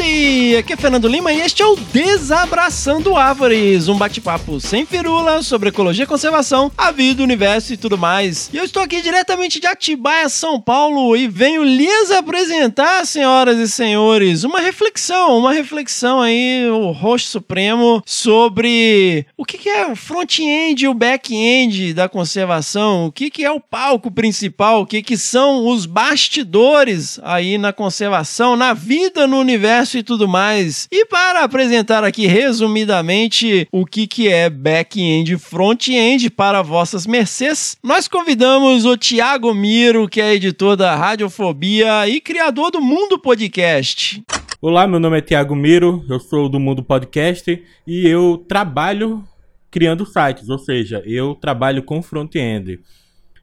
Aqui 0.00 0.72
é 0.72 0.76
Fernando 0.76 1.06
Lima 1.06 1.30
e 1.30 1.42
este 1.42 1.62
é 1.62 1.66
o 1.66 1.76
Desabraçando 1.76 3.16
Árvores, 3.16 3.86
um 3.86 3.98
bate-papo 3.98 4.58
sem 4.58 4.86
firula 4.86 5.42
sobre 5.42 5.68
ecologia 5.68 6.04
e 6.04 6.06
conservação, 6.06 6.72
a 6.76 6.90
vida, 6.90 7.20
o 7.20 7.24
universo 7.24 7.74
e 7.74 7.76
tudo 7.76 7.98
mais. 7.98 8.48
E 8.50 8.56
eu 8.56 8.64
estou 8.64 8.82
aqui 8.82 9.02
diretamente 9.02 9.60
de 9.60 9.66
Atibaia, 9.66 10.26
São 10.30 10.58
Paulo, 10.58 11.14
e 11.14 11.28
venho 11.28 11.62
lhes 11.62 12.10
apresentar, 12.10 13.04
senhoras 13.04 13.58
e 13.58 13.68
senhores, 13.68 14.42
uma 14.42 14.60
reflexão, 14.60 15.36
uma 15.36 15.52
reflexão 15.52 16.22
aí, 16.22 16.66
o 16.70 16.92
rosto 16.92 17.28
supremo, 17.28 18.02
sobre 18.06 19.26
o 19.36 19.44
que 19.44 19.68
é 19.68 19.86
o 19.86 19.94
front-end 19.94 20.82
e 20.82 20.88
o 20.88 20.94
back-end 20.94 21.92
da 21.92 22.08
conservação, 22.08 23.06
o 23.06 23.12
que 23.12 23.44
é 23.44 23.50
o 23.50 23.60
palco 23.60 24.10
principal, 24.10 24.80
o 24.80 24.86
que 24.86 25.16
são 25.18 25.66
os 25.68 25.84
bastidores 25.84 27.20
aí 27.22 27.58
na 27.58 27.72
conservação, 27.72 28.56
na 28.56 28.72
vida, 28.72 29.26
no 29.26 29.38
universo 29.38 29.89
e 29.98 30.02
tudo 30.02 30.28
mais. 30.28 30.88
E 30.90 31.04
para 31.06 31.44
apresentar 31.44 32.04
aqui 32.04 32.26
resumidamente 32.26 33.68
o 33.70 33.84
que, 33.84 34.06
que 34.06 34.28
é 34.28 34.48
back-end 34.48 35.34
e 35.34 35.38
front-end 35.38 36.30
para 36.30 36.62
vossas 36.62 37.06
mercês, 37.06 37.76
nós 37.82 38.08
convidamos 38.08 38.84
o 38.84 38.96
Tiago 38.96 39.54
Miro, 39.54 40.08
que 40.08 40.20
é 40.20 40.34
editor 40.34 40.76
da 40.76 40.94
Radiofobia 40.96 42.08
e 42.08 42.20
criador 42.20 42.70
do 42.70 42.80
Mundo 42.80 43.18
Podcast. 43.18 44.22
Olá, 44.62 44.86
meu 44.86 45.00
nome 45.00 45.18
é 45.18 45.22
Tiago 45.22 45.56
Miro, 45.56 46.04
eu 46.08 46.20
sou 46.20 46.48
do 46.48 46.60
Mundo 46.60 46.82
Podcast 46.82 47.62
e 47.86 48.06
eu 48.06 48.44
trabalho 48.46 49.24
criando 49.70 50.04
sites, 50.04 50.48
ou 50.48 50.58
seja, 50.58 51.02
eu 51.06 51.34
trabalho 51.34 51.82
com 51.82 52.02
front-end. 52.02 52.80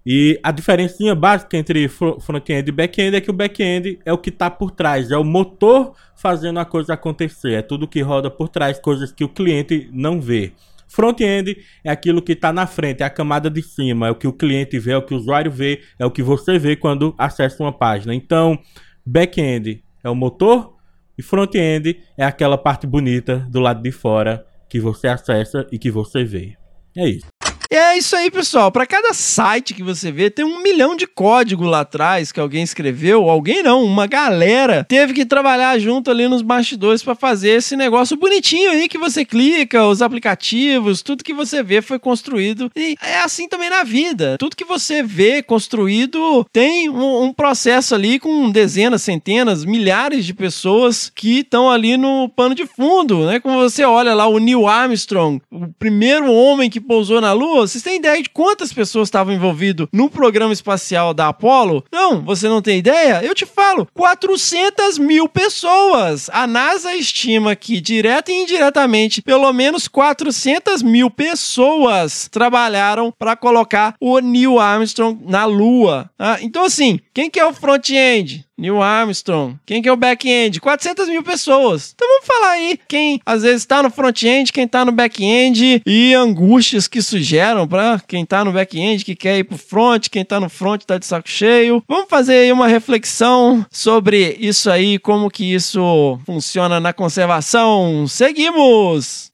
E 0.09 0.39
a 0.41 0.53
diferença 0.53 1.13
básica 1.13 1.57
entre 1.57 1.85
front-end 1.89 2.69
e 2.69 2.71
back-end 2.71 3.17
é 3.17 3.19
que 3.19 3.29
o 3.29 3.33
back-end 3.33 3.99
é 4.05 4.13
o 4.13 4.17
que 4.17 4.29
está 4.29 4.49
por 4.49 4.71
trás, 4.71 5.11
é 5.11 5.17
o 5.17 5.23
motor 5.25 5.93
fazendo 6.15 6.61
a 6.61 6.65
coisa 6.65 6.93
acontecer, 6.93 7.55
é 7.55 7.61
tudo 7.61 7.85
que 7.85 7.99
roda 7.99 8.31
por 8.31 8.47
trás, 8.47 8.79
coisas 8.79 9.11
que 9.11 9.25
o 9.25 9.27
cliente 9.27 9.89
não 9.91 10.21
vê. 10.21 10.53
Front-end 10.87 11.57
é 11.83 11.91
aquilo 11.91 12.21
que 12.21 12.31
está 12.31 12.53
na 12.53 12.65
frente, 12.65 13.03
é 13.03 13.05
a 13.05 13.09
camada 13.09 13.49
de 13.49 13.61
cima, 13.61 14.07
é 14.07 14.11
o 14.11 14.15
que 14.15 14.29
o 14.29 14.31
cliente 14.31 14.79
vê, 14.79 14.91
é 14.91 14.97
o 14.97 15.01
que 15.01 15.13
o 15.13 15.17
usuário 15.17 15.51
vê, 15.51 15.81
é 15.99 16.05
o 16.05 16.11
que 16.11 16.23
você 16.23 16.57
vê 16.57 16.77
quando 16.77 17.13
acessa 17.17 17.61
uma 17.61 17.73
página. 17.73 18.15
Então, 18.15 18.57
back-end 19.05 19.83
é 20.01 20.09
o 20.09 20.15
motor 20.15 20.73
e 21.17 21.21
front-end 21.21 21.99
é 22.17 22.23
aquela 22.23 22.57
parte 22.57 22.87
bonita 22.87 23.45
do 23.49 23.59
lado 23.59 23.83
de 23.83 23.91
fora 23.91 24.47
que 24.69 24.79
você 24.79 25.09
acessa 25.09 25.67
e 25.69 25.77
que 25.77 25.91
você 25.91 26.23
vê. 26.23 26.55
É 26.95 27.09
isso. 27.09 27.27
É 27.69 27.97
isso 27.97 28.15
aí, 28.15 28.31
pessoal. 28.31 28.71
Para 28.71 28.85
cada 28.85 29.13
site 29.13 29.73
que 29.73 29.83
você 29.83 30.11
vê, 30.11 30.29
tem 30.29 30.45
um 30.45 30.63
milhão 30.63 30.95
de 30.95 31.05
código 31.05 31.65
lá 31.65 31.81
atrás 31.81 32.31
que 32.31 32.39
alguém 32.39 32.63
escreveu. 32.63 33.29
Alguém 33.29 33.61
não, 33.61 33.83
uma 33.83 34.07
galera 34.07 34.85
teve 34.87 35.13
que 35.13 35.25
trabalhar 35.25 35.77
junto 35.77 36.09
ali 36.09 36.27
nos 36.27 36.41
bastidores 36.41 37.03
para 37.03 37.15
fazer 37.15 37.49
esse 37.49 37.75
negócio 37.75 38.15
bonitinho 38.15 38.71
aí 38.71 38.87
que 38.87 38.97
você 38.97 39.25
clica, 39.25 39.85
os 39.85 40.01
aplicativos, 40.01 41.01
tudo 41.01 41.23
que 41.23 41.33
você 41.33 41.61
vê 41.61 41.81
foi 41.81 41.99
construído. 41.99 42.71
E 42.75 42.95
é 43.01 43.19
assim 43.19 43.49
também 43.49 43.69
na 43.69 43.83
vida. 43.83 44.37
Tudo 44.39 44.55
que 44.55 44.65
você 44.65 45.03
vê 45.03 45.43
construído 45.43 46.45
tem 46.53 46.89
um, 46.89 47.23
um 47.23 47.33
processo 47.33 47.93
ali 47.93 48.17
com 48.17 48.49
dezenas, 48.49 49.01
centenas, 49.01 49.65
milhares 49.65 50.25
de 50.25 50.33
pessoas 50.33 51.11
que 51.13 51.39
estão 51.39 51.69
ali 51.69 51.97
no 51.97 52.29
pano 52.29 52.55
de 52.55 52.65
fundo, 52.65 53.25
né? 53.25 53.39
Como 53.39 53.59
você 53.59 53.83
olha 53.83 54.13
lá 54.13 54.25
o 54.27 54.39
Neil 54.39 54.67
Armstrong, 54.67 55.41
o 55.51 55.67
primeiro 55.77 56.31
homem 56.31 56.69
que 56.69 56.79
pousou 56.79 57.19
na 57.19 57.33
Lua 57.33 57.56
vocês 57.65 57.83
têm 57.83 57.97
ideia 57.97 58.21
de 58.21 58.29
quantas 58.29 58.71
pessoas 58.71 59.07
estavam 59.07 59.33
envolvidas 59.33 59.87
no 59.91 60.09
programa 60.09 60.53
espacial 60.53 61.13
da 61.13 61.29
Apollo? 61.29 61.83
Não, 61.91 62.21
você 62.21 62.47
não 62.47 62.61
tem 62.61 62.77
ideia? 62.77 63.23
Eu 63.23 63.33
te 63.33 63.45
falo, 63.45 63.87
400 63.93 64.97
mil 64.97 65.27
pessoas. 65.27 66.29
A 66.31 66.45
NASA 66.45 66.93
estima 66.95 67.55
que, 67.55 67.81
direta 67.81 68.31
e 68.31 68.43
indiretamente, 68.43 69.21
pelo 69.21 69.51
menos 69.53 69.87
400 69.87 70.81
mil 70.83 71.09
pessoas 71.09 72.27
trabalharam 72.31 73.13
para 73.17 73.35
colocar 73.35 73.95
o 73.99 74.19
Neil 74.19 74.59
Armstrong 74.59 75.19
na 75.25 75.45
Lua. 75.45 76.09
Ah, 76.19 76.37
então, 76.41 76.65
assim, 76.65 76.99
quem 77.17 77.31
que 77.31 77.39
é 77.39 77.45
o 77.47 77.51
front-end? 77.51 78.45
Neil 78.55 78.79
Armstrong. 78.79 79.55
Quem 79.65 79.81
que 79.81 79.89
é 79.89 79.91
o 79.91 79.97
back-end? 79.97 80.61
400 80.61 81.09
mil 81.09 81.23
pessoas. 81.23 81.91
Então 81.95 82.07
vamos 82.07 82.27
falar 82.27 82.51
aí 82.51 82.79
quem 82.87 83.19
às 83.25 83.41
vezes 83.41 83.63
está 83.63 83.81
no 83.81 83.89
front-end, 83.89 84.53
quem 84.53 84.65
está 84.65 84.85
no 84.85 84.91
back-end 84.91 85.81
e 85.83 86.13
angústias 86.13 86.87
que 86.87 87.01
sugeram 87.01 87.67
para 87.67 87.99
quem 88.07 88.21
está 88.21 88.45
no 88.45 88.51
back-end, 88.51 89.03
que 89.03 89.15
quer 89.15 89.39
ir 89.39 89.45
pro 89.45 89.57
front, 89.57 90.09
quem 90.09 90.21
está 90.21 90.39
no 90.39 90.47
front 90.47 90.81
está 90.81 90.99
de 90.99 91.07
saco 91.07 91.27
cheio. 91.27 91.83
Vamos 91.87 92.07
fazer 92.07 92.33
aí 92.33 92.51
uma 92.51 92.67
reflexão 92.67 93.65
sobre 93.71 94.37
isso 94.39 94.69
aí, 94.69 94.99
como 94.99 95.31
que 95.31 95.55
isso 95.55 96.19
funciona 96.23 96.79
na 96.79 96.93
conservação. 96.93 98.05
Seguimos! 98.07 99.31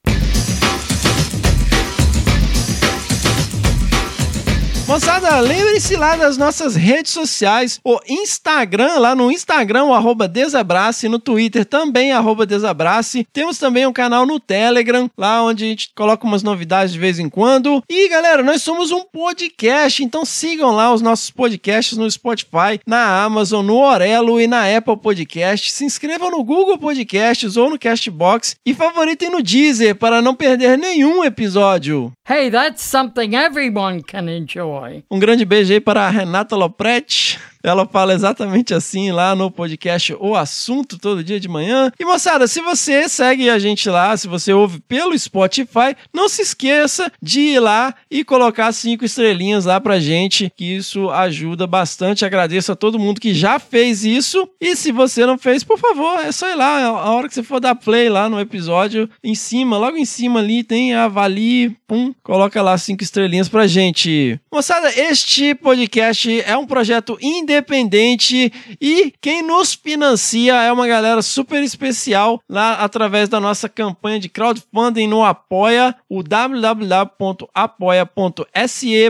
Moçada, 4.94 5.40
lembre-se 5.40 5.96
lá 5.96 6.16
das 6.16 6.38
nossas 6.38 6.76
redes 6.76 7.12
sociais, 7.12 7.80
o 7.84 8.00
Instagram, 8.08 9.00
lá 9.00 9.16
no 9.16 9.32
Instagram, 9.32 9.86
o 9.86 9.94
arroba 9.94 10.28
Desabrace, 10.28 11.10
no 11.10 11.18
Twitter 11.18 11.66
também, 11.66 12.12
arroba 12.12 12.46
Desabrace. 12.46 13.26
Temos 13.34 13.58
também 13.58 13.88
um 13.88 13.92
canal 13.92 14.24
no 14.28 14.40
Telegram, 14.40 15.10
lá 15.18 15.44
onde 15.44 15.64
a 15.64 15.68
gente 15.68 15.92
coloca 15.96 16.28
umas 16.28 16.44
novidades 16.44 16.94
de 16.94 17.00
vez 17.00 17.18
em 17.18 17.28
quando. 17.28 17.84
E 17.90 18.08
galera, 18.08 18.44
nós 18.44 18.62
somos 18.62 18.92
um 18.92 19.04
podcast, 19.04 20.04
então 20.04 20.24
sigam 20.24 20.70
lá 20.70 20.94
os 20.94 21.02
nossos 21.02 21.32
podcasts 21.32 21.98
no 21.98 22.10
Spotify, 22.12 22.80
na 22.86 23.24
Amazon, 23.24 23.66
no 23.66 23.78
Orelo 23.78 24.40
e 24.40 24.46
na 24.46 24.78
Apple 24.78 24.98
Podcast. 24.98 25.72
Se 25.72 25.84
inscrevam 25.84 26.30
no 26.30 26.44
Google 26.44 26.78
Podcasts 26.78 27.58
ou 27.58 27.68
no 27.68 27.80
Castbox 27.80 28.58
e 28.64 28.76
favoritem 28.76 29.32
no 29.32 29.42
Deezer 29.42 29.96
para 29.96 30.22
não 30.22 30.36
perder 30.36 30.78
nenhum 30.78 31.24
episódio. 31.26 32.14
Hey, 32.30 32.52
that's 32.52 32.84
something 32.84 33.36
everyone 33.36 34.04
can 34.04 34.30
enjoy. 34.30 34.83
Um 35.10 35.20
grande 35.20 35.46
beijo 35.46 35.74
aí 35.74 35.80
para 35.80 36.08
a 36.08 36.10
Renata 36.10 36.56
Lopretti. 36.56 37.40
Ela 37.66 37.86
fala 37.86 38.14
exatamente 38.14 38.74
assim 38.74 39.14
lá 39.14 39.34
no 39.34 39.50
podcast 39.50 40.14
O 40.20 40.36
Assunto, 40.36 41.00
todo 41.00 41.24
dia 41.24 41.40
de 41.40 41.48
manhã. 41.48 41.94
E 41.98 42.04
moçada, 42.04 42.46
se 42.46 42.60
você 42.60 43.08
segue 43.08 43.50
a 43.50 43.58
gente 43.58 43.90
lá, 43.90 44.18
se 44.18 44.28
você 44.28 44.52
ouve 44.52 44.82
pelo 44.82 45.18
Spotify, 45.18 45.96
não 46.14 46.28
se 46.28 46.42
esqueça 46.42 47.10
de 47.22 47.40
ir 47.40 47.60
lá 47.62 47.96
e 48.12 48.26
colocar 48.26 48.70
cinco 48.74 49.06
estrelinhas 49.06 49.64
lá 49.64 49.80
pra 49.80 49.98
gente, 49.98 50.52
que 50.58 50.76
isso 50.76 51.10
ajuda 51.10 51.66
bastante. 51.66 52.26
Agradeço 52.26 52.74
a 52.74 52.76
todo 52.76 53.00
mundo 53.00 53.22
que 53.22 53.34
já 53.34 53.58
fez 53.60 54.04
isso. 54.04 54.46
E 54.60 54.76
se 54.76 54.92
você 54.92 55.26
não 55.26 55.38
fez, 55.38 55.64
por 55.64 55.80
favor, 55.80 56.20
é 56.20 56.34
só 56.34 56.50
ir 56.50 56.56
lá. 56.56 56.84
A 56.84 57.12
hora 57.12 57.30
que 57.30 57.34
você 57.34 57.44
for 57.44 57.62
dar 57.62 57.76
play 57.76 58.10
lá 58.10 58.28
no 58.28 58.42
episódio, 58.42 59.10
em 59.24 59.36
cima, 59.36 59.78
logo 59.78 59.96
em 59.96 60.04
cima 60.06 60.42
ali, 60.42 60.66
tem 60.66 60.96
avalie, 60.96 61.78
pum, 61.88 62.14
coloca 62.22 62.62
lá 62.62 62.78
cinco 62.78 63.04
estrelinhas 63.04 63.48
pra 63.48 63.68
gente. 63.68 64.38
Moçada, 64.52 64.90
este 65.00 65.56
podcast 65.56 66.42
é 66.42 66.58
um 66.58 66.66
projeto 66.66 67.18
independente 67.22 67.53
independente 67.54 68.52
e 68.82 69.14
quem 69.22 69.42
nos 69.44 69.74
financia 69.74 70.56
é 70.56 70.72
uma 70.72 70.88
galera 70.88 71.22
super 71.22 71.62
especial 71.64 72.42
lá 72.50 72.76
através 72.76 73.30
da 73.30 73.40
nossa 73.40 73.70
campanha 73.70 74.20
de 74.20 74.28
crowdfunding 74.30 75.08
no 75.08 75.24
Apoia, 75.24 75.96
o 76.10 76.24
www.apoia.se 76.24 77.10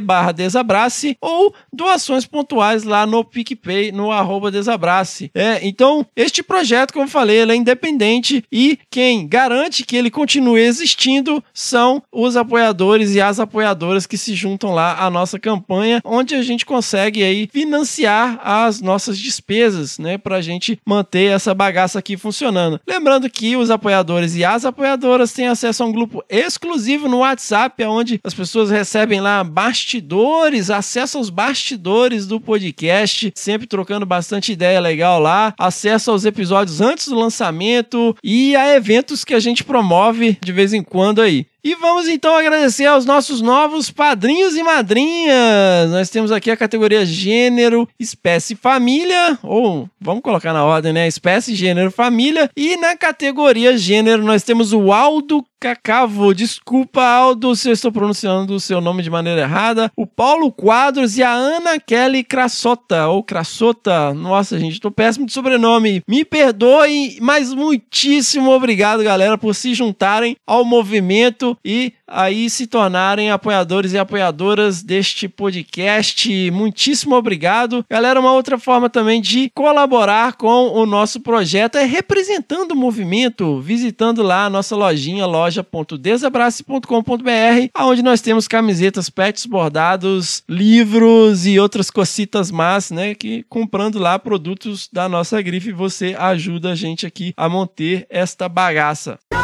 barra 0.02 0.32
Desabrace 0.32 1.18
ou 1.22 1.54
doações 1.72 2.26
pontuais 2.26 2.84
lá 2.84 3.06
no 3.06 3.24
PicPay, 3.24 3.92
no 3.92 4.12
arroba 4.12 4.52
Desabrace. 4.52 5.32
É, 5.34 5.60
então, 5.66 6.06
este 6.16 6.44
projeto, 6.44 6.94
como 6.94 7.06
eu 7.06 7.10
falei, 7.10 7.38
ele 7.38 7.54
é 7.54 7.56
independente 7.56 8.44
e 8.52 8.78
quem 8.90 9.28
garante 9.28 9.84
que 9.86 9.96
ele 9.96 10.12
continue 10.12 10.60
existindo 10.62 11.44
são 11.54 12.04
os 12.12 12.36
apoiadores 12.36 13.16
e 13.16 13.22
as 13.22 13.40
apoiadoras 13.40 14.06
que 14.06 14.18
se 14.18 14.36
juntam 14.36 14.74
lá 14.74 15.04
à 15.04 15.10
nossa 15.10 15.40
campanha, 15.40 16.02
onde 16.04 16.36
a 16.36 16.42
gente 16.42 16.66
consegue 16.66 17.24
aí 17.24 17.48
financiar 17.52 18.33
as 18.42 18.82
nossas 18.82 19.18
despesas, 19.18 19.98
né, 19.98 20.18
para 20.18 20.38
a 20.38 20.42
gente 20.42 20.80
manter 20.86 21.32
essa 21.32 21.54
bagaça 21.54 22.00
aqui 22.00 22.18
funcionando. 22.18 22.80
Lembrando 22.88 23.30
que 23.30 23.56
os 23.56 23.70
apoiadores 23.70 24.36
e 24.36 24.44
as 24.44 24.66
apoiadoras 24.66 25.34
têm 25.34 25.48
acesso 25.48 25.84
a 25.84 25.86
um 25.86 25.92
grupo 25.92 26.24
exclusivo 26.30 27.08
no 27.08 27.20
WhatsApp, 27.20 27.84
onde 27.84 28.20
as 28.24 28.34
pessoas 28.34 28.70
recebem 28.70 29.22
lá 29.22 29.44
bastidores, 29.44 30.70
acesso 30.70 31.18
aos 31.18 31.30
bastidores 31.30 32.28
do 32.28 32.40
podcast, 32.40 33.32
sempre 33.36 33.68
trocando 33.68 34.06
bastante 34.06 34.52
ideia 34.52 34.80
legal 34.80 35.20
lá, 35.20 35.54
acesso 35.58 36.12
aos 36.12 36.26
episódios 36.26 36.82
antes 36.82 37.08
do 37.08 37.16
lançamento 37.16 38.16
e 38.24 38.56
a 38.56 38.76
eventos 38.76 39.24
que 39.24 39.34
a 39.34 39.40
gente 39.40 39.64
promove 39.64 40.38
de 40.44 40.52
vez 40.52 40.74
em 40.74 40.84
quando 40.84 41.22
aí. 41.22 41.46
E 41.66 41.76
vamos 41.76 42.10
então 42.10 42.36
agradecer 42.36 42.86
aos 42.86 43.06
nossos 43.06 43.40
novos 43.40 43.90
padrinhos 43.90 44.54
e 44.58 44.62
madrinhas. 44.62 45.90
Nós 45.92 46.10
temos 46.10 46.30
aqui 46.30 46.52
a 46.52 46.58
categoria 46.58 47.06
gênero, 47.06 47.88
espécie, 47.98 48.54
família, 48.54 49.40
ou 49.42 49.90
vamos 49.98 50.22
colocar 50.22 50.52
na 50.52 50.66
ordem, 50.66 50.92
né? 50.92 51.08
Espécie, 51.08 51.56
gênero, 51.56 51.90
família. 51.90 52.50
E 52.58 52.76
na 52.76 52.98
categoria 52.98 53.78
gênero 53.78 54.26
nós 54.26 54.44
temos 54.44 54.74
o 54.74 54.92
Aldo 54.92 55.42
Cacavo. 55.64 56.36
Desculpa, 56.36 57.02
Aldo, 57.02 57.56
se 57.56 57.70
eu 57.70 57.74
estou 57.74 57.90
pronunciando 57.90 58.54
o 58.54 58.60
seu 58.60 58.82
nome 58.82 59.02
de 59.02 59.10
maneira 59.10 59.44
errada. 59.44 59.90
O 59.96 60.06
Paulo 60.06 60.52
Quadros 60.52 61.18
e 61.18 61.24
a 61.24 61.32
Ana 61.32 61.80
Kelly 61.80 62.22
Crassota, 62.22 63.08
ou 63.08 63.24
Crassota. 63.24 64.14
Nossa, 64.14 64.60
gente, 64.60 64.82
tô 64.82 64.92
péssimo 64.92 65.26
de 65.26 65.32
sobrenome. 65.32 66.04
Me 66.06 66.26
perdoem, 66.26 67.18
mas 67.22 67.54
muitíssimo 67.54 68.52
obrigado, 68.52 69.06
galera, 69.06 69.38
por 69.38 69.56
se 69.56 69.74
juntarem 69.74 70.36
ao 70.46 70.66
movimento 70.66 71.58
e 71.64 71.94
aí 72.14 72.50
se 72.50 72.68
tornarem 72.68 73.32
apoiadores 73.32 73.94
e 73.94 73.98
apoiadoras 73.98 74.84
deste 74.84 75.28
podcast. 75.28 76.52
Muitíssimo 76.52 77.16
obrigado. 77.16 77.86
Galera, 77.90 78.20
uma 78.20 78.32
outra 78.32 78.58
forma 78.58 78.90
também 78.90 79.22
de 79.22 79.52
colaborar 79.54 80.34
com 80.34 80.70
o 80.70 80.86
nosso 80.86 81.20
projeto 81.20 81.78
é 81.78 81.86
representando 81.86 82.72
o 82.72 82.76
movimento, 82.76 83.60
visitando 83.60 84.22
lá 84.22 84.46
a 84.46 84.50
nossa 84.50 84.76
lojinha, 84.76 85.26
loja.desabrace.com.br, 85.26 87.70
onde 87.80 88.04
nós 88.04 88.22
temos 88.22 88.48
camisetas, 88.48 89.10
pets 89.10 89.46
bordados, 89.46 90.44
livros 90.48 91.46
e 91.46 91.60
outras 91.60 91.90
cocitas 91.90 92.52
más, 92.52 92.92
né, 92.92 93.16
que 93.16 93.44
comprando 93.50 94.00
lá 94.00 94.20
produtos 94.20 94.90
da 94.92 95.10
nossa 95.10 95.42
grife, 95.42 95.72
você 95.72 96.16
ajuda 96.18 96.72
a 96.72 96.76
gente 96.76 97.06
aqui 97.06 97.34
a 97.36 97.50
manter 97.50 98.06
esta 98.10 98.48
bagaça. 98.48 99.20
Muito 99.32 99.43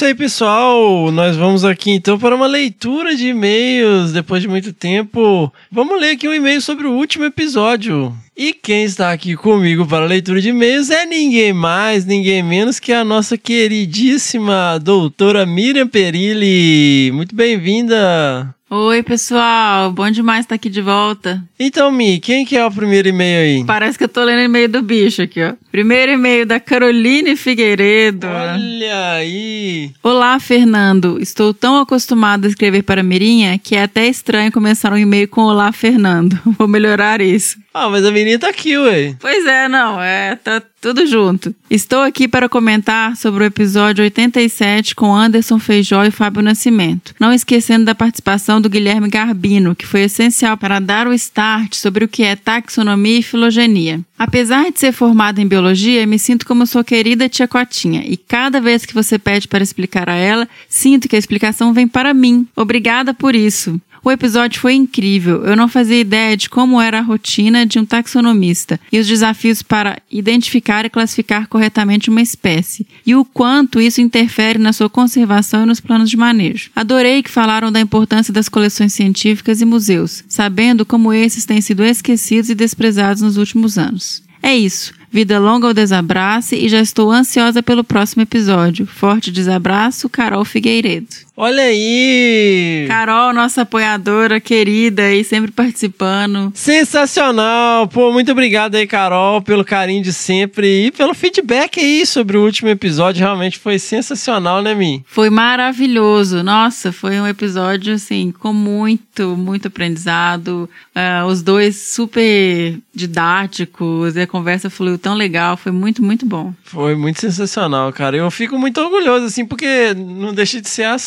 isso 0.00 0.06
aí, 0.06 0.14
pessoal. 0.14 1.12
Nós 1.12 1.36
vamos 1.36 1.62
aqui 1.62 1.90
então 1.90 2.18
para 2.18 2.34
uma 2.34 2.46
leitura 2.46 3.14
de 3.14 3.28
e-mails 3.28 4.12
depois 4.12 4.40
de 4.40 4.48
muito 4.48 4.72
tempo. 4.72 5.52
Vamos 5.70 6.00
ler 6.00 6.12
aqui 6.12 6.26
um 6.26 6.32
e-mail 6.32 6.58
sobre 6.62 6.86
o 6.86 6.92
último 6.92 7.26
episódio. 7.26 8.10
E 8.34 8.54
quem 8.54 8.84
está 8.84 9.12
aqui 9.12 9.36
comigo 9.36 9.86
para 9.86 10.06
a 10.06 10.08
leitura 10.08 10.40
de 10.40 10.48
e-mails 10.48 10.88
é 10.88 11.04
ninguém 11.04 11.52
mais, 11.52 12.06
ninguém 12.06 12.42
menos 12.42 12.80
que 12.80 12.94
a 12.94 13.04
nossa 13.04 13.36
queridíssima 13.36 14.78
doutora 14.78 15.44
Miriam 15.44 15.86
Perilli. 15.86 17.12
Muito 17.12 17.36
bem-vinda. 17.36 18.54
Oi, 18.70 19.02
pessoal. 19.02 19.92
Bom 19.92 20.10
demais 20.10 20.46
estar 20.46 20.54
aqui 20.54 20.70
de 20.70 20.80
volta. 20.80 21.42
Então, 21.58 21.90
Mi, 21.92 22.18
quem 22.20 22.46
que 22.46 22.56
é 22.56 22.64
o 22.64 22.70
primeiro 22.70 23.08
e-mail 23.08 23.58
aí? 23.58 23.66
Parece 23.66 23.98
que 23.98 24.04
eu 24.04 24.08
tô 24.08 24.24
lendo 24.24 24.38
o 24.38 24.44
e-mail 24.44 24.68
do 24.68 24.80
bicho 24.80 25.20
aqui, 25.20 25.42
ó. 25.42 25.54
Primeiro 25.70 26.12
e-mail 26.12 26.44
da 26.44 26.58
Caroline 26.58 27.36
Figueiredo. 27.36 28.26
Olha 28.26 29.12
aí. 29.12 29.92
Olá, 30.02 30.38
Fernando. 30.40 31.16
Estou 31.20 31.54
tão 31.54 31.78
acostumada 31.78 32.48
a 32.48 32.50
escrever 32.50 32.82
para 32.82 33.04
Mirinha 33.04 33.56
que 33.56 33.76
é 33.76 33.84
até 33.84 34.08
estranho 34.08 34.50
começar 34.50 34.92
um 34.92 34.98
e-mail 34.98 35.28
com 35.28 35.42
Olá, 35.42 35.70
Fernando. 35.70 36.36
Vou 36.58 36.66
melhorar 36.66 37.20
isso. 37.20 37.56
Ah, 37.72 37.88
mas 37.88 38.04
a 38.04 38.10
menina 38.10 38.36
tá 38.36 38.48
aqui, 38.48 38.76
ué. 38.76 39.14
Pois 39.20 39.46
é, 39.46 39.68
não, 39.68 40.02
é, 40.02 40.34
tá 40.34 40.60
tudo 40.80 41.06
junto. 41.06 41.54
Estou 41.70 42.00
aqui 42.00 42.26
para 42.26 42.48
comentar 42.48 43.16
sobre 43.16 43.44
o 43.44 43.46
episódio 43.46 44.02
87 44.02 44.92
com 44.96 45.14
Anderson 45.14 45.58
Feijó 45.60 46.02
e 46.04 46.10
Fábio 46.10 46.42
Nascimento. 46.42 47.14
Não 47.20 47.32
esquecendo 47.32 47.84
da 47.84 47.94
participação 47.94 48.60
do 48.60 48.68
Guilherme 48.68 49.08
Garbino, 49.08 49.76
que 49.76 49.86
foi 49.86 50.02
essencial 50.02 50.56
para 50.56 50.80
dar 50.80 51.06
o 51.06 51.12
start 51.12 51.74
sobre 51.74 52.04
o 52.04 52.08
que 52.08 52.24
é 52.24 52.34
taxonomia 52.34 53.18
e 53.18 53.22
filogenia. 53.22 54.00
Apesar 54.18 54.70
de 54.72 54.80
ser 54.80 54.92
formada 54.92 55.40
em 55.40 55.46
biologia, 55.46 55.59
me 56.06 56.18
sinto 56.18 56.46
como 56.46 56.66
sua 56.66 56.84
querida 56.84 57.28
tia 57.28 57.48
Cotinha, 57.48 58.02
e 58.06 58.16
cada 58.16 58.60
vez 58.60 58.84
que 58.84 58.94
você 58.94 59.18
pede 59.18 59.48
para 59.48 59.62
explicar 59.62 60.08
a 60.08 60.14
ela, 60.14 60.48
sinto 60.68 61.08
que 61.08 61.16
a 61.16 61.18
explicação 61.18 61.72
vem 61.72 61.86
para 61.86 62.14
mim. 62.14 62.46
Obrigada 62.56 63.12
por 63.14 63.34
isso. 63.34 63.80
O 64.02 64.10
episódio 64.10 64.60
foi 64.60 64.74
incrível. 64.74 65.44
Eu 65.44 65.54
não 65.54 65.68
fazia 65.68 66.00
ideia 66.00 66.36
de 66.36 66.48
como 66.48 66.80
era 66.80 66.98
a 66.98 67.02
rotina 67.02 67.66
de 67.66 67.78
um 67.78 67.84
taxonomista 67.84 68.80
e 68.90 68.98
os 68.98 69.06
desafios 69.06 69.62
para 69.62 69.98
identificar 70.10 70.86
e 70.86 70.90
classificar 70.90 71.46
corretamente 71.48 72.08
uma 72.08 72.22
espécie, 72.22 72.86
e 73.06 73.14
o 73.14 73.24
quanto 73.24 73.80
isso 73.80 74.00
interfere 74.00 74.58
na 74.58 74.72
sua 74.72 74.88
conservação 74.88 75.64
e 75.64 75.66
nos 75.66 75.80
planos 75.80 76.08
de 76.08 76.16
manejo. 76.16 76.70
Adorei 76.74 77.22
que 77.22 77.30
falaram 77.30 77.70
da 77.70 77.80
importância 77.80 78.32
das 78.32 78.48
coleções 78.48 78.94
científicas 78.94 79.60
e 79.60 79.66
museus, 79.66 80.24
sabendo 80.26 80.86
como 80.86 81.12
esses 81.12 81.44
têm 81.44 81.60
sido 81.60 81.84
esquecidos 81.84 82.48
e 82.48 82.54
desprezados 82.54 83.22
nos 83.22 83.36
últimos 83.36 83.76
anos. 83.76 84.22
É 84.42 84.56
isso. 84.56 84.94
Vida 85.12 85.40
longa 85.40 85.66
ao 85.66 85.74
desabrace 85.74 86.54
e 86.54 86.68
já 86.68 86.80
estou 86.80 87.10
ansiosa 87.10 87.62
pelo 87.62 87.82
próximo 87.82 88.22
episódio. 88.22 88.86
Forte 88.86 89.32
desabraço, 89.32 90.08
Carol 90.08 90.44
Figueiredo. 90.44 91.08
Olha 91.36 91.62
aí. 91.62 92.84
Carol, 92.88 93.32
nossa 93.32 93.62
apoiadora 93.62 94.40
querida 94.40 95.12
e 95.12 95.24
sempre 95.24 95.50
participando. 95.50 96.52
Sensacional! 96.54 97.88
Pô, 97.88 98.12
muito 98.12 98.30
obrigado 98.32 98.74
aí, 98.74 98.86
Carol, 98.86 99.40
pelo 99.40 99.64
carinho 99.64 100.02
de 100.02 100.12
sempre 100.12 100.86
e 100.86 100.90
pelo 100.90 101.14
feedback 101.14 101.80
aí 101.80 102.04
sobre 102.04 102.36
o 102.36 102.44
último 102.44 102.68
episódio. 102.68 103.20
Realmente 103.20 103.58
foi 103.58 103.78
sensacional, 103.78 104.62
né, 104.62 104.74
Mi? 104.74 105.02
Foi 105.06 105.30
maravilhoso. 105.30 106.42
Nossa, 106.42 106.92
foi 106.92 107.20
um 107.20 107.26
episódio, 107.26 107.94
assim, 107.94 108.32
com 108.32 108.52
muito, 108.52 109.36
muito 109.36 109.68
aprendizado. 109.68 110.68
Uh, 110.94 111.26
os 111.26 111.42
dois 111.42 111.76
super 111.76 112.78
didáticos 112.94 114.16
e 114.16 114.20
a 114.20 114.26
conversa 114.26 114.68
fluiu 114.68 114.98
tão 114.98 115.14
legal. 115.14 115.56
Foi 115.56 115.72
muito, 115.72 116.02
muito 116.02 116.26
bom. 116.26 116.52
Foi 116.64 116.94
muito 116.94 117.20
sensacional, 117.20 117.92
cara. 117.92 118.16
Eu 118.16 118.30
fico 118.30 118.58
muito 118.58 118.80
orgulhoso, 118.80 119.26
assim, 119.26 119.46
porque 119.46 119.94
não 119.94 120.34
deixa 120.34 120.60
de 120.60 120.68
ser 120.68 120.84
a 120.84 120.98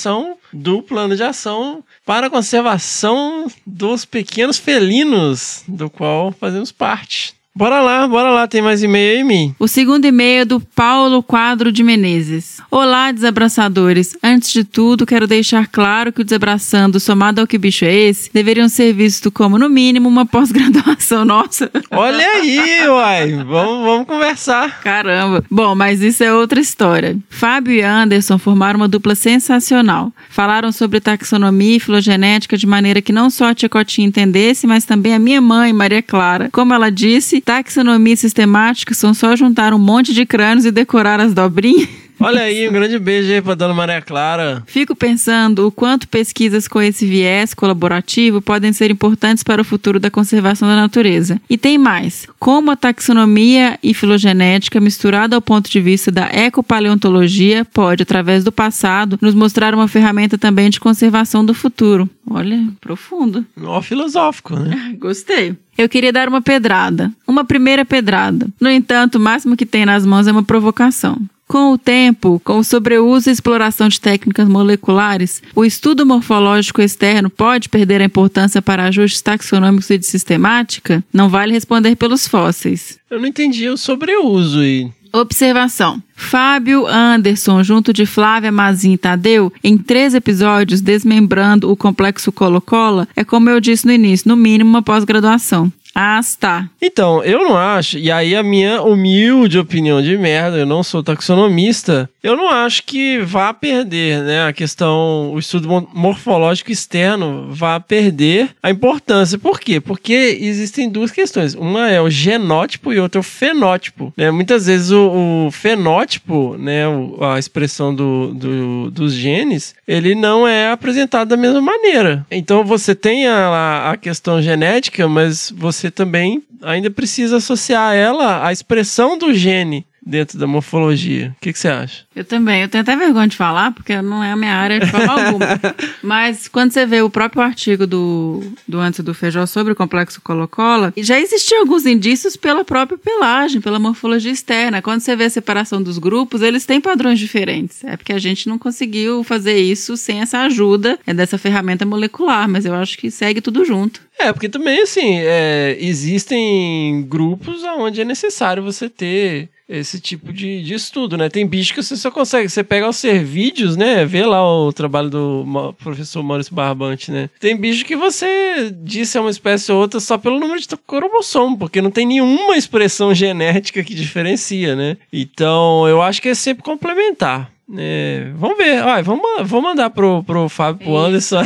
do 0.51 0.81
plano 0.81 1.15
de 1.15 1.23
ação 1.23 1.83
para 2.05 2.27
a 2.27 2.29
conservação 2.29 3.47
dos 3.65 4.05
pequenos 4.05 4.57
felinos, 4.57 5.63
do 5.67 5.89
qual 5.89 6.31
fazemos 6.31 6.71
parte. 6.71 7.35
Bora 7.55 7.81
lá, 7.81 8.07
bora 8.07 8.31
lá, 8.31 8.47
tem 8.47 8.63
mais 8.63 8.81
e-mail 8.81 9.17
aí, 9.19 9.23
Mi? 9.23 9.55
O 9.59 9.67
segundo 9.67 10.05
e-mail 10.05 10.41
é 10.41 10.45
do 10.45 10.59
Paulo 10.59 11.21
Quadro 11.21 11.71
de 11.71 11.83
Menezes. 11.83 12.59
Olá, 12.71 13.11
desabraçadores. 13.11 14.17
Antes 14.23 14.51
de 14.51 14.63
tudo, 14.63 15.05
quero 15.05 15.27
deixar 15.27 15.67
claro 15.67 16.11
que 16.11 16.21
o 16.21 16.23
desabraçando, 16.23 16.99
somado 16.99 17.39
ao 17.39 17.45
que 17.45 17.59
bicho 17.59 17.85
é 17.85 17.93
esse, 17.93 18.31
deveriam 18.33 18.67
ser 18.67 18.91
vistos 18.91 19.31
como, 19.31 19.59
no 19.59 19.69
mínimo, 19.69 20.09
uma 20.09 20.25
pós-graduação 20.25 21.23
nossa. 21.25 21.69
Olha 21.91 22.25
aí, 22.27 22.89
uai. 22.89 23.31
Vamos, 23.43 23.85
vamos 23.85 24.07
conversar. 24.07 24.81
Caramba. 24.81 25.45
Bom, 25.47 25.75
mas 25.75 26.01
isso 26.01 26.23
é 26.23 26.33
outra 26.33 26.59
história. 26.59 27.15
Fábio 27.29 27.75
e 27.75 27.83
Anderson 27.83 28.39
formaram 28.39 28.77
uma 28.77 28.87
dupla 28.87 29.13
sensacional. 29.13 30.11
Falaram 30.31 30.71
sobre 30.71 30.99
taxonomia 30.99 31.77
e 31.77 31.79
filogenética 31.79 32.57
de 32.57 32.65
maneira 32.65 32.99
que 32.99 33.13
não 33.13 33.29
só 33.29 33.49
a 33.49 33.53
tia 33.53 33.69
Cotinha 33.69 34.07
entendesse, 34.07 34.65
mas 34.65 34.85
também 34.85 35.13
a 35.13 35.19
minha 35.19 35.39
mãe, 35.39 35.71
Maria 35.71 36.01
Clara. 36.01 36.49
Como 36.51 36.73
ela 36.73 36.89
disse, 36.89 37.42
taxonomia 37.43 38.15
sistemática 38.15 38.93
são 38.93 39.13
só 39.13 39.35
juntar 39.35 39.73
um 39.73 39.79
monte 39.79 40.13
de 40.13 40.25
crânios 40.25 40.65
e 40.65 40.71
decorar 40.71 41.19
as 41.19 41.33
dobrinhas. 41.33 42.02
Olha 42.23 42.43
aí, 42.43 42.69
um 42.69 42.71
grande 42.71 42.97
beijo 42.97 43.29
aí 43.33 43.41
pra 43.41 43.53
Dona 43.53 43.73
Maria 43.73 44.01
Clara. 44.01 44.63
Fico 44.65 44.95
pensando 44.95 45.67
o 45.67 45.71
quanto 45.71 46.07
pesquisas 46.07 46.69
com 46.69 46.81
esse 46.81 47.05
viés 47.05 47.53
colaborativo 47.53 48.41
podem 48.41 48.71
ser 48.71 48.89
importantes 48.89 49.43
para 49.43 49.61
o 49.61 49.65
futuro 49.65 49.99
da 49.99 50.09
conservação 50.09 50.69
da 50.69 50.75
natureza. 50.77 51.41
E 51.49 51.57
tem 51.57 51.77
mais: 51.77 52.25
como 52.39 52.71
a 52.71 52.77
taxonomia 52.77 53.77
e 53.83 53.93
filogenética, 53.93 54.79
misturada 54.79 55.35
ao 55.35 55.41
ponto 55.41 55.69
de 55.69 55.81
vista 55.81 56.09
da 56.09 56.29
ecopaleontologia, 56.31 57.65
pode, 57.65 58.03
através 58.03 58.41
do 58.41 58.53
passado, 58.53 59.19
nos 59.21 59.35
mostrar 59.35 59.75
uma 59.75 59.89
ferramenta 59.89 60.37
também 60.37 60.69
de 60.69 60.79
conservação 60.79 61.45
do 61.45 61.53
futuro. 61.53 62.09
Olha, 62.29 62.67
profundo. 62.79 63.45
Ó, 63.61 63.81
filosófico, 63.81 64.55
né? 64.55 64.95
Gostei. 64.97 65.57
Eu 65.77 65.89
queria 65.89 66.13
dar 66.13 66.29
uma 66.29 66.41
pedrada. 66.41 67.11
Uma 67.27 67.43
primeira 67.43 67.83
pedrada. 67.83 68.47
No 68.61 68.69
entanto, 68.69 69.15
o 69.15 69.19
máximo 69.19 69.57
que 69.57 69.65
tem 69.65 69.85
nas 69.85 70.05
mãos 70.05 70.27
é 70.27 70.31
uma 70.31 70.43
provocação. 70.43 71.17
Com 71.53 71.71
o 71.71 71.77
tempo, 71.77 72.41
com 72.43 72.57
o 72.57 72.63
sobreuso 72.63 73.29
e 73.29 73.31
exploração 73.31 73.87
de 73.87 74.01
técnicas 74.01 74.47
moleculares, 74.47 75.39
o 75.53 75.63
estudo 75.63 76.03
morfológico 76.03 76.81
externo 76.81 77.29
pode 77.29 77.69
perder 77.69 78.01
a 78.01 78.05
importância 78.05 78.59
para 78.59 78.85
ajustes 78.85 79.21
taxonômicos 79.21 79.87
e 79.91 79.99
de 79.99 80.05
sistemática? 80.07 81.03
Não 81.13 81.29
vale 81.29 81.53
responder 81.53 81.95
pelos 81.95 82.27
fósseis. 82.27 82.97
Eu 83.07 83.19
não 83.19 83.27
entendi 83.27 83.69
o 83.69 83.77
sobreuso 83.77 84.61
aí. 84.61 84.89
Observação. 85.13 86.01
Fábio 86.15 86.87
Anderson, 86.87 87.61
junto 87.61 87.93
de 87.93 88.07
Flávia 88.07 88.51
Mazin 88.51 88.93
e 88.93 88.97
Tadeu, 88.97 89.53
em 89.63 89.77
três 89.77 90.15
episódios 90.15 90.81
desmembrando 90.81 91.71
o 91.71 91.77
complexo 91.77 92.31
Colo-Cola, 92.31 93.07
é 93.15 93.23
como 93.23 93.47
eu 93.51 93.59
disse 93.59 93.85
no 93.85 93.93
início, 93.93 94.27
no 94.27 94.35
mínimo 94.35 94.71
uma 94.71 94.81
pós-graduação. 94.81 95.71
Ah, 95.95 96.19
tá. 96.39 96.67
Então, 96.81 97.23
eu 97.23 97.39
não 97.43 97.55
acho, 97.55 97.99
e 97.99 98.11
aí 98.11 98.35
a 98.35 98.41
minha 98.41 98.81
humilde 98.81 99.59
opinião 99.59 100.01
de 100.01 100.17
merda, 100.17 100.57
eu 100.57 100.65
não 100.65 100.81
sou 100.81 101.03
taxonomista, 101.03 102.09
eu 102.23 102.35
não 102.35 102.49
acho 102.49 102.83
que 102.83 103.19
vá 103.19 103.53
perder, 103.53 104.23
né, 104.23 104.47
a 104.47 104.53
questão, 104.53 105.31
o 105.31 105.37
estudo 105.37 105.67
mo- 105.67 105.87
morfológico 105.93 106.71
externo 106.71 107.47
vá 107.51 107.79
perder 107.79 108.49
a 108.63 108.71
importância. 108.71 109.37
Por 109.37 109.59
quê? 109.59 109.79
Porque 109.79 110.37
existem 110.41 110.89
duas 110.89 111.11
questões. 111.11 111.53
Uma 111.53 111.89
é 111.89 112.01
o 112.01 112.09
genótipo 112.09 112.91
e 112.91 112.99
outra 112.99 113.19
é 113.19 113.21
o 113.21 113.23
fenótipo. 113.23 114.11
Né? 114.17 114.31
Muitas 114.31 114.65
vezes 114.65 114.89
o, 114.89 115.47
o 115.47 115.51
fenótipo, 115.51 116.55
né, 116.57 116.85
a 117.21 117.37
expressão 117.37 117.93
do, 117.93 118.33
do- 118.33 118.89
dos 118.91 119.13
genes, 119.13 119.75
ele 119.87 120.15
não 120.15 120.47
é 120.47 120.71
apresentado 120.71 121.27
da 121.29 121.37
mesma 121.37 121.61
maneira. 121.61 122.25
Então 122.31 122.63
você 122.63 122.95
tem 122.95 123.27
a, 123.27 123.91
a 123.91 123.97
questão 123.97 124.41
genética, 124.41 125.07
mas 125.07 125.53
você 125.55 125.82
também 125.91 126.43
ainda 126.61 126.89
precisa 126.89 127.37
associar 127.37 127.95
ela 127.95 128.45
à 128.45 128.51
expressão 128.51 129.17
do 129.17 129.33
gene 129.33 129.85
dentro 130.05 130.37
da 130.37 130.45
morfologia. 130.45 131.33
O 131.37 131.41
que, 131.41 131.53
que 131.53 131.59
você 131.59 131.69
acha? 131.69 132.05
Eu 132.15 132.25
também. 132.25 132.61
Eu 132.61 132.67
tenho 132.67 132.81
até 132.81 132.95
vergonha 132.95 133.27
de 133.27 133.37
falar, 133.37 133.71
porque 133.71 134.01
não 134.01 134.23
é 134.23 134.31
a 134.31 134.35
minha 134.35 134.53
área 134.53 134.79
de 134.79 134.87
forma 134.87 135.13
alguma. 135.13 135.45
Mas 136.03 136.47
quando 136.47 136.71
você 136.71 136.85
vê 136.85 137.01
o 137.01 137.09
próprio 137.09 137.41
artigo 137.41 137.87
do, 137.87 138.43
do 138.67 138.79
Antes 138.79 138.99
do 138.99 139.13
Feijó 139.13 139.45
sobre 139.45 139.73
o 139.73 139.75
complexo 139.75 140.21
Colo-Cola, 140.21 140.93
já 140.97 141.19
existiam 141.19 141.61
alguns 141.61 141.85
indícios 141.85 142.35
pela 142.35 142.65
própria 142.65 142.97
pelagem, 142.97 143.61
pela 143.61 143.79
morfologia 143.79 144.31
externa. 144.31 144.81
Quando 144.81 144.99
você 145.01 145.15
vê 145.15 145.25
a 145.25 145.29
separação 145.29 145.81
dos 145.81 145.97
grupos, 145.97 146.41
eles 146.41 146.65
têm 146.65 146.81
padrões 146.81 147.19
diferentes. 147.19 147.83
É 147.83 147.95
porque 147.95 148.13
a 148.13 148.19
gente 148.19 148.47
não 148.47 148.57
conseguiu 148.57 149.23
fazer 149.23 149.57
isso 149.57 149.95
sem 149.95 150.21
essa 150.21 150.39
ajuda 150.39 150.99
é, 151.07 151.13
dessa 151.13 151.37
ferramenta 151.37 151.85
molecular, 151.85 152.47
mas 152.49 152.65
eu 152.65 152.73
acho 152.73 152.97
que 152.97 153.09
segue 153.09 153.41
tudo 153.41 153.65
junto. 153.65 154.01
É, 154.19 154.31
porque 154.31 154.49
também, 154.49 154.81
assim, 154.81 155.17
é, 155.19 155.75
existem 155.79 157.05
grupos 157.07 157.63
onde 157.63 158.01
é 158.01 158.05
necessário 158.05 158.63
você 158.63 158.87
ter 158.87 159.49
esse 159.77 159.99
tipo 159.99 160.31
de, 160.31 160.63
de 160.63 160.73
estudo, 160.73 161.17
né? 161.17 161.29
Tem 161.29 161.45
bicho 161.45 161.73
que 161.73 161.81
você 161.81 161.95
só 161.95 162.11
consegue, 162.11 162.49
você 162.49 162.63
pega 162.63 162.87
os 162.87 162.97
servídeos, 162.97 163.75
né? 163.75 164.05
Vê 164.05 164.25
lá 164.25 164.43
o 164.45 164.71
trabalho 164.71 165.09
do 165.09 165.75
professor 165.81 166.23
Maurício 166.23 166.53
Barbante, 166.53 167.11
né? 167.11 167.29
Tem 167.39 167.55
bicho 167.55 167.85
que 167.85 167.95
você 167.95 168.73
disse 168.83 169.17
é 169.17 169.21
uma 169.21 169.29
espécie 169.29 169.71
ou 169.71 169.79
outra 169.79 169.99
só 169.99 170.17
pelo 170.17 170.39
número 170.39 170.59
de 170.59 170.67
cromossomo, 170.87 171.57
porque 171.57 171.81
não 171.81 171.91
tem 171.91 172.05
nenhuma 172.05 172.55
expressão 172.55 173.13
genética 173.13 173.83
que 173.83 173.93
diferencia, 173.93 174.75
né? 174.75 174.97
Então, 175.11 175.87
eu 175.87 176.01
acho 176.01 176.21
que 176.21 176.29
é 176.29 176.35
sempre 176.35 176.63
complementar. 176.63 177.52
É, 177.77 178.31
vamos 178.35 178.57
ver, 178.57 178.83
Olha, 178.83 179.01
vamos, 179.01 179.49
vou 179.49 179.61
mandar 179.61 179.89
pro, 179.89 180.21
pro 180.23 180.49
Fábio, 180.49 180.85
pro 180.85 180.97
Anderson. 180.97 181.41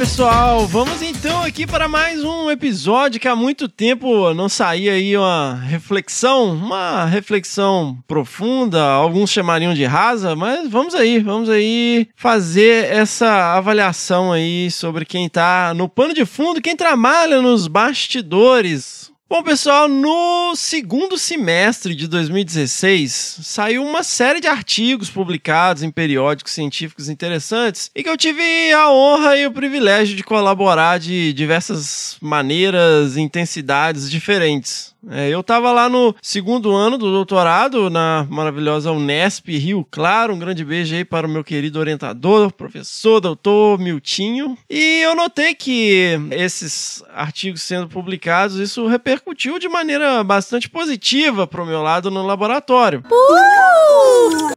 Pessoal! 0.00 0.66
Vamos 0.66 1.02
então 1.02 1.42
aqui 1.42 1.66
para 1.66 1.86
mais 1.86 2.24
um 2.24 2.50
episódio 2.50 3.20
que 3.20 3.28
há 3.28 3.36
muito 3.36 3.68
tempo 3.68 4.32
não 4.32 4.48
saía 4.48 4.92
aí 4.92 5.14
uma 5.14 5.56
reflexão, 5.56 6.54
uma 6.54 7.04
reflexão 7.04 7.98
profunda, 8.08 8.82
alguns 8.82 9.28
chamariam 9.28 9.74
de 9.74 9.84
rasa, 9.84 10.34
mas 10.34 10.70
vamos 10.70 10.94
aí, 10.94 11.18
vamos 11.18 11.50
aí 11.50 12.08
fazer 12.16 12.90
essa 12.90 13.54
avaliação 13.54 14.32
aí 14.32 14.70
sobre 14.70 15.04
quem 15.04 15.28
tá 15.28 15.74
no 15.74 15.86
pano 15.86 16.14
de 16.14 16.24
fundo, 16.24 16.62
quem 16.62 16.74
trabalha 16.74 17.42
nos 17.42 17.68
bastidores. 17.68 19.12
Bom, 19.30 19.44
pessoal, 19.44 19.86
no 19.86 20.56
segundo 20.56 21.16
semestre 21.16 21.94
de 21.94 22.08
2016 22.08 23.38
saiu 23.44 23.84
uma 23.84 24.02
série 24.02 24.40
de 24.40 24.48
artigos 24.48 25.08
publicados 25.08 25.84
em 25.84 25.90
periódicos 25.90 26.52
científicos 26.52 27.08
interessantes 27.08 27.92
e 27.94 28.02
que 28.02 28.08
eu 28.08 28.16
tive 28.16 28.42
a 28.72 28.90
honra 28.90 29.36
e 29.36 29.46
o 29.46 29.52
privilégio 29.52 30.16
de 30.16 30.24
colaborar 30.24 30.98
de 30.98 31.32
diversas 31.32 32.16
maneiras 32.20 33.16
e 33.16 33.20
intensidades 33.20 34.10
diferentes. 34.10 34.89
É, 35.08 35.28
eu 35.28 35.40
estava 35.40 35.72
lá 35.72 35.88
no 35.88 36.14
segundo 36.20 36.74
ano 36.74 36.98
do 36.98 37.10
doutorado 37.10 37.88
na 37.88 38.26
maravilhosa 38.28 38.92
Unesp 38.92 39.48
Rio 39.48 39.86
Claro. 39.90 40.34
Um 40.34 40.38
grande 40.38 40.64
beijo 40.64 40.94
aí 40.94 41.04
para 41.04 41.26
o 41.26 41.30
meu 41.30 41.42
querido 41.42 41.78
orientador, 41.78 42.52
professor, 42.52 43.20
doutor 43.20 43.78
Miltinho. 43.78 44.56
E 44.68 45.00
eu 45.02 45.14
notei 45.14 45.54
que 45.54 46.18
esses 46.30 47.02
artigos 47.14 47.62
sendo 47.62 47.88
publicados, 47.88 48.56
isso 48.56 48.86
repercutiu 48.86 49.58
de 49.58 49.68
maneira 49.68 50.22
bastante 50.22 50.68
positiva 50.68 51.46
para 51.46 51.62
o 51.62 51.66
meu 51.66 51.82
lado 51.82 52.10
no 52.10 52.26
laboratório. 52.26 53.02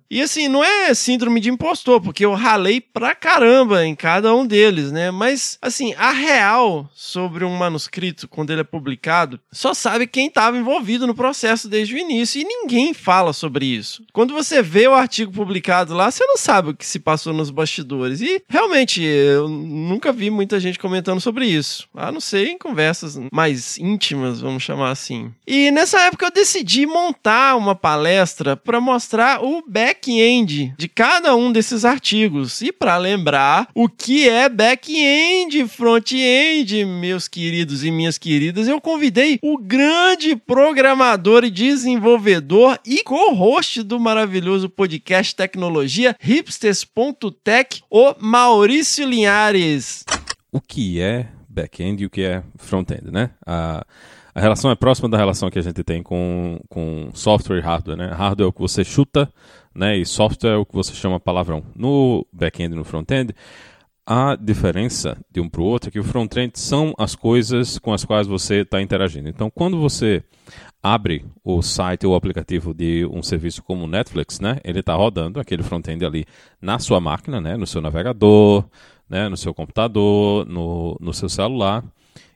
E 0.10 0.22
assim, 0.22 0.48
não 0.48 0.64
é 0.64 0.94
síndrome 0.94 1.40
de 1.40 1.50
impostor, 1.50 2.02
porque 2.02 2.26
eu 2.26 2.34
ralei 2.34 2.80
pra 2.80 3.16
caramba 3.16 3.86
em 3.86 3.96
cada 3.96 4.34
um 4.34 4.46
deles, 4.46 4.92
né? 4.92 5.12
Mas, 5.12 5.58
assim, 5.62 5.94
a 5.96 6.12
real 6.12 6.90
sobre 6.94 7.44
um 7.44 7.56
manuscrito, 7.56 8.28
quando 8.28 8.52
ele 8.52 8.62
é 8.62 8.66
publicado, 8.66 9.40
só 9.52 9.74
sabe 9.74 10.08
quem 10.08 10.28
estava 10.28 10.58
envolvido 10.58 11.08
no 11.08 11.16
processo 11.16 11.68
desde 11.68 11.96
o 11.96 11.98
início. 11.98 12.42
E 12.42 12.46
ninguém 12.46 12.94
fala 12.94 13.34
sobre 13.34 13.66
isso. 13.66 14.04
Quando 14.14 14.34
você 14.34 14.62
vê 14.62 14.88
o 14.88 14.94
artigo 14.94 15.32
publicado 15.32 15.94
lá, 15.94 16.12
você 16.12 16.26
não 16.26 16.38
sabe 16.38 16.70
o 16.70 16.76
que 16.76 16.86
se 16.86 17.00
passou 17.00 17.34
nos 17.34 17.50
bastidores. 17.50 18.22
E, 18.22 18.44
realmente, 18.48 19.02
eu 19.02 19.48
nunca 19.50 20.12
vi 20.12 20.30
muita 20.30 20.60
gente 20.60 20.80
comentando 20.80 21.22
sobre 21.22 21.46
isso. 21.46 21.88
A 21.96 22.12
não 22.12 22.20
ser 22.20 22.48
em 22.48 22.58
conversas 22.58 23.20
mais 23.32 23.78
íntimas, 23.78 24.40
vamos 24.40 24.64
chamar 24.64 24.92
assim. 24.92 25.32
E 25.48 25.72
nessa 25.72 26.00
época 26.02 26.26
eu 26.26 26.32
decidi 26.32 26.86
montar 26.86 27.56
uma 27.56 27.76
palestra 27.76 28.56
para 28.56 28.80
mostrar 28.80 29.44
o 29.44 29.64
back-end 29.94 30.74
de 30.76 30.88
cada 30.88 31.36
um 31.36 31.52
desses 31.52 31.86
artigos 31.86 32.62
e 32.62 32.72
para 32.72 32.98
lembrar 32.98 33.70
o 33.76 33.88
que 33.88 34.28
é 34.28 34.50
back-end, 34.50 35.68
front-end, 35.68 36.84
meus 36.84 37.28
queridos 37.28 37.84
e 37.84 37.92
minhas 37.92 38.18
queridas, 38.18 38.68
eu 38.68 38.82
convidei 38.82 39.38
o 39.44 39.56
grande 39.58 40.36
programador 40.36 41.44
e 41.44 41.52
desenvolvedor 41.52 42.80
e 42.84 43.04
co-host 43.04 43.84
do 43.84 44.00
maravilhoso 44.00 44.68
podcast 44.68 45.36
Tecnologia 45.36 46.16
hipsters.tech, 46.20 47.84
o 47.90 48.16
Maurício 48.20 49.08
Linhares. 49.08 50.04
o 50.52 50.60
que 50.60 51.00
é 51.00 51.28
back-end 51.48 52.02
e 52.02 52.06
o 52.08 52.10
que 52.10 52.24
é 52.24 52.42
front-end, 52.58 53.12
né? 53.12 53.30
A, 53.46 53.86
a 54.36 54.42
relação 54.42 54.72
é 54.72 54.76
próxima 54.76 55.08
da 55.08 55.18
relação 55.18 55.50
que 55.50 55.60
a 55.60 55.62
gente 55.62 55.84
tem 55.84 56.02
com, 56.02 56.60
com 56.68 57.10
software 57.14 57.60
e 57.60 57.62
hardware, 57.62 57.98
né? 57.98 58.08
Hardware 58.08 58.48
é 58.48 58.50
o 58.50 58.54
que 58.54 58.62
você 58.62 58.84
chuta, 58.84 59.32
né? 59.76 59.98
E 59.98 60.06
software 60.06 60.54
é 60.54 60.58
o 60.58 60.66
que 60.66 60.74
você 60.74 60.94
chama 60.94 61.20
palavrão. 61.20 61.64
No 61.76 62.26
back-end 62.34 62.74
e 62.74 62.78
no 62.78 62.84
front-end, 62.84 63.34
a 64.06 64.36
diferença 64.36 65.18
de 65.32 65.40
um 65.40 65.48
para 65.48 65.62
o 65.62 65.66
outro 65.66 65.90
é 65.90 65.92
que 65.92 66.00
o 66.00 66.04
front-end 66.04 66.60
são 66.60 66.94
as 66.98 67.16
coisas 67.16 67.78
com 67.78 67.94
as 67.94 68.04
quais 68.04 68.28
você 68.28 68.62
está 68.62 68.82
interagindo. 68.82 69.30
Então, 69.30 69.50
quando 69.50 69.80
você 69.80 70.24
abre 70.82 71.26
o 71.44 71.62
site 71.62 72.06
ou 72.06 72.14
o 72.14 72.16
aplicativo 72.16 72.74
de 72.74 73.08
um 73.10 73.24
serviço 73.24 73.64
como 73.64 73.86
o 73.86 73.88
Netflix, 73.88 74.40
né? 74.40 74.58
Ele 74.64 74.80
está 74.80 74.96
rodando 74.96 75.40
aquele 75.40 75.64
front-end 75.64 76.04
ali 76.04 76.26
na 76.62 76.80
sua 76.80 77.00
máquina, 77.00 77.40
né? 77.40 77.56
No 77.56 77.66
seu 77.66 77.82
navegador, 77.82 78.66
né? 79.08 79.30
No 79.30 79.38
seu 79.38 79.54
computador, 79.54 80.46
no, 80.46 80.98
no 81.00 81.14
seu 81.14 81.30
celular. 81.30 81.84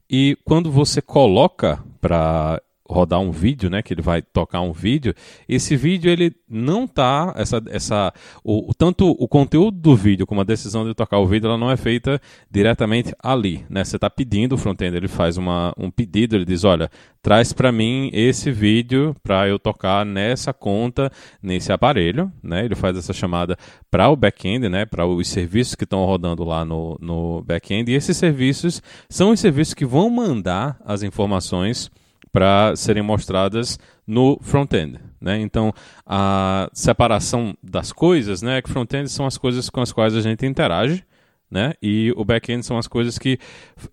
E 0.10 0.38
quando 0.46 0.72
você 0.72 1.02
coloca 1.02 1.84
para 1.98 2.64
rodar 2.90 3.20
um 3.20 3.32
vídeo, 3.32 3.70
né, 3.70 3.82
que 3.82 3.94
ele 3.94 4.02
vai 4.02 4.22
tocar 4.22 4.62
um 4.62 4.72
vídeo, 4.72 5.14
esse 5.48 5.76
vídeo 5.76 6.10
ele 6.10 6.36
não 6.50 6.88
tá 6.88 7.34
essa 7.36 7.62
essa 7.70 8.14
o, 8.44 8.74
tanto 8.78 9.10
o 9.10 9.28
conteúdo 9.28 9.78
do 9.78 9.96
vídeo 9.96 10.26
como 10.26 10.42
a 10.42 10.44
decisão 10.44 10.88
de 10.88 10.94
tocar 10.94 11.20
o 11.20 11.28
vídeo 11.28 11.48
ela 11.48 11.58
não 11.58 11.70
é 11.70 11.78
feita 11.78 12.22
diretamente 12.50 13.14
ali, 13.22 13.66
né? 13.70 13.84
Você 13.84 13.98
está 13.98 14.10
pedindo 14.10 14.56
o 14.56 14.58
front-end, 14.58 14.96
ele 14.96 15.08
faz 15.08 15.38
uma, 15.38 15.74
um 15.78 15.92
pedido, 15.92 16.36
ele 16.36 16.46
diz, 16.46 16.64
olha, 16.64 16.90
traz 17.22 17.52
para 17.52 17.72
mim 17.72 18.10
esse 18.14 18.52
vídeo 18.52 19.16
para 19.22 19.48
eu 19.48 19.60
tocar 19.60 20.06
nessa 20.06 20.54
conta, 20.54 21.12
nesse 21.42 21.72
aparelho, 21.72 22.32
né? 22.42 22.66
Ele 22.66 22.76
faz 22.76 22.98
essa 22.98 23.14
chamada 23.14 23.58
para 23.92 24.10
o 24.10 24.16
back-end, 24.16 24.70
né? 24.70 24.86
Para 24.86 25.06
os 25.06 25.28
serviços 25.28 25.76
que 25.76 25.84
estão 25.84 26.06
rodando 26.06 26.44
lá 26.44 26.64
no, 26.64 26.98
no 27.02 27.42
back-end. 27.44 27.92
E 27.92 27.96
esses 27.96 28.16
serviços 28.16 28.82
são 29.10 29.32
os 29.32 29.40
serviços 29.40 29.74
que 29.74 29.86
vão 29.86 30.10
mandar 30.10 30.80
as 30.86 31.04
informações 31.04 31.92
para 32.32 32.76
serem 32.76 33.04
mostradas 33.04 33.80
no 34.06 34.38
front-end. 34.42 35.00
Né? 35.20 35.40
Então, 35.42 35.74
a 36.06 36.70
separação 36.74 37.56
das 37.62 37.92
coisas, 37.92 38.42
né? 38.42 38.62
que 38.62 38.70
front-end 38.70 39.10
são 39.10 39.26
as 39.26 39.38
coisas 39.38 39.70
com 39.70 39.82
as 39.82 39.92
quais 39.92 40.16
a 40.16 40.22
gente 40.22 40.46
interage, 40.46 41.04
né? 41.50 41.74
e 41.82 42.14
o 42.16 42.24
back-end 42.24 42.66
são 42.66 42.78
as 42.78 42.88
coisas 42.88 43.18
que 43.18 43.38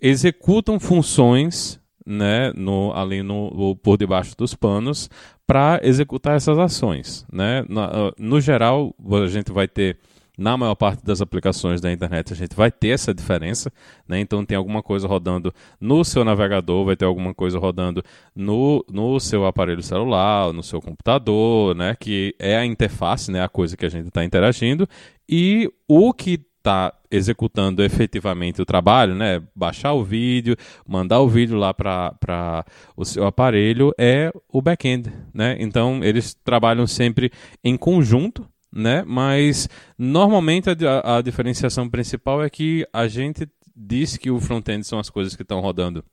executam 0.00 0.78
funções 0.78 1.80
né, 2.06 2.52
no, 2.54 2.92
ali 2.94 3.22
no, 3.22 3.74
por 3.76 3.96
debaixo 3.96 4.36
dos 4.36 4.54
panos 4.54 5.08
para 5.46 5.80
executar 5.82 6.36
essas 6.36 6.58
ações. 6.58 7.26
Né? 7.32 7.64
Na- 7.68 8.12
no 8.18 8.40
geral, 8.40 8.94
a 9.10 9.26
gente 9.26 9.50
vai 9.50 9.66
ter 9.66 9.98
na 10.36 10.56
maior 10.56 10.74
parte 10.74 11.04
das 11.04 11.20
aplicações 11.20 11.80
da 11.80 11.92
internet 11.92 12.32
a 12.32 12.36
gente 12.36 12.54
vai 12.54 12.70
ter 12.70 12.88
essa 12.88 13.14
diferença, 13.14 13.72
né? 14.08 14.20
Então 14.20 14.44
tem 14.44 14.56
alguma 14.56 14.82
coisa 14.82 15.06
rodando 15.06 15.52
no 15.80 16.04
seu 16.04 16.24
navegador, 16.24 16.84
vai 16.84 16.96
ter 16.96 17.04
alguma 17.04 17.32
coisa 17.32 17.58
rodando 17.58 18.02
no, 18.34 18.84
no 18.90 19.20
seu 19.20 19.46
aparelho 19.46 19.82
celular, 19.82 20.52
no 20.52 20.62
seu 20.62 20.80
computador, 20.80 21.74
né? 21.74 21.96
Que 21.98 22.34
é 22.38 22.56
a 22.56 22.66
interface, 22.66 23.30
né? 23.30 23.42
A 23.42 23.48
coisa 23.48 23.76
que 23.76 23.86
a 23.86 23.88
gente 23.88 24.08
está 24.08 24.24
interagindo 24.24 24.88
e 25.28 25.70
o 25.88 26.12
que 26.12 26.40
está 26.64 26.94
executando 27.10 27.82
efetivamente 27.84 28.60
o 28.62 28.64
trabalho, 28.64 29.14
né? 29.14 29.42
Baixar 29.54 29.92
o 29.92 30.02
vídeo, 30.02 30.56
mandar 30.88 31.20
o 31.20 31.28
vídeo 31.28 31.56
lá 31.56 31.74
para 31.74 32.64
o 32.96 33.04
seu 33.04 33.26
aparelho 33.26 33.92
é 33.98 34.32
o 34.48 34.62
back-end, 34.62 35.12
né? 35.32 35.56
Então 35.60 36.02
eles 36.02 36.34
trabalham 36.42 36.86
sempre 36.86 37.30
em 37.62 37.76
conjunto, 37.76 38.48
né? 38.74 39.04
Mas 39.06 39.68
normalmente 39.96 40.68
a, 40.70 41.16
a 41.16 41.22
diferenciação 41.22 41.88
principal 41.88 42.42
é 42.42 42.50
que 42.50 42.86
a 42.92 43.06
gente 43.06 43.48
diz 43.74 44.16
que 44.16 44.30
o 44.30 44.40
front-end 44.40 44.84
são 44.84 44.98
as 44.98 45.08
coisas 45.08 45.36
que 45.36 45.42
estão 45.42 45.60
rodando 45.60 46.04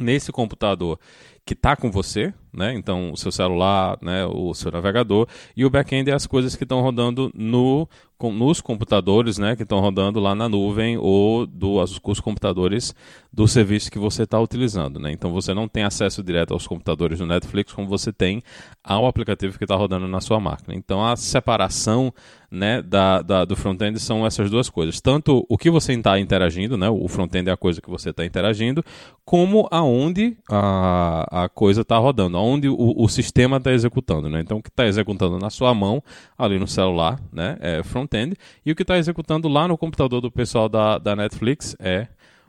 nesse 0.00 0.32
computador 0.32 0.98
que 1.44 1.54
está 1.54 1.74
com 1.74 1.90
você, 1.90 2.32
né? 2.52 2.74
Então 2.74 3.12
o 3.12 3.16
seu 3.16 3.32
celular, 3.32 3.98
né? 4.02 4.24
O 4.26 4.52
seu 4.54 4.70
navegador 4.70 5.26
e 5.56 5.64
o 5.64 5.70
back-end 5.70 6.10
é 6.10 6.14
as 6.14 6.26
coisas 6.26 6.54
que 6.56 6.64
estão 6.64 6.80
rodando 6.80 7.30
no 7.34 7.88
com- 8.18 8.32
nos 8.32 8.60
computadores, 8.60 9.38
né? 9.38 9.54
Que 9.56 9.62
estão 9.62 9.80
rodando 9.80 10.18
lá 10.20 10.34
na 10.34 10.48
nuvem 10.48 10.98
ou 10.98 11.46
do 11.46 11.74
os, 11.80 11.98
os 12.04 12.20
computadores 12.20 12.94
do 13.32 13.46
serviço 13.46 13.90
que 13.90 13.98
você 13.98 14.24
está 14.24 14.40
utilizando, 14.40 14.98
né? 14.98 15.12
Então 15.12 15.30
você 15.32 15.54
não 15.54 15.68
tem 15.68 15.84
acesso 15.84 16.22
direto 16.22 16.52
aos 16.52 16.66
computadores 16.66 17.18
do 17.20 17.26
Netflix 17.26 17.72
como 17.72 17.86
você 17.86 18.12
tem 18.12 18.42
ao 18.82 19.06
aplicativo 19.06 19.56
que 19.56 19.64
está 19.64 19.76
rodando 19.76 20.08
na 20.08 20.20
sua 20.20 20.40
máquina. 20.40 20.74
Então 20.74 21.04
a 21.06 21.14
separação 21.16 22.12
né, 22.50 22.80
da, 22.80 23.20
da- 23.20 23.44
do 23.44 23.54
front-end 23.54 23.98
são 24.00 24.26
essas 24.26 24.50
duas 24.50 24.70
coisas. 24.70 25.00
Tanto 25.02 25.44
o 25.48 25.58
que 25.58 25.70
você 25.70 25.92
está 25.92 26.18
interagindo, 26.18 26.78
né, 26.78 26.88
o 26.88 27.06
front-end 27.06 27.50
é 27.50 27.52
a 27.52 27.56
coisa 27.58 27.80
que 27.80 27.90
você 27.90 28.08
está 28.08 28.24
interagindo, 28.24 28.82
como 29.24 29.68
aonde 29.70 30.36
a, 30.50 31.44
a 31.44 31.48
coisa 31.50 31.82
está 31.82 31.98
rodando, 31.98 32.38
aonde 32.38 32.66
o, 32.68 32.94
o 32.96 33.06
sistema 33.08 33.58
está 33.58 33.70
executando. 33.72 34.30
Né? 34.30 34.40
Então 34.40 34.58
o 34.58 34.62
que 34.62 34.70
está 34.70 34.86
executando 34.86 35.38
na 35.38 35.50
sua 35.50 35.74
mão, 35.74 36.02
ali 36.38 36.58
no 36.58 36.66
celular, 36.66 37.20
né, 37.30 37.58
é 37.60 37.82
front-end, 38.08 38.36
e 38.64 38.72
o 38.72 38.74
que 38.74 38.82
está 38.82 38.96
executando 38.96 39.48
lá 39.48 39.68
no 39.68 39.76
computador 39.76 40.20
do 40.20 40.30
pessoal 40.30 40.68
da, 40.68 40.98
da 40.98 41.14
Netflix 41.14 41.76
é 41.78 42.08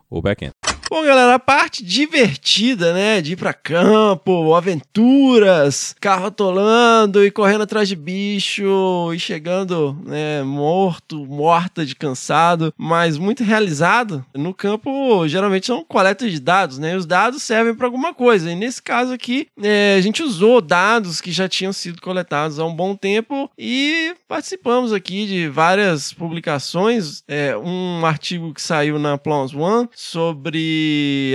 o 0.10 0.22
back-end. 0.22 0.59
Bom, 0.91 1.05
galera, 1.05 1.36
a 1.36 1.39
parte 1.39 1.86
divertida, 1.86 2.96
né? 2.96 3.22
De 3.22 3.34
ir 3.34 3.36
pra 3.36 3.53
campo, 3.53 4.55
aventuras, 4.55 5.96
carro 6.01 6.25
atolando 6.25 7.24
e 7.24 7.29
correndo 7.29 7.62
atrás 7.62 7.88
de 7.88 7.96
bicho 7.96 9.13
e 9.13 9.19
chegando, 9.19 9.96
né, 10.03 10.41
morto, 10.41 11.27
morta 11.27 11.86
de 11.86 11.96
cansado, 11.96 12.74
mas 12.75 13.19
muito 13.19 13.43
realizado. 13.43 14.25
No 14.34 14.51
campo, 14.51 15.27
geralmente 15.27 15.67
são 15.67 15.86
coletas 15.88 16.31
de 16.31 16.39
dados, 16.39 16.79
né? 16.79 16.93
E 16.93 16.96
os 16.96 17.05
dados 17.05 17.43
servem 17.43 17.75
para 17.75 17.86
alguma 17.86 18.12
coisa. 18.12 18.51
E 18.51 18.55
nesse 18.55 18.81
caso 18.81 19.13
aqui, 19.13 19.48
é, 19.62 19.93
a 19.96 20.01
gente 20.01 20.24
usou 20.24 20.60
dados 20.60 21.22
que 21.22 21.31
já 21.31 21.48
tinham 21.48 21.72
sido 21.72 22.01
coletados 22.01 22.58
há 22.58 22.65
um 22.65 22.75
bom 22.75 22.96
tempo 22.96 23.48
e 23.55 24.15
participamos 24.27 24.91
aqui 24.91 25.27
de 25.27 25.48
várias 25.50 26.12
publicações. 26.12 27.22
É, 27.27 27.55
um 27.55 28.03
artigo 28.03 28.51
que 28.55 28.62
saiu 28.62 28.98
na 28.98 29.19
Plons 29.19 29.53
One 29.53 29.88
sobre 29.96 30.78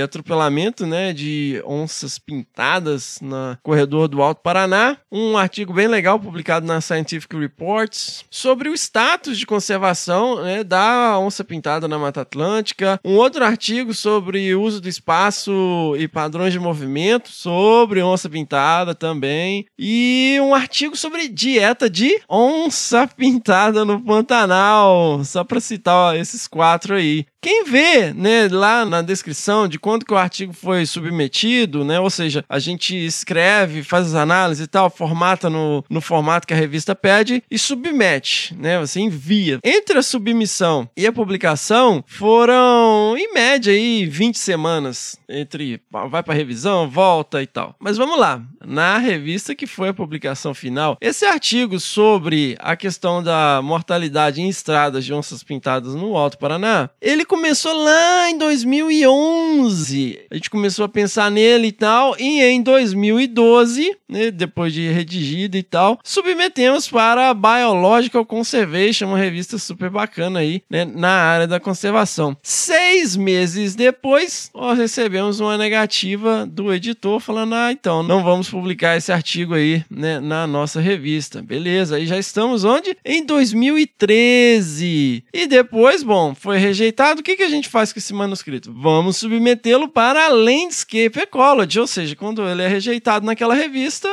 atropelamento 0.02 0.86
né, 0.86 1.12
de 1.12 1.62
onças 1.66 2.18
pintadas 2.18 3.18
no 3.20 3.56
corredor 3.62 4.08
do 4.08 4.22
Alto 4.22 4.42
Paraná. 4.42 4.96
Um 5.10 5.36
artigo 5.36 5.72
bem 5.72 5.88
legal 5.88 6.18
publicado 6.18 6.66
na 6.66 6.80
Scientific 6.80 7.36
Reports 7.36 8.24
sobre 8.30 8.68
o 8.68 8.74
status 8.74 9.38
de 9.38 9.46
conservação 9.46 10.42
né, 10.42 10.64
da 10.64 11.18
onça 11.18 11.44
pintada 11.44 11.88
na 11.88 11.98
Mata 11.98 12.22
Atlântica. 12.22 13.00
Um 13.04 13.16
outro 13.16 13.44
artigo 13.44 13.94
sobre 13.94 14.54
o 14.54 14.62
uso 14.62 14.80
do 14.80 14.88
espaço 14.88 15.94
e 15.98 16.08
padrões 16.08 16.52
de 16.52 16.58
movimento 16.58 17.30
sobre 17.30 18.02
onça 18.02 18.28
pintada 18.28 18.94
também. 18.94 19.66
E 19.78 20.38
um 20.40 20.54
artigo 20.54 20.96
sobre 20.96 21.28
dieta 21.28 21.88
de 21.88 22.20
onça 22.28 23.06
pintada 23.06 23.84
no 23.84 24.00
Pantanal. 24.00 25.22
Só 25.24 25.44
para 25.44 25.60
citar 25.60 25.94
ó, 25.94 26.14
esses 26.14 26.46
quatro 26.46 26.94
aí. 26.94 27.26
Quem 27.44 27.62
vê, 27.62 28.10
né, 28.14 28.48
lá 28.50 28.86
na 28.86 29.02
descrição 29.02 29.68
de 29.68 29.78
quando 29.78 30.06
que 30.06 30.14
o 30.14 30.16
artigo 30.16 30.54
foi 30.54 30.86
submetido, 30.86 31.84
né, 31.84 32.00
ou 32.00 32.08
seja, 32.08 32.42
a 32.48 32.58
gente 32.58 32.96
escreve, 32.96 33.82
faz 33.82 34.06
as 34.06 34.14
análises 34.14 34.64
e 34.64 34.66
tal, 34.66 34.88
formata 34.88 35.50
no, 35.50 35.84
no 35.90 36.00
formato 36.00 36.46
que 36.46 36.54
a 36.54 36.56
revista 36.56 36.94
pede 36.94 37.44
e 37.50 37.58
submete, 37.58 38.54
né, 38.54 38.80
você 38.80 38.98
envia. 38.98 39.58
Entre 39.62 39.98
a 39.98 40.02
submissão 40.02 40.88
e 40.96 41.06
a 41.06 41.12
publicação 41.12 42.02
foram, 42.06 43.14
em 43.14 43.34
média, 43.34 43.74
aí 43.74 44.06
20 44.06 44.38
semanas 44.38 45.18
entre 45.28 45.82
vai 45.90 46.22
para 46.22 46.32
revisão, 46.32 46.88
volta 46.88 47.42
e 47.42 47.46
tal. 47.46 47.76
Mas 47.78 47.98
vamos 47.98 48.18
lá, 48.18 48.40
na 48.64 48.96
revista 48.96 49.54
que 49.54 49.66
foi 49.66 49.90
a 49.90 49.94
publicação 49.94 50.54
final, 50.54 50.96
esse 50.98 51.26
artigo 51.26 51.78
sobre 51.78 52.56
a 52.58 52.74
questão 52.74 53.22
da 53.22 53.60
mortalidade 53.62 54.40
em 54.40 54.48
estradas 54.48 55.04
de 55.04 55.12
onças 55.12 55.42
pintadas 55.42 55.94
no 55.94 56.16
Alto 56.16 56.38
Paraná, 56.38 56.88
ele 57.02 57.26
começou 57.34 57.72
lá 57.72 58.30
em 58.30 58.38
2011. 58.38 60.20
A 60.30 60.36
gente 60.36 60.48
começou 60.48 60.84
a 60.84 60.88
pensar 60.88 61.32
nele 61.32 61.66
e 61.66 61.72
tal, 61.72 62.14
e 62.16 62.40
em 62.40 62.62
2012, 62.62 63.96
né, 64.08 64.30
depois 64.30 64.72
de 64.72 64.88
redigido 64.88 65.56
e 65.56 65.62
tal, 65.64 65.98
submetemos 66.04 66.88
para 66.88 67.30
a 67.30 67.34
Biological 67.34 68.24
Conservation, 68.24 69.08
uma 69.08 69.18
revista 69.18 69.58
super 69.58 69.90
bacana 69.90 70.38
aí, 70.38 70.62
né, 70.70 70.84
na 70.84 71.10
área 71.10 71.48
da 71.48 71.58
conservação. 71.58 72.36
Seis 72.40 73.16
meses 73.16 73.74
depois, 73.74 74.48
nós 74.54 74.78
recebemos 74.78 75.40
uma 75.40 75.58
negativa 75.58 76.46
do 76.46 76.72
editor 76.72 77.18
falando: 77.18 77.56
ah, 77.56 77.72
então, 77.72 78.04
não 78.04 78.22
vamos 78.22 78.48
publicar 78.48 78.96
esse 78.96 79.10
artigo 79.10 79.54
aí, 79.54 79.84
né, 79.90 80.20
na 80.20 80.46
nossa 80.46 80.80
revista. 80.80 81.42
Beleza, 81.42 81.96
aí 81.96 82.06
já 82.06 82.16
estamos 82.16 82.62
onde? 82.62 82.96
Em 83.04 83.26
2013. 83.26 85.24
E 85.34 85.48
depois, 85.48 86.04
bom, 86.04 86.32
foi 86.32 86.58
rejeitado. 86.58 87.23
Que, 87.24 87.36
que 87.36 87.42
a 87.42 87.48
gente 87.48 87.70
faz 87.70 87.90
com 87.90 87.98
esse 87.98 88.12
manuscrito? 88.12 88.70
Vamos 88.72 89.16
submetê-lo 89.16 89.88
para 89.88 90.26
a 90.26 90.28
Landscape 90.28 91.18
Ecology, 91.18 91.80
ou 91.80 91.86
seja, 91.86 92.14
quando 92.14 92.46
ele 92.46 92.62
é 92.62 92.68
rejeitado 92.68 93.24
naquela 93.24 93.54
revista, 93.54 94.08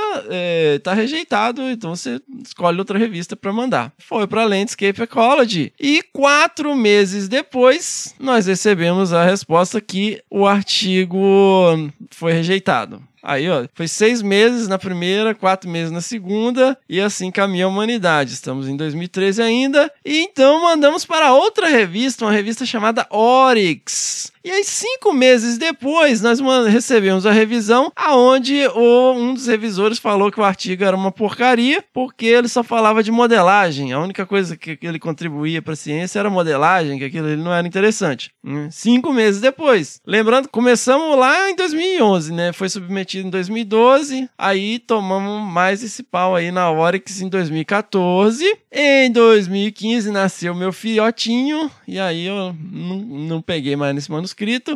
está 0.75 0.93
rejeitado, 0.93 1.61
então 1.69 1.93
você 1.93 2.21
escolhe 2.41 2.79
outra 2.79 2.97
revista 2.97 3.35
para 3.35 3.51
mandar. 3.51 3.91
Foi 3.99 4.25
para 4.25 4.43
a 4.43 4.45
Landscape 4.45 5.01
Ecology. 5.01 5.73
E 5.77 6.01
quatro 6.13 6.73
meses 6.73 7.27
depois, 7.27 8.15
nós 8.17 8.45
recebemos 8.45 9.11
a 9.11 9.25
resposta 9.25 9.81
que 9.81 10.23
o 10.29 10.47
artigo 10.47 11.19
foi 12.09 12.31
rejeitado. 12.31 13.03
Aí, 13.23 13.49
ó, 13.49 13.67
foi 13.73 13.87
seis 13.87 14.21
meses 14.21 14.67
na 14.67 14.77
primeira, 14.77 15.35
quatro 15.35 15.69
meses 15.69 15.91
na 15.91 16.01
segunda, 16.01 16.77
e 16.89 16.99
assim 16.99 17.29
caminha 17.29 17.65
a 17.65 17.67
humanidade. 17.67 18.33
Estamos 18.33 18.67
em 18.67 18.75
2013 18.75 19.41
ainda, 19.41 19.91
e 20.03 20.21
então 20.21 20.63
mandamos 20.63 21.05
para 21.05 21.33
outra 21.33 21.67
revista, 21.67 22.25
uma 22.25 22.31
revista 22.31 22.65
chamada 22.65 23.05
Oryx. 23.09 24.30
E 24.43 24.49
aí, 24.49 24.63
cinco 24.63 25.13
meses 25.13 25.57
depois, 25.57 26.19
nós 26.21 26.39
recebemos 26.67 27.25
a 27.25 27.31
revisão, 27.31 27.91
aonde 27.95 28.65
o- 28.73 29.13
um 29.13 29.33
dos 29.35 29.45
revisores 29.45 29.99
falou 29.99 30.31
que 30.31 30.39
o 30.39 30.43
artigo 30.43 30.83
era 30.83 30.95
uma 30.95 31.11
porcaria, 31.11 31.83
porque 31.93 32.25
ele 32.25 32.47
só 32.47 32.63
falava 32.63 33.03
de 33.03 33.11
modelagem. 33.11 33.93
A 33.93 33.99
única 33.99 34.25
coisa 34.25 34.57
que, 34.57 34.75
que 34.75 34.87
ele 34.87 34.97
contribuía 34.97 35.61
para 35.61 35.73
a 35.73 35.75
ciência 35.75 36.17
era 36.19 36.29
modelagem, 36.29 36.97
que 36.97 37.05
aquilo 37.05 37.27
ele 37.27 37.41
não 37.43 37.53
era 37.53 37.67
interessante. 37.67 38.31
né? 38.43 38.67
Cinco 38.71 39.13
meses 39.13 39.39
depois. 39.41 40.01
Lembrando, 40.05 40.49
começamos 40.49 41.15
lá 41.17 41.49
em 41.51 41.55
2011, 41.55 42.33
né? 42.33 42.51
Foi 42.51 42.67
submetido 42.67 43.27
em 43.27 43.31
2012, 43.31 44.27
aí 44.37 44.79
tomamos 44.79 45.47
mais 45.53 45.83
esse 45.83 46.01
pau 46.01 46.35
aí 46.35 46.51
na 46.51 46.71
Oryx 46.71 47.21
em 47.21 47.29
2014. 47.29 48.43
Em 48.71 49.11
2015 49.11 50.09
nasceu 50.11 50.55
meu 50.55 50.71
filhotinho, 50.73 51.69
e 51.87 51.99
aí 51.99 52.25
eu 52.25 52.55
não, 52.71 52.97
não 52.97 53.41
peguei 53.41 53.75
mais 53.75 53.93
nesse 53.93 54.09
manuscrito. 54.09 54.30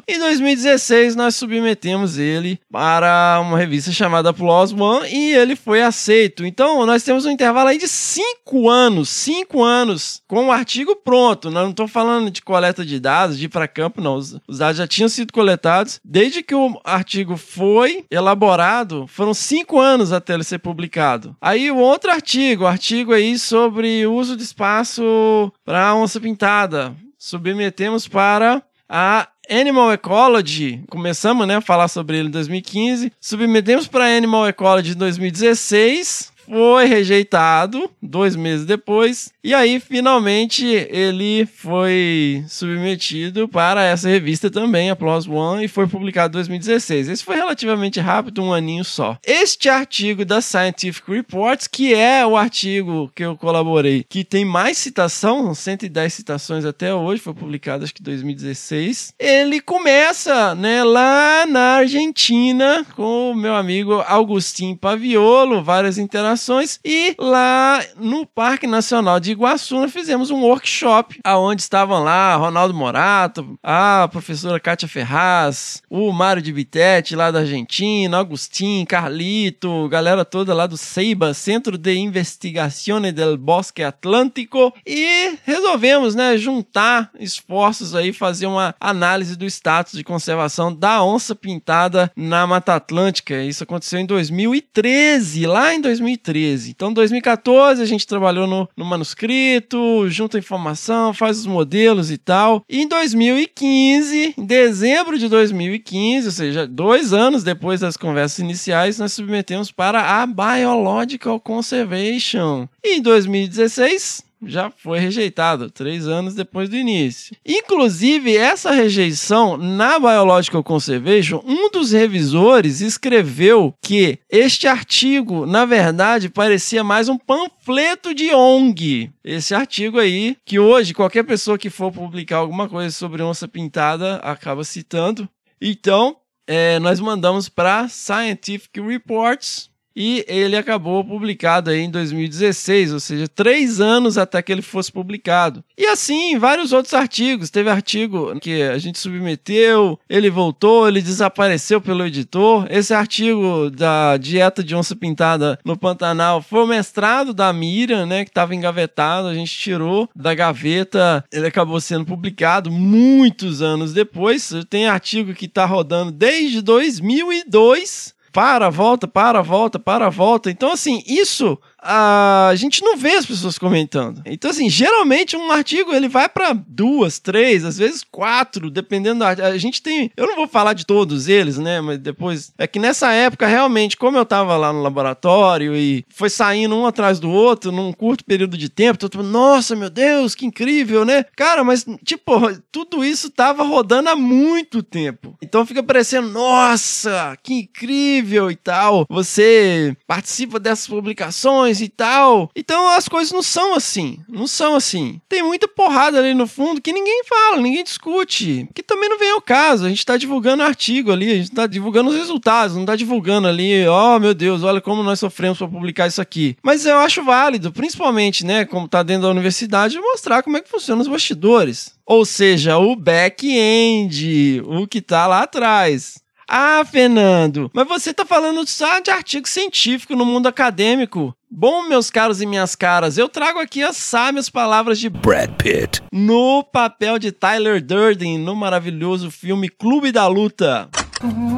Em 0.08 0.20
2016 0.20 1.16
nós 1.16 1.36
submetemos 1.36 2.18
ele 2.18 2.60
para 2.72 3.40
uma 3.42 3.58
revista 3.58 3.92
chamada 3.92 4.34
Plus 4.34 4.72
One 4.72 5.08
e 5.10 5.34
ele 5.34 5.56
foi 5.56 5.82
aceito. 5.82 6.46
Então 6.46 6.86
nós 6.86 7.04
temos 7.04 7.26
um 7.26 7.32
intervalo 7.32 7.70
aí 7.70 7.78
de 7.78 7.88
cinco 7.88 8.70
anos, 8.70 9.10
cinco 9.10 9.64
anos 9.64 10.22
com 10.28 10.48
o 10.48 10.52
artigo 10.52 10.96
pronto. 10.96 11.50
Não 11.50 11.70
estou 11.70 11.88
falando 11.88 12.30
de 12.32 12.42
coleta 12.42 12.86
de 12.86 13.00
dados, 13.00 13.38
de 13.38 13.46
ir 13.46 13.50
para 13.50 13.68
campo, 13.68 14.02
não. 14.02 14.16
Os, 14.16 14.38
os 14.48 14.58
dados 14.58 14.78
já 14.78 14.88
tinham 14.88 15.10
sido 15.10 15.34
coletados. 15.34 16.00
Desde 16.04 16.44
que 16.44 16.56
o 16.56 16.80
artigo 16.84 17.38
foi 17.38 18.06
elaborado, 18.10 19.06
foram 19.08 19.34
cinco 19.34 19.80
anos 19.80 20.12
até 20.12 20.34
ele 20.34 20.44
ser 20.44 20.60
publicado. 20.60 21.36
Aí 21.42 21.70
o 21.72 21.78
outro 21.78 22.12
artigo, 22.12 22.66
artigo 22.66 23.14
aí 23.14 23.38
sobre 23.38 24.06
uso 24.08 24.36
de 24.36 24.44
espaço 24.44 25.52
para 25.64 25.96
onça 25.96 26.20
pintada, 26.20 26.96
submetemos 27.18 28.08
para 28.08 28.62
a 28.88 29.28
Animal 29.50 29.94
Ecology, 29.94 30.84
começamos 30.90 31.48
né, 31.48 31.56
a 31.56 31.62
falar 31.62 31.88
sobre 31.88 32.18
ele 32.18 32.28
em 32.28 32.32
2015, 32.32 33.12
submetemos 33.20 33.88
para 33.88 34.06
Animal 34.18 34.48
Ecology 34.48 34.92
em 34.92 34.98
2016, 34.98 36.32
foi 36.48 36.86
rejeitado 36.86 37.90
dois 38.02 38.36
meses 38.36 38.66
depois, 38.66 39.32
e 39.44 39.54
aí 39.54 39.80
finalmente 39.80 40.66
ele 40.66 41.46
foi 41.46 42.44
submetido 42.48 43.48
para 43.48 43.84
essa 43.84 44.08
revista 44.08 44.50
também, 44.50 44.90
a 44.90 44.96
Plus 44.96 45.28
One, 45.28 45.66
e 45.66 45.68
foi 45.68 45.88
publicado 45.88 46.34
em 46.34 46.40
2016. 46.40 47.10
Esse 47.10 47.24
foi 47.24 47.36
relativamente 47.36 48.00
rápido, 48.00 48.44
um 48.44 48.54
aninho 48.54 48.84
só. 48.84 49.18
Este 49.26 49.70
artigo 49.70 50.24
da 50.24 50.42
Scientific 50.42 51.10
Reports, 51.10 51.68
que 51.68 51.94
é 51.94 52.26
o 52.26 52.38
artigo 52.38 53.12
que 53.16 53.24
eu 53.24 53.36
colaborei, 53.36 54.06
que 54.08 54.24
tem 54.24 54.46
mais 54.46 54.78
citação, 54.78 55.54
110 55.54 56.14
citações 56.14 56.66
até 56.66 56.94
hoje, 56.94 57.22
foi 57.22 57.34
publicado 57.34 57.84
acho 57.84 57.94
que 57.94 58.02
em 58.02 58.06
2016. 58.06 59.14
Ele 59.18 59.60
começa, 59.60 60.54
né, 60.56 60.84
lá 60.84 61.46
na 61.48 61.78
Argentina 61.78 62.86
com 62.96 63.32
o 63.32 63.36
meu 63.36 63.56
amigo 63.56 64.04
Augustin 64.08 64.76
Paviolo, 64.76 65.64
várias 65.64 65.98
interações 65.98 66.35
e 66.84 67.16
lá 67.18 67.82
no 67.98 68.26
Parque 68.26 68.68
Nacional 68.68 69.20
de 69.20 69.32
Iguaçu 69.32 69.76
nós 69.76 69.92
fizemos 69.92 70.32
um 70.32 70.42
workshop 70.42 71.20
aonde 71.24 71.62
estavam 71.62 72.04
lá 72.04 72.36
Ronaldo 72.36 72.74
Morato, 72.74 73.58
a 73.64 74.08
professora 74.12 74.60
Kátia 74.60 74.88
Ferraz, 74.88 75.82
o 75.90 76.12
Mário 76.12 76.42
de 76.42 76.52
Bitete 76.52 77.16
lá 77.16 77.32
da 77.32 77.40
Argentina, 77.40 78.20
Agustin, 78.20 78.86
Carlito, 78.86 79.88
galera 79.90 80.26
toda 80.26 80.54
lá 80.54 80.68
do 80.68 80.78
CEIBA, 80.78 81.34
Centro 81.34 81.78
de 81.78 81.96
Investigazione 81.96 83.12
del 83.12 83.38
Bosque 83.38 83.84
Atlântico 83.84 84.74
e 84.86 85.38
resolvemos, 85.46 86.16
né, 86.16 86.38
juntar 86.38 87.10
esforços 87.20 87.96
aí, 87.96 88.12
fazer 88.12 88.48
uma 88.48 88.76
análise 88.80 89.36
do 89.36 89.46
status 89.46 89.94
de 89.94 90.04
conservação 90.04 90.74
da 90.74 91.04
onça 91.04 91.34
pintada 91.34 92.12
na 92.16 92.46
Mata 92.46 92.76
Atlântica. 92.76 93.42
Isso 93.44 93.64
aconteceu 93.64 94.00
em 94.00 94.06
2013, 94.06 95.46
lá 95.48 95.74
em 95.74 95.82
2013. 95.82 96.25
Então, 96.72 96.92
em 96.92 96.94
2014 96.94 97.82
a 97.82 97.86
gente 97.86 98.08
trabalhou 98.08 98.48
no, 98.48 98.68
no 98.76 98.86
manuscrito, 98.86 100.10
junta 100.10 100.38
informação, 100.38 101.14
faz 101.14 101.40
os 101.40 101.46
modelos 101.46 102.12
e 102.12 102.18
tal. 102.18 102.64
E 102.70 102.82
em 102.82 102.88
2015, 102.88 104.36
em 104.38 104.46
dezembro 104.46 105.18
de 105.18 105.30
2015, 105.30 106.28
ou 106.28 106.32
seja, 106.32 106.68
dois 106.68 107.14
anos 107.14 107.44
depois 107.44 107.80
das 107.80 107.96
conversas 107.96 108.40
iniciais, 108.40 109.00
nós 109.00 109.14
submetemos 109.14 109.72
para 109.72 110.22
a 110.22 110.26
Biological 110.26 111.40
Conservation. 111.40 112.68
E 112.84 112.98
em 112.98 113.02
2016, 113.02 114.25
já 114.44 114.70
foi 114.70 115.00
rejeitado, 115.00 115.70
três 115.70 116.08
anos 116.08 116.36
depois 116.36 116.70
do 116.70 116.76
início. 116.76 117.36
Inclusive, 117.46 118.36
essa 118.36 118.72
rejeição 118.72 119.58
na 119.58 120.00
Biological 120.00 120.64
Conservation, 120.64 121.42
um 121.46 121.70
dos 121.70 121.92
revisores 121.92 122.82
escreveu 122.82 123.74
que 123.82 124.20
este 124.30 124.68
artigo, 124.68 125.46
na 125.46 125.66
verdade, 125.66 126.30
parecia 126.30 126.84
mais 126.84 127.10
um 127.10 127.18
panfleto 127.18 128.14
de 128.14 128.34
ONG. 128.34 129.12
Esse 129.24 129.56
artigo 129.56 130.00
aí, 130.00 130.38
que 130.46 130.60
hoje 130.60 130.94
qualquer 130.94 131.24
pessoa 131.24 131.58
que 131.58 131.70
for 131.70 131.92
publicar 131.92 132.38
alguma 132.38 132.70
coisa 132.70 132.92
sobre 132.96 133.24
onça 133.24 133.48
pintada 133.48 134.18
acaba 134.18 134.64
citando. 134.64 135.28
Então, 135.62 136.18
é, 136.48 136.78
nós 136.80 137.00
mandamos 137.00 137.50
para 137.50 137.88
Scientific 137.88 138.80
Reports 138.80 139.70
e 139.96 140.26
ele 140.28 140.58
acabou 140.58 141.04
publicado 141.04 141.70
aí 141.70 141.82
em 141.82 141.90
2016, 141.90 142.94
ou 142.94 143.00
seja, 143.00 143.28
três 143.28 143.80
anos 143.80 144.18
até 144.18 144.42
que 144.42 144.52
ele 144.52 144.62
fosse 144.62 144.92
publicado. 144.92 145.64
E 145.78 145.86
assim, 145.86 146.38
vários 146.38 146.74
outros 146.74 146.94
artigos. 146.94 147.50
Teve 147.50 147.70
artigo 147.70 148.38
que 148.40 148.62
a 148.62 148.78
gente 148.78 149.00
submeteu, 149.00 150.00
ele 150.10 150.30
voltou, 150.30 150.88
ele 150.88 151.02
desapareceu 151.02 151.80
pelo 151.80 152.06
editor. 152.06 152.68
Esse 152.70 152.94
artigo 152.94 153.70
da 153.70 154.18
dieta 154.18 154.64
de 154.64 154.76
onça 154.76 154.96
pintada 154.96 155.58
no 155.64 155.78
Pantanal 155.78 156.42
foi 156.42 156.64
o 156.64 156.68
mestrado 156.68 157.34
da 157.34 157.52
Miriam, 157.54 158.06
né, 158.06 158.24
que 158.26 158.32
estava 158.32 158.56
engavetado, 158.56 159.28
a 159.28 159.34
gente 159.34 159.58
tirou 159.58 160.10
da 160.16 160.34
gaveta, 160.34 161.24
ele 161.32 161.48
acabou 161.48 161.80
sendo 161.80 162.06
publicado 162.06 162.72
muitos 162.72 163.62
anos 163.62 163.94
depois. 163.94 164.52
Tem 164.70 164.88
artigo 164.88 165.34
que 165.34 165.46
está 165.46 165.66
rodando 165.66 166.12
desde 166.12 166.62
2002 166.62 168.15
para, 168.36 168.70
volta, 168.70 169.08
para, 169.08 169.42
volta, 169.42 169.80
para, 169.80 170.10
volta. 170.10 170.52
Então, 170.52 170.74
assim, 170.74 171.02
isso 171.08 171.58
a 171.88 172.56
gente 172.56 172.82
não 172.82 172.98
vê 172.98 173.12
as 173.12 173.26
pessoas 173.26 173.60
comentando. 173.60 174.22
Então, 174.26 174.50
assim, 174.50 174.70
geralmente 174.70 175.38
um 175.38 175.52
artigo 175.52 175.94
ele 175.94 176.08
vai 176.08 176.28
para 176.28 176.54
duas, 176.54 177.20
três, 177.20 177.64
às 177.64 177.78
vezes 177.78 178.04
quatro, 178.04 178.72
dependendo 178.72 179.20
da. 179.20 179.30
A 179.30 179.58
gente 179.58 179.82
tem. 179.82 180.12
Eu 180.18 180.26
não 180.26 180.36
vou 180.36 180.48
falar 180.48 180.74
de 180.74 180.86
todos 180.86 181.28
eles, 181.28 181.58
né? 181.58 181.80
Mas 181.82 182.00
depois. 182.00 182.52
É 182.58 182.66
que 182.66 182.80
nessa 182.80 183.12
época, 183.12 183.46
realmente, 183.46 183.96
como 183.96 184.18
eu 184.18 184.26
tava 184.26 184.58
lá 184.58 184.74
no 184.74 184.82
laboratório 184.82 185.76
e 185.76 186.04
foi 186.10 186.30
saindo 186.30 186.76
um 186.76 186.88
atrás 186.88 187.20
do 187.20 187.30
outro 187.30 187.72
num 187.72 187.94
curto 187.94 188.26
período 188.26 188.58
de 188.58 188.70
tempo, 188.70 188.98
todo 188.98 189.18
mundo, 189.18 189.30
nossa, 189.30 189.76
meu 189.76 189.90
Deus, 189.90 190.34
que 190.34 190.46
incrível, 190.46 191.06
né? 191.06 191.26
Cara, 191.36 191.64
mas, 191.64 191.86
tipo, 192.04 192.34
tudo 192.72 193.04
isso 193.04 193.30
tava 193.30 193.64
rodando 193.64 194.10
há 194.10 194.16
muito 194.16 194.82
tempo. 194.82 195.38
Então 195.42 195.66
fica 195.66 195.84
parecendo, 195.84 196.30
nossa, 196.30 197.38
que 197.44 197.54
incrível 197.54 198.50
e 198.50 198.56
tal. 198.56 199.06
Você 199.10 199.96
participa 200.08 200.60
dessas 200.60 200.88
publicações 200.88 201.75
e 201.82 201.90
tal. 201.90 202.50
Então 202.56 202.88
as 202.90 203.08
coisas 203.08 203.32
não 203.32 203.42
são 203.42 203.76
assim. 203.76 204.20
Não 204.28 204.48
são 204.48 204.76
assim. 204.76 205.20
Tem 205.28 205.44
muita 205.44 205.68
porrada 205.68 206.20
ali 206.20 206.34
no 206.34 206.48
fundo 206.48 206.82
que 206.82 206.94
ninguém 206.94 207.24
fala, 207.26 207.62
ninguém 207.62 207.84
discute. 207.84 208.68
Que 208.74 208.84
também 208.84 209.10
não 209.10 209.20
vem 209.20 209.32
ao 209.32 209.42
caso. 209.42 209.86
A 209.86 209.90
gente 209.90 210.06
tá 210.06 210.18
divulgando 210.18 210.64
artigo 210.64 211.12
ali, 211.12 211.32
a 211.32 211.36
gente 211.36 211.52
tá 211.52 211.68
divulgando 211.68 212.10
os 212.10 212.16
resultados, 212.16 212.76
não 212.76 212.86
tá 212.86 212.96
divulgando 212.96 213.48
ali, 213.48 213.88
ó, 213.88 214.16
oh, 214.16 214.20
meu 214.20 214.34
Deus, 214.34 214.64
olha 214.64 214.82
como 214.82 215.04
nós 215.04 215.20
sofremos 215.20 215.58
para 215.58 215.68
publicar 215.68 216.08
isso 216.08 216.22
aqui. 216.22 216.58
Mas 216.64 216.86
eu 216.86 216.98
acho 216.98 217.24
válido, 217.24 217.72
principalmente, 217.72 218.46
né, 218.46 218.66
como 218.66 218.88
tá 218.88 219.04
dentro 219.04 219.24
da 219.24 219.30
universidade, 219.30 220.00
mostrar 220.00 220.44
como 220.44 220.58
é 220.58 220.62
que 220.62 220.70
funciona 220.70 221.02
os 221.02 221.08
bastidores. 221.08 221.96
Ou 222.06 222.24
seja, 222.24 222.78
o 222.78 222.96
back-end, 222.96 224.62
o 224.66 224.88
que 224.88 225.02
tá 225.02 225.26
lá 225.26 225.42
atrás. 225.44 226.25
Ah, 226.48 226.84
Fernando, 226.86 227.72
mas 227.74 227.88
você 227.88 228.14
tá 228.14 228.24
falando 228.24 228.66
só 228.68 229.00
de 229.00 229.10
artigo 229.10 229.48
científico 229.48 230.16
no 230.16 230.24
mundo 230.24 230.48
acadêmico. 230.48 231.36
Bom, 231.50 231.88
meus 231.88 232.10
caros 232.12 232.42
e 232.42 232.46
minhas 232.46 232.76
caras, 232.76 233.18
eu 233.18 233.28
trago 233.28 233.60
aqui 233.60 233.82
as 233.82 233.98
sábias 233.98 234.50
palavras 234.50 235.00
de 235.00 235.10
Brad 235.10 235.52
Pitt 235.52 236.04
no 236.12 236.64
papel 236.64 237.18
de 237.18 237.32
Tyler 237.32 237.84
Durden 237.84 238.38
no 238.38 238.56
maravilhoso 238.56 239.32
filme 239.32 239.70
Clube 239.70 240.12
da 240.12 240.28
Luta. 240.28 240.90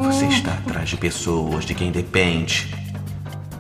Você 0.03 0.25
está 0.27 0.53
atrás 0.53 0.89
de 0.89 0.97
pessoas 0.97 1.65
de 1.65 1.73
quem 1.73 1.91
depende. 1.91 2.73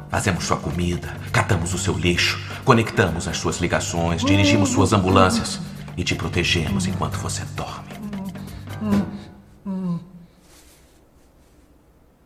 Fazemos 0.09 0.45
sua 0.45 0.57
comida, 0.57 1.13
catamos 1.33 1.73
o 1.73 1.77
seu 1.77 1.97
lixo, 1.97 2.39
conectamos 2.63 3.27
as 3.27 3.37
suas 3.37 3.59
ligações, 3.59 4.23
dirigimos 4.23 4.69
suas 4.69 4.93
ambulâncias 4.93 5.59
e 5.97 6.03
te 6.03 6.15
protegemos 6.15 6.85
enquanto 6.85 7.17
você 7.17 7.43
dorme. 7.55 7.89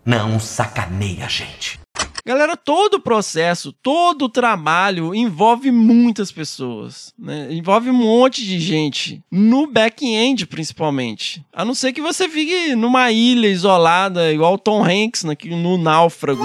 Não 0.06 0.40
sacaneia 0.40 1.26
a 1.26 1.30
gente. 1.30 1.80
Galera, 2.26 2.56
todo 2.56 2.96
o 2.96 3.02
processo, 3.02 3.74
todo 3.74 4.26
o 4.26 4.30
trabalho 4.30 5.14
envolve 5.14 5.72
muitas 5.72 6.32
pessoas, 6.32 7.14
né? 7.18 7.48
Envolve 7.52 7.90
um 7.90 7.94
monte 7.94 8.46
de 8.46 8.60
gente, 8.60 9.24
no 9.32 9.66
back-end 9.66 10.46
principalmente. 10.46 11.44
A 11.52 11.66
não 11.66 11.74
ser 11.74 11.92
que 11.94 12.02
você 12.02 12.30
fique 12.30 12.76
numa 12.76 13.12
ilha 13.12 13.48
isolada, 13.48 14.32
igual 14.32 14.54
o 14.54 14.60
Tom 14.60 14.84
Hanks 14.84 15.24
no, 15.24 15.36
no 15.58 15.78
Náufrago. 15.80 16.44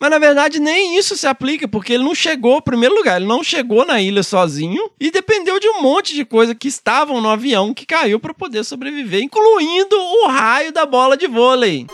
Mas 0.00 0.10
na 0.10 0.18
verdade 0.18 0.60
nem 0.60 0.96
isso 0.98 1.16
se 1.16 1.26
aplica, 1.26 1.66
porque 1.66 1.94
ele 1.94 2.04
não 2.04 2.14
chegou, 2.14 2.62
primeiro 2.62 2.94
lugar, 2.94 3.16
ele 3.16 3.28
não 3.28 3.42
chegou 3.42 3.84
na 3.84 4.00
ilha 4.00 4.22
sozinho 4.22 4.90
e 5.00 5.10
dependeu 5.10 5.58
de 5.58 5.68
um 5.68 5.82
monte 5.82 6.14
de 6.14 6.24
coisa 6.24 6.54
que 6.54 6.68
estavam 6.68 7.20
no 7.20 7.28
avião 7.28 7.74
que 7.74 7.84
caiu 7.84 8.20
para 8.20 8.32
poder 8.32 8.64
sobreviver, 8.64 9.22
incluindo 9.22 9.96
o 9.96 10.28
raio 10.28 10.72
da 10.72 10.86
bola 10.86 11.16
de 11.16 11.26
vôlei. 11.26 11.86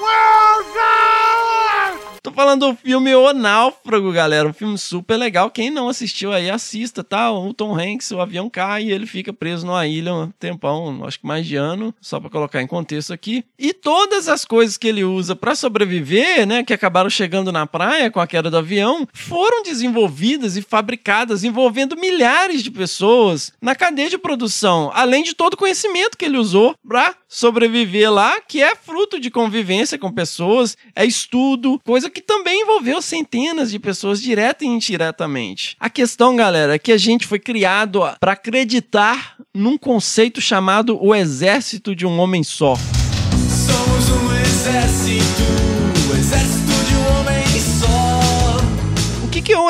Tô 2.24 2.32
falando 2.32 2.68
do 2.68 2.74
filme 2.74 3.14
O 3.14 3.34
Náufrago, 3.34 4.10
galera. 4.10 4.48
Um 4.48 4.52
filme 4.54 4.78
super 4.78 5.14
legal. 5.14 5.50
Quem 5.50 5.68
não 5.68 5.90
assistiu 5.90 6.32
aí, 6.32 6.48
assista, 6.48 7.04
tá? 7.04 7.30
O 7.30 7.52
Tom 7.52 7.78
Hanks, 7.78 8.10
o 8.12 8.18
avião 8.18 8.48
cai 8.48 8.84
e 8.84 8.92
ele 8.92 9.04
fica 9.04 9.30
preso 9.30 9.66
numa 9.66 9.86
ilha 9.86 10.14
um 10.14 10.30
tempão, 10.30 11.04
acho 11.04 11.20
que 11.20 11.26
mais 11.26 11.46
de 11.46 11.56
ano, 11.56 11.94
só 12.00 12.18
para 12.18 12.30
colocar 12.30 12.62
em 12.62 12.66
contexto 12.66 13.12
aqui. 13.12 13.44
E 13.58 13.74
todas 13.74 14.26
as 14.26 14.46
coisas 14.46 14.78
que 14.78 14.88
ele 14.88 15.04
usa 15.04 15.36
para 15.36 15.54
sobreviver, 15.54 16.46
né, 16.46 16.64
que 16.64 16.72
acabaram 16.72 17.10
chegando 17.10 17.52
na 17.52 17.66
praia 17.66 18.10
com 18.10 18.20
a 18.20 18.26
queda 18.26 18.50
do 18.50 18.56
avião, 18.56 19.06
foram 19.12 19.62
desenvolvidas 19.62 20.56
e 20.56 20.62
fabricadas 20.62 21.44
envolvendo 21.44 21.94
milhares 21.94 22.62
de 22.62 22.70
pessoas 22.70 23.52
na 23.60 23.74
cadeia 23.74 24.08
de 24.08 24.16
produção, 24.16 24.90
além 24.94 25.24
de 25.24 25.34
todo 25.34 25.52
o 25.52 25.58
conhecimento 25.58 26.16
que 26.16 26.24
ele 26.24 26.38
usou 26.38 26.74
para 26.88 27.14
sobreviver 27.28 28.10
lá, 28.10 28.40
que 28.40 28.62
é 28.62 28.74
fruto 28.74 29.20
de 29.20 29.30
convivência 29.30 29.98
com 29.98 30.10
pessoas, 30.10 30.74
é 30.96 31.04
estudo, 31.04 31.78
coisa 31.84 32.13
que 32.14 32.22
também 32.22 32.62
envolveu 32.62 33.02
centenas 33.02 33.72
de 33.72 33.78
pessoas 33.78 34.22
direta 34.22 34.64
e 34.64 34.68
indiretamente. 34.68 35.76
A 35.80 35.90
questão, 35.90 36.36
galera, 36.36 36.76
é 36.76 36.78
que 36.78 36.92
a 36.92 36.96
gente 36.96 37.26
foi 37.26 37.40
criado 37.40 38.02
para 38.20 38.32
acreditar 38.32 39.36
num 39.52 39.76
conceito 39.76 40.40
chamado 40.40 40.96
o 41.04 41.12
exército 41.12 41.94
de 41.94 42.06
um 42.06 42.18
homem 42.20 42.44
só. 42.44 42.76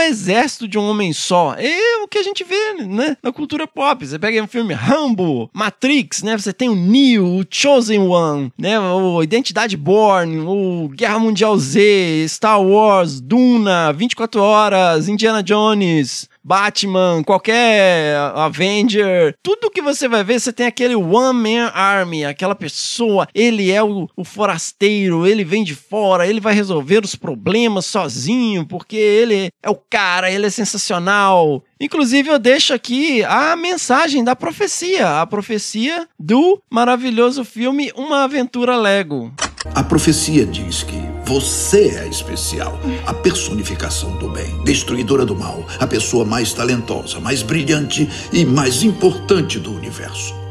Exército 0.08 0.68
de 0.68 0.78
um 0.78 0.88
homem 0.88 1.12
só? 1.12 1.54
É 1.58 2.02
o 2.02 2.08
que 2.08 2.18
a 2.18 2.22
gente 2.22 2.44
vê, 2.44 2.74
né, 2.84 3.16
na 3.22 3.32
cultura 3.32 3.66
pop. 3.66 4.06
Você 4.06 4.18
pega 4.18 4.42
um 4.42 4.46
filme 4.46 4.74
Rambo, 4.74 5.50
Matrix, 5.52 6.22
né? 6.22 6.36
Você 6.36 6.52
tem 6.52 6.68
o 6.68 6.74
Neo, 6.74 7.40
o 7.40 7.44
Chosen 7.48 8.00
One, 8.00 8.52
né? 8.58 8.78
O 8.78 9.22
Identidade 9.22 9.76
Born, 9.76 10.40
o 10.40 10.88
Guerra 10.88 11.18
Mundial 11.18 11.56
Z, 11.56 12.26
Star 12.28 12.60
Wars, 12.60 13.20
Duna, 13.20 13.92
24 13.92 14.40
Horas, 14.40 15.08
Indiana 15.08 15.42
Jones. 15.42 16.28
Batman, 16.44 17.22
qualquer 17.24 18.16
Avenger, 18.34 19.34
tudo 19.42 19.70
que 19.70 19.80
você 19.80 20.06
vai 20.06 20.22
ver, 20.22 20.38
você 20.38 20.52
tem 20.52 20.66
aquele 20.66 20.94
One 20.94 21.38
Man 21.38 21.70
Army, 21.72 22.24
aquela 22.24 22.54
pessoa, 22.54 23.26
ele 23.34 23.70
é 23.72 23.82
o, 23.82 24.08
o 24.14 24.24
forasteiro, 24.24 25.26
ele 25.26 25.42
vem 25.42 25.64
de 25.64 25.74
fora, 25.74 26.26
ele 26.26 26.40
vai 26.40 26.54
resolver 26.54 27.02
os 27.02 27.16
problemas 27.16 27.86
sozinho, 27.86 28.66
porque 28.66 28.96
ele 28.96 29.48
é 29.62 29.70
o 29.70 29.74
cara, 29.74 30.30
ele 30.30 30.46
é 30.46 30.50
sensacional. 30.50 31.64
Inclusive, 31.80 32.28
eu 32.28 32.38
deixo 32.38 32.74
aqui 32.74 33.24
a 33.24 33.56
mensagem 33.56 34.22
da 34.22 34.36
profecia, 34.36 35.20
a 35.20 35.26
profecia 35.26 36.06
do 36.18 36.60
maravilhoso 36.70 37.44
filme 37.44 37.90
Uma 37.96 38.24
Aventura 38.24 38.76
Lego. 38.76 39.32
A 39.72 39.82
profecia 39.82 40.44
diz 40.44 40.82
que 40.82 41.00
você 41.24 41.96
é 41.98 42.06
especial, 42.06 42.78
a 43.06 43.14
personificação 43.14 44.16
do 44.18 44.28
bem, 44.28 44.62
destruidora 44.62 45.24
do 45.24 45.34
mal, 45.34 45.64
a 45.80 45.86
pessoa 45.86 46.24
mais 46.24 46.52
talentosa, 46.52 47.18
mais 47.18 47.42
brilhante 47.42 48.08
e 48.32 48.44
mais 48.44 48.82
importante 48.82 49.58
do 49.58 49.72
universo. 49.72 50.43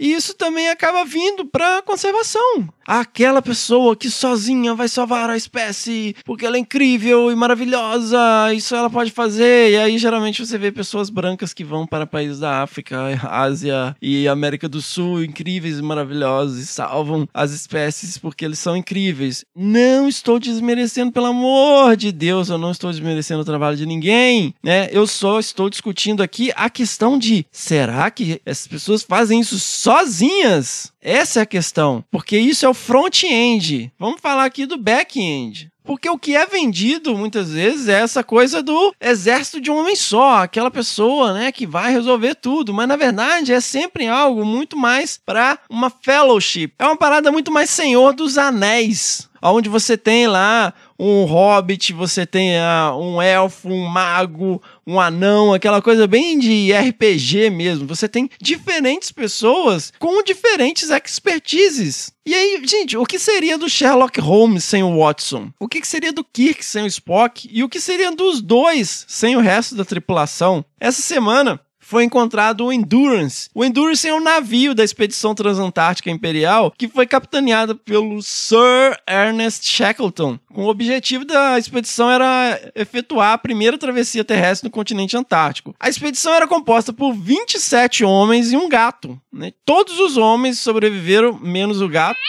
E 0.00 0.14
isso 0.14 0.32
também 0.32 0.70
acaba 0.70 1.04
vindo 1.04 1.44
para 1.44 1.82
conservação. 1.82 2.66
Aquela 2.86 3.42
pessoa 3.42 3.94
que 3.94 4.10
sozinha 4.10 4.74
vai 4.74 4.88
salvar 4.88 5.28
a 5.28 5.36
espécie 5.36 6.16
porque 6.24 6.46
ela 6.46 6.56
é 6.56 6.60
incrível 6.60 7.30
e 7.30 7.36
maravilhosa, 7.36 8.18
isso 8.52 8.74
ela 8.74 8.88
pode 8.88 9.12
fazer. 9.12 9.72
E 9.72 9.76
aí 9.76 9.98
geralmente 9.98 10.44
você 10.44 10.56
vê 10.56 10.72
pessoas 10.72 11.10
brancas 11.10 11.52
que 11.52 11.62
vão 11.62 11.86
para 11.86 12.06
países 12.06 12.40
da 12.40 12.62
África, 12.62 12.98
Ásia 13.30 13.94
e 14.00 14.26
América 14.26 14.68
do 14.68 14.80
Sul, 14.80 15.22
incríveis 15.22 15.78
e 15.78 15.82
maravilhosos 15.82 16.58
e 16.58 16.66
salvam 16.66 17.28
as 17.32 17.52
espécies 17.52 18.16
porque 18.16 18.44
eles 18.44 18.58
são 18.58 18.76
incríveis. 18.76 19.44
Não 19.54 20.08
estou 20.08 20.40
desmerecendo, 20.40 21.12
pelo 21.12 21.26
amor 21.26 21.94
de 21.94 22.10
Deus, 22.10 22.48
eu 22.48 22.58
não 22.58 22.70
estou 22.70 22.90
desmerecendo 22.90 23.42
o 23.42 23.44
trabalho 23.44 23.76
de 23.76 23.86
ninguém, 23.86 24.54
né? 24.64 24.88
Eu 24.90 25.06
só 25.06 25.38
estou 25.38 25.68
discutindo 25.68 26.22
aqui 26.22 26.50
a 26.56 26.70
questão 26.70 27.18
de 27.18 27.44
será 27.52 28.10
que 28.10 28.40
essas 28.46 28.66
pessoas 28.66 29.02
fazem 29.02 29.40
isso 29.40 29.58
sozinhas? 29.90 30.92
Essa 31.02 31.40
é 31.40 31.42
a 31.42 31.46
questão, 31.46 32.04
porque 32.12 32.38
isso 32.38 32.64
é 32.64 32.68
o 32.68 32.74
front-end. 32.74 33.92
Vamos 33.98 34.20
falar 34.20 34.44
aqui 34.44 34.64
do 34.64 34.78
back-end. 34.78 35.68
Porque 35.82 36.08
o 36.08 36.16
que 36.16 36.36
é 36.36 36.46
vendido 36.46 37.16
muitas 37.16 37.50
vezes 37.50 37.88
é 37.88 38.00
essa 38.00 38.22
coisa 38.22 38.62
do 38.62 38.94
exército 39.00 39.60
de 39.60 39.68
um 39.68 39.78
homem 39.78 39.96
só, 39.96 40.36
aquela 40.36 40.70
pessoa, 40.70 41.32
né, 41.32 41.50
que 41.50 41.66
vai 41.66 41.90
resolver 41.90 42.36
tudo, 42.36 42.72
mas 42.72 42.86
na 42.86 42.94
verdade 42.94 43.52
é 43.52 43.60
sempre 43.60 44.06
algo 44.06 44.44
muito 44.44 44.76
mais 44.76 45.18
para 45.18 45.58
uma 45.68 45.90
fellowship. 45.90 46.72
É 46.78 46.84
uma 46.84 46.96
parada 46.96 47.32
muito 47.32 47.50
mais 47.50 47.70
Senhor 47.70 48.12
dos 48.12 48.38
Anéis, 48.38 49.28
onde 49.42 49.68
você 49.68 49.96
tem 49.96 50.28
lá 50.28 50.72
um 51.02 51.24
hobbit, 51.24 51.94
você 51.94 52.26
tem 52.26 52.52
uh, 52.58 52.94
um 53.00 53.22
elfo, 53.22 53.70
um 53.70 53.86
mago, 53.86 54.62
um 54.86 55.00
anão, 55.00 55.54
aquela 55.54 55.80
coisa 55.80 56.06
bem 56.06 56.38
de 56.38 56.70
RPG 56.72 57.48
mesmo. 57.48 57.86
Você 57.86 58.06
tem 58.06 58.28
diferentes 58.38 59.10
pessoas 59.10 59.94
com 59.98 60.22
diferentes 60.22 60.90
expertises. 60.90 62.12
E 62.26 62.34
aí, 62.34 62.60
gente, 62.66 62.98
o 62.98 63.06
que 63.06 63.18
seria 63.18 63.56
do 63.56 63.68
Sherlock 63.68 64.20
Holmes 64.20 64.62
sem 64.62 64.82
o 64.82 64.98
Watson? 64.98 65.50
O 65.58 65.66
que 65.66 65.84
seria 65.86 66.12
do 66.12 66.22
Kirk 66.22 66.62
sem 66.62 66.84
o 66.84 66.86
Spock? 66.86 67.48
E 67.50 67.64
o 67.64 67.68
que 67.68 67.80
seria 67.80 68.12
dos 68.12 68.42
dois 68.42 69.06
sem 69.08 69.36
o 69.36 69.40
resto 69.40 69.74
da 69.74 69.86
tripulação? 69.86 70.62
Essa 70.78 71.00
semana, 71.00 71.58
foi 71.90 72.04
encontrado 72.04 72.64
o 72.64 72.72
Endurance. 72.72 73.50
O 73.52 73.64
Endurance 73.64 74.06
é 74.06 74.14
um 74.14 74.22
navio 74.22 74.76
da 74.76 74.84
expedição 74.84 75.34
transantártica 75.34 76.08
imperial 76.08 76.72
que 76.78 76.86
foi 76.86 77.04
capitaneado 77.04 77.74
pelo 77.74 78.22
Sir 78.22 78.96
Ernest 79.08 79.68
Shackleton. 79.68 80.38
O 80.54 80.68
objetivo 80.68 81.24
da 81.24 81.58
expedição 81.58 82.08
era 82.08 82.60
efetuar 82.76 83.32
a 83.32 83.38
primeira 83.38 83.76
travessia 83.76 84.22
terrestre 84.22 84.68
no 84.68 84.72
continente 84.72 85.16
antártico. 85.16 85.74
A 85.80 85.88
expedição 85.88 86.32
era 86.32 86.46
composta 86.46 86.92
por 86.92 87.12
27 87.12 88.04
homens 88.04 88.52
e 88.52 88.56
um 88.56 88.68
gato. 88.68 89.20
Né? 89.32 89.52
Todos 89.64 89.98
os 89.98 90.16
homens 90.16 90.60
sobreviveram, 90.60 91.40
menos 91.42 91.80
o 91.80 91.88
gato. 91.88 92.20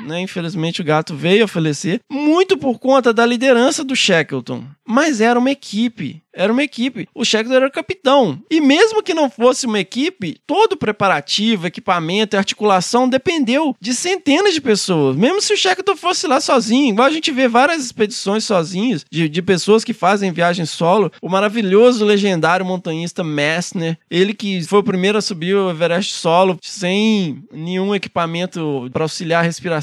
Né? 0.00 0.20
Infelizmente 0.20 0.80
o 0.80 0.84
gato 0.84 1.14
veio 1.14 1.44
a 1.44 1.48
falecer, 1.48 2.00
muito 2.10 2.56
por 2.56 2.78
conta 2.78 3.12
da 3.12 3.24
liderança 3.24 3.84
do 3.84 3.96
Shackleton. 3.96 4.64
Mas 4.86 5.20
era 5.20 5.38
uma 5.38 5.50
equipe. 5.50 6.22
Era 6.34 6.52
uma 6.52 6.62
equipe. 6.62 7.06
O 7.14 7.24
Shackleton 7.24 7.56
era 7.56 7.66
o 7.66 7.70
capitão. 7.70 8.42
E 8.50 8.60
mesmo 8.60 9.02
que 9.02 9.12
não 9.12 9.28
fosse 9.30 9.66
uma 9.66 9.78
equipe, 9.78 10.40
todo 10.46 10.72
o 10.72 10.76
preparativo, 10.76 11.66
equipamento 11.66 12.34
e 12.34 12.38
articulação 12.38 13.08
dependeu 13.08 13.76
de 13.78 13.94
centenas 13.94 14.54
de 14.54 14.60
pessoas. 14.60 15.14
Mesmo 15.14 15.42
se 15.42 15.52
o 15.52 15.56
Shackleton 15.56 15.94
fosse 15.94 16.26
lá 16.26 16.40
sozinho, 16.40 16.92
igual 16.92 17.06
a 17.06 17.10
gente 17.10 17.30
vê 17.30 17.48
várias 17.48 17.84
expedições 17.84 18.44
sozinhos, 18.44 19.04
de, 19.10 19.28
de 19.28 19.42
pessoas 19.42 19.84
que 19.84 19.92
fazem 19.92 20.32
viagem 20.32 20.64
solo. 20.64 21.12
O 21.20 21.28
maravilhoso, 21.28 22.04
legendário 22.04 22.64
montanhista 22.64 23.22
Messner, 23.22 23.98
ele 24.10 24.32
que 24.32 24.62
foi 24.62 24.78
o 24.78 24.84
primeiro 24.84 25.18
a 25.18 25.22
subir 25.22 25.54
o 25.54 25.70
Everest 25.70 26.14
solo, 26.14 26.58
sem 26.62 27.44
nenhum 27.52 27.94
equipamento 27.94 28.88
para 28.92 29.04
auxiliar 29.04 29.40
a 29.40 29.46
respiração. 29.46 29.81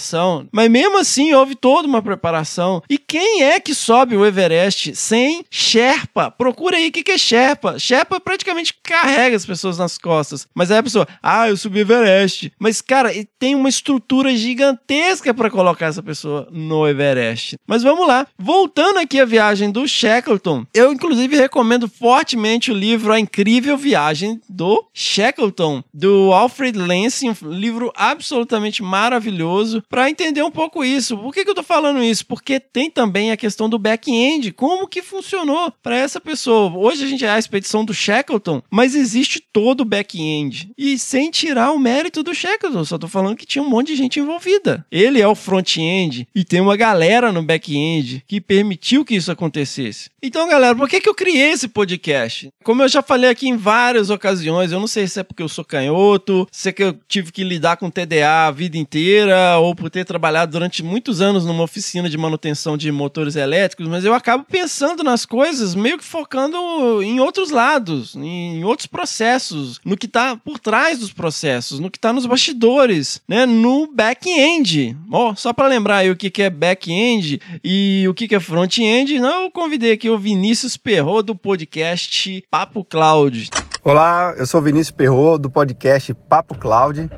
Mas 0.51 0.69
mesmo 0.69 0.97
assim, 0.97 1.33
houve 1.33 1.55
toda 1.55 1.87
uma 1.87 2.01
preparação. 2.01 2.81
E 2.89 2.97
quem 2.97 3.43
é 3.43 3.59
que 3.59 3.73
sobe 3.73 4.15
o 4.15 4.25
Everest 4.25 4.95
sem 4.95 5.45
Sherpa? 5.49 6.31
Procura 6.31 6.77
aí 6.77 6.89
o 6.89 6.91
que, 6.91 7.03
que 7.03 7.11
é 7.11 7.17
Sherpa. 7.17 7.77
Sherpa 7.77 8.19
praticamente 8.19 8.73
carrega 8.83 9.35
as 9.35 9.45
pessoas 9.45 9.77
nas 9.77 9.97
costas. 9.97 10.47
Mas 10.53 10.71
aí 10.71 10.77
a 10.77 10.83
pessoa, 10.83 11.07
ah, 11.21 11.49
eu 11.49 11.57
subi 11.57 11.79
o 11.79 11.81
Everest. 11.81 12.51
Mas, 12.59 12.81
cara, 12.81 13.11
tem 13.37 13.55
uma 13.55 13.69
estrutura 13.69 14.35
gigantesca 14.35 15.33
para 15.33 15.49
colocar 15.49 15.87
essa 15.87 16.03
pessoa 16.03 16.47
no 16.51 16.87
Everest. 16.87 17.57
Mas 17.67 17.83
vamos 17.83 18.07
lá. 18.07 18.27
Voltando 18.37 18.99
aqui 18.99 19.19
à 19.19 19.25
viagem 19.25 19.71
do 19.71 19.87
Shackleton, 19.87 20.65
eu 20.73 20.91
inclusive 20.91 21.35
recomendo 21.35 21.87
fortemente 21.87 22.71
o 22.71 22.75
livro 22.75 23.11
A 23.11 23.19
Incrível 23.19 23.77
Viagem 23.77 24.39
do 24.47 24.85
Shackleton, 24.93 25.83
do 25.93 26.31
Alfred 26.33 26.77
Lansing, 26.77 27.29
um 27.29 27.49
livro 27.49 27.91
absolutamente 27.95 28.81
maravilhoso. 28.83 29.83
Para 29.89 30.09
entender 30.09 30.43
um 30.43 30.51
pouco 30.51 30.83
isso. 30.85 31.17
Por 31.17 31.33
que, 31.33 31.43
que 31.43 31.49
eu 31.49 31.55
tô 31.55 31.63
falando 31.63 32.03
isso? 32.03 32.25
Porque 32.25 32.59
tem 32.59 32.91
também 32.91 33.31
a 33.31 33.37
questão 33.37 33.67
do 33.67 33.79
back-end, 33.79 34.51
como 34.51 34.87
que 34.87 35.01
funcionou 35.01 35.73
para 35.81 35.97
essa 35.97 36.21
pessoa. 36.21 36.71
Hoje 36.77 37.03
a 37.03 37.07
gente 37.07 37.25
é 37.25 37.29
a 37.29 37.39
expedição 37.39 37.83
do 37.83 37.93
Shackleton, 37.93 38.61
mas 38.69 38.93
existe 38.93 39.43
todo 39.51 39.81
o 39.81 39.85
back-end. 39.85 40.71
E 40.77 40.97
sem 40.99 41.31
tirar 41.31 41.71
o 41.71 41.79
mérito 41.79 42.21
do 42.21 42.33
Shackleton, 42.33 42.85
só 42.85 42.97
tô 42.97 43.07
falando 43.07 43.35
que 43.35 43.45
tinha 43.45 43.63
um 43.63 43.69
monte 43.69 43.87
de 43.87 43.95
gente 43.95 44.19
envolvida. 44.19 44.85
Ele 44.91 45.19
é 45.19 45.27
o 45.27 45.35
front-end 45.35 46.27
e 46.35 46.43
tem 46.43 46.61
uma 46.61 46.77
galera 46.77 47.31
no 47.31 47.41
back-end 47.41 48.23
que 48.27 48.39
permitiu 48.39 49.03
que 49.03 49.15
isso 49.15 49.31
acontecesse. 49.31 50.11
Então, 50.21 50.49
galera, 50.49 50.75
por 50.75 50.89
que, 50.89 50.99
que 50.99 51.07
eu 51.07 51.15
criei 51.15 51.51
esse 51.51 51.69
podcast? 51.69 52.49
Como 52.61 52.83
eu 52.83 52.89
já 52.89 53.01
falei 53.01 53.29
aqui 53.29 53.47
em 53.47 53.55
várias 53.55 54.09
ocasiões, 54.09 54.69
eu 54.69 54.79
não 54.79 54.87
sei 54.87 55.07
se 55.07 55.21
é 55.21 55.23
porque 55.23 55.41
eu 55.41 55.47
sou 55.47 55.63
canhoto, 55.63 56.45
se 56.51 56.67
é 56.67 56.71
que 56.73 56.83
eu 56.83 56.93
tive 57.07 57.31
que 57.31 57.41
lidar 57.41 57.77
com 57.77 57.89
TDA 57.89 58.47
a 58.47 58.51
vida 58.51 58.77
inteira, 58.77 59.57
ou 59.59 59.73
por 59.73 59.89
ter 59.89 60.03
trabalhado 60.03 60.51
durante 60.51 60.83
muitos 60.83 61.21
anos 61.21 61.45
numa 61.45 61.63
oficina 61.63 62.09
de 62.09 62.17
manutenção 62.17 62.75
de 62.75 62.91
motores 62.91 63.37
elétricos, 63.37 63.87
mas 63.87 64.03
eu 64.03 64.13
acabo 64.13 64.43
pensando 64.43 65.03
nas 65.05 65.25
coisas 65.25 65.73
meio 65.73 65.97
que 65.97 66.03
focando 66.03 67.01
em 67.01 67.21
outros 67.21 67.49
lados, 67.49 68.13
em 68.15 68.61
outros 68.65 68.87
processos, 68.87 69.79
no 69.85 69.95
que 69.95 70.05
está 70.05 70.35
por 70.35 70.59
trás 70.59 70.99
dos 70.99 71.13
processos, 71.13 71.79
no 71.79 71.89
que 71.89 71.97
está 71.97 72.11
nos 72.11 72.25
bastidores, 72.25 73.21
né, 73.25 73.45
no 73.45 73.87
back-end. 73.87 74.97
Ó, 75.09 75.33
só 75.33 75.53
para 75.53 75.67
lembrar 75.69 75.97
aí 75.97 76.11
o 76.11 76.15
que, 76.15 76.29
que 76.29 76.43
é 76.43 76.49
back-end 76.49 77.41
e 77.63 78.05
o 78.09 78.13
que, 78.13 78.27
que 78.27 78.35
é 78.35 78.39
front-end, 78.39 79.17
não, 79.17 79.43
eu 79.43 79.51
convidei 79.51 79.93
aqui 79.93 80.08
o 80.09 80.17
Vinícius 80.17 80.75
Perro 80.75 81.21
do 81.21 81.35
podcast 81.35 82.43
Papo 82.49 82.83
Cloud. 82.83 83.49
Olá, 83.83 84.33
eu 84.37 84.45
sou 84.45 84.61
Vinícius 84.61 84.91
Perro 84.91 85.37
do 85.37 85.49
podcast 85.49 86.13
Papo 86.13 86.57
Cloud. 86.57 87.09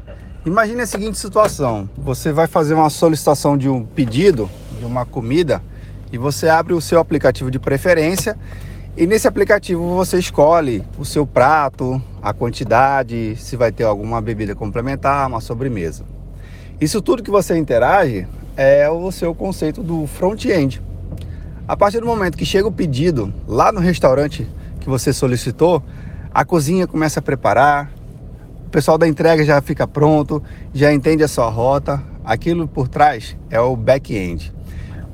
Imagine 0.45 0.82
a 0.82 0.86
seguinte 0.86 1.17
situação: 1.17 1.89
você 1.97 2.32
vai 2.32 2.47
fazer 2.47 2.73
uma 2.73 2.89
solicitação 2.89 3.58
de 3.58 3.69
um 3.69 3.86
pedido 3.86 4.49
de 4.77 4.86
uma 4.86 5.06
comida 5.06 5.63
e 6.12 6.17
você 6.17 6.49
abre 6.49 6.73
o 6.73 6.82
seu 6.82 6.99
aplicativo 6.99 7.49
de 7.49 7.60
preferência 7.60 8.38
e 8.97 9.08
nesse 9.08 9.27
aplicativo 9.27 9.95
você 9.95 10.19
escolhe 10.19 10.84
o 10.97 11.06
seu 11.06 11.25
prato, 11.25 12.01
a 12.21 12.34
quantidade, 12.34 13.36
se 13.38 13.56
vai 13.56 13.71
ter 13.71 13.86
alguma 13.86 14.21
bebida 14.21 14.54
complementar, 14.54 15.27
uma 15.27 15.39
sobremesa. 15.39 16.04
Isso 16.80 17.01
tudo 17.01 17.23
que 17.23 17.32
você 17.32 17.58
interage 17.58 18.27
é 18.58 18.89
o 18.89 19.12
seu 19.12 19.34
conceito 19.34 19.82
do 19.82 20.06
front-end. 20.08 20.82
A 21.71 21.77
partir 21.77 22.01
do 22.01 22.05
momento 22.05 22.38
que 22.38 22.45
chega 22.45 22.67
o 22.67 22.71
pedido 22.71 23.34
lá 23.47 23.71
no 23.71 23.79
restaurante 23.79 24.45
que 24.81 24.89
você 24.89 25.13
solicitou, 25.13 25.81
a 26.29 26.43
cozinha 26.43 26.86
começa 26.86 27.21
a 27.21 27.23
preparar, 27.23 27.89
o 28.67 28.69
pessoal 28.69 28.97
da 28.97 29.07
entrega 29.07 29.41
já 29.45 29.62
fica 29.62 29.88
pronto, 29.88 30.43
já 30.73 30.91
entende 30.91 31.23
a 31.23 31.29
sua 31.29 31.47
rota. 31.47 32.03
Aquilo 32.25 32.67
por 32.67 32.89
trás 32.89 33.38
é 33.49 33.57
o 33.57 33.73
back-end. 33.77 34.53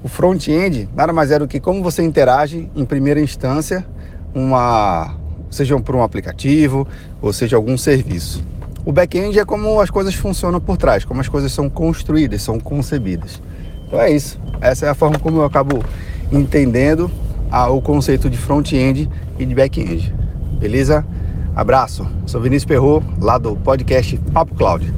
O 0.02 0.08
front-end 0.08 0.90
nada 0.96 1.14
mais 1.14 1.30
é 1.30 1.38
do 1.38 1.48
que 1.48 1.60
como 1.60 1.84
você 1.84 2.02
interage 2.02 2.72
em 2.76 2.86
primeira 2.86 3.22
instância, 3.22 3.86
uma, 4.34 5.16
seja 5.52 5.80
por 5.80 5.96
um 5.96 6.02
aplicativo 6.02 6.88
ou 7.22 7.32
seja 7.32 7.56
algum 7.56 7.78
serviço. 7.78 8.44
O 8.84 8.92
back-end 8.92 9.38
é 9.38 9.46
como 9.46 9.80
as 9.80 9.92
coisas 9.92 10.16
funcionam 10.16 10.60
por 10.60 10.76
trás, 10.76 11.06
como 11.06 11.22
as 11.22 11.30
coisas 11.30 11.52
são 11.52 11.70
construídas, 11.70 12.42
são 12.42 12.60
concebidas. 12.60 13.44
Então 13.86 14.02
é 14.02 14.10
isso. 14.10 14.40
Essa 14.60 14.88
é 14.88 14.90
a 14.90 14.96
forma 14.96 15.20
como 15.20 15.38
eu 15.38 15.46
acabo 15.46 15.84
entendendo 16.32 17.10
a, 17.52 17.70
o 17.70 17.82
conceito 17.82 18.30
de 18.30 18.38
front-end 18.38 19.10
e 19.40 19.46
de 19.46 19.56
back-end. 19.56 20.14
Beleza? 20.60 21.06
Abraço. 21.56 22.06
Sou 22.26 22.42
Vinícius 22.42 22.66
Perro, 22.66 23.04
lá 23.20 23.38
do 23.38 23.56
podcast 23.56 24.18
Papo 24.34 24.56
Cloud. 24.56 24.94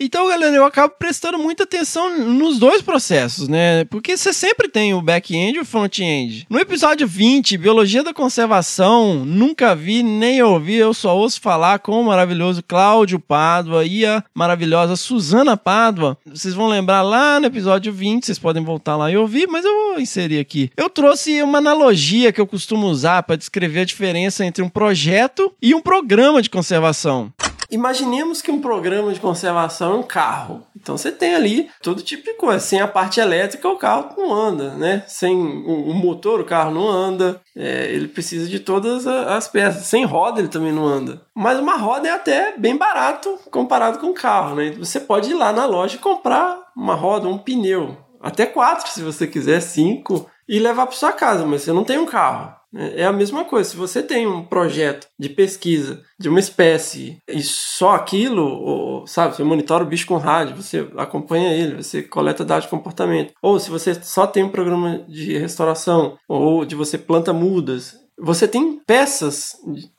Então, 0.00 0.28
galera, 0.28 0.54
eu 0.54 0.64
acabo 0.64 0.94
prestando 0.96 1.36
muita 1.40 1.64
atenção 1.64 2.20
nos 2.20 2.56
dois 2.56 2.80
processos, 2.80 3.48
né? 3.48 3.84
Porque 3.86 4.16
você 4.16 4.32
sempre 4.32 4.68
tem 4.68 4.94
o 4.94 5.02
back-end 5.02 5.58
e 5.58 5.60
o 5.60 5.64
front-end. 5.64 6.46
No 6.48 6.56
episódio 6.60 7.04
20, 7.04 7.58
Biologia 7.58 8.04
da 8.04 8.14
Conservação, 8.14 9.24
nunca 9.24 9.74
vi 9.74 10.04
nem 10.04 10.40
ouvi, 10.40 10.76
eu 10.76 10.94
só 10.94 11.16
ouço 11.16 11.40
falar 11.40 11.80
com 11.80 12.00
o 12.00 12.04
maravilhoso 12.04 12.62
Cláudio 12.62 13.18
Pádua 13.18 13.84
e 13.84 14.06
a 14.06 14.22
maravilhosa 14.32 14.94
Suzana 14.94 15.56
Pádua. 15.56 16.16
Vocês 16.24 16.54
vão 16.54 16.68
lembrar 16.68 17.02
lá 17.02 17.40
no 17.40 17.46
episódio 17.46 17.92
20, 17.92 18.24
vocês 18.24 18.38
podem 18.38 18.62
voltar 18.62 18.94
lá 18.94 19.10
e 19.10 19.16
ouvir, 19.16 19.48
mas 19.48 19.64
eu 19.64 19.72
vou 19.74 20.00
inserir 20.00 20.38
aqui. 20.38 20.70
Eu 20.76 20.88
trouxe 20.88 21.42
uma 21.42 21.58
analogia 21.58 22.32
que 22.32 22.40
eu 22.40 22.46
costumo 22.46 22.86
usar 22.86 23.24
para 23.24 23.34
descrever 23.34 23.80
a 23.80 23.84
diferença 23.84 24.44
entre 24.44 24.62
um 24.62 24.68
projeto 24.68 25.52
e 25.60 25.74
um 25.74 25.80
programa 25.80 26.40
de 26.40 26.48
conservação. 26.48 27.32
Imaginemos 27.70 28.40
que 28.40 28.50
um 28.50 28.60
programa 28.60 29.12
de 29.12 29.20
conservação 29.20 29.92
é 29.92 29.96
um 29.96 30.02
carro. 30.02 30.66
Então 30.74 30.96
você 30.96 31.12
tem 31.12 31.34
ali 31.34 31.70
todo 31.82 32.02
tipo 32.02 32.24
de 32.24 32.34
coisa. 32.34 32.60
Sem 32.60 32.80
a 32.80 32.88
parte 32.88 33.20
elétrica, 33.20 33.68
o 33.68 33.76
carro 33.76 34.14
não 34.16 34.32
anda, 34.32 34.70
né? 34.74 35.04
Sem 35.06 35.36
o 35.36 35.92
motor, 35.92 36.40
o 36.40 36.44
carro 36.44 36.70
não 36.70 36.88
anda. 36.88 37.40
É, 37.54 37.92
ele 37.92 38.08
precisa 38.08 38.48
de 38.48 38.58
todas 38.58 39.06
as 39.06 39.48
peças. 39.48 39.84
Sem 39.84 40.04
roda, 40.04 40.40
ele 40.40 40.48
também 40.48 40.72
não 40.72 40.86
anda. 40.86 41.22
Mas 41.34 41.58
uma 41.58 41.76
roda 41.76 42.08
é 42.08 42.12
até 42.12 42.56
bem 42.56 42.76
barato 42.76 43.38
comparado 43.50 43.98
com 43.98 44.08
um 44.08 44.14
carro, 44.14 44.56
né? 44.56 44.70
Você 44.78 44.98
pode 44.98 45.30
ir 45.30 45.34
lá 45.34 45.52
na 45.52 45.66
loja 45.66 45.96
e 45.96 46.00
comprar 46.00 46.58
uma 46.74 46.94
roda, 46.94 47.28
um 47.28 47.36
pneu. 47.36 47.98
Até 48.20 48.46
quatro, 48.46 48.90
se 48.90 49.02
você 49.02 49.26
quiser, 49.26 49.60
cinco. 49.60 50.26
E 50.48 50.58
levar 50.58 50.86
para 50.86 50.96
sua 50.96 51.12
casa, 51.12 51.44
mas 51.44 51.60
você 51.62 51.72
não 51.74 51.84
tem 51.84 51.98
um 51.98 52.06
carro. 52.06 52.57
É 52.74 53.04
a 53.04 53.12
mesma 53.12 53.44
coisa. 53.44 53.70
Se 53.70 53.76
você 53.76 54.02
tem 54.02 54.26
um 54.26 54.44
projeto 54.44 55.08
de 55.18 55.28
pesquisa 55.28 56.02
de 56.18 56.28
uma 56.28 56.38
espécie 56.38 57.18
e 57.26 57.42
só 57.42 57.94
aquilo, 57.94 58.44
ou, 58.44 59.06
sabe, 59.06 59.34
você 59.34 59.42
monitora 59.42 59.84
o 59.84 59.86
bicho 59.86 60.06
com 60.06 60.18
rádio, 60.18 60.56
você 60.56 60.86
acompanha 60.96 61.54
ele, 61.54 61.82
você 61.82 62.02
coleta 62.02 62.44
dados 62.44 62.64
de 62.64 62.70
comportamento. 62.70 63.32
Ou 63.42 63.58
se 63.58 63.70
você 63.70 63.94
só 63.94 64.26
tem 64.26 64.42
um 64.42 64.50
programa 64.50 65.04
de 65.08 65.38
restauração, 65.38 66.18
ou 66.28 66.64
de 66.64 66.74
você 66.74 66.98
planta 66.98 67.32
mudas, 67.32 67.96
você 68.20 68.48
tem 68.48 68.80
peças 68.84 69.56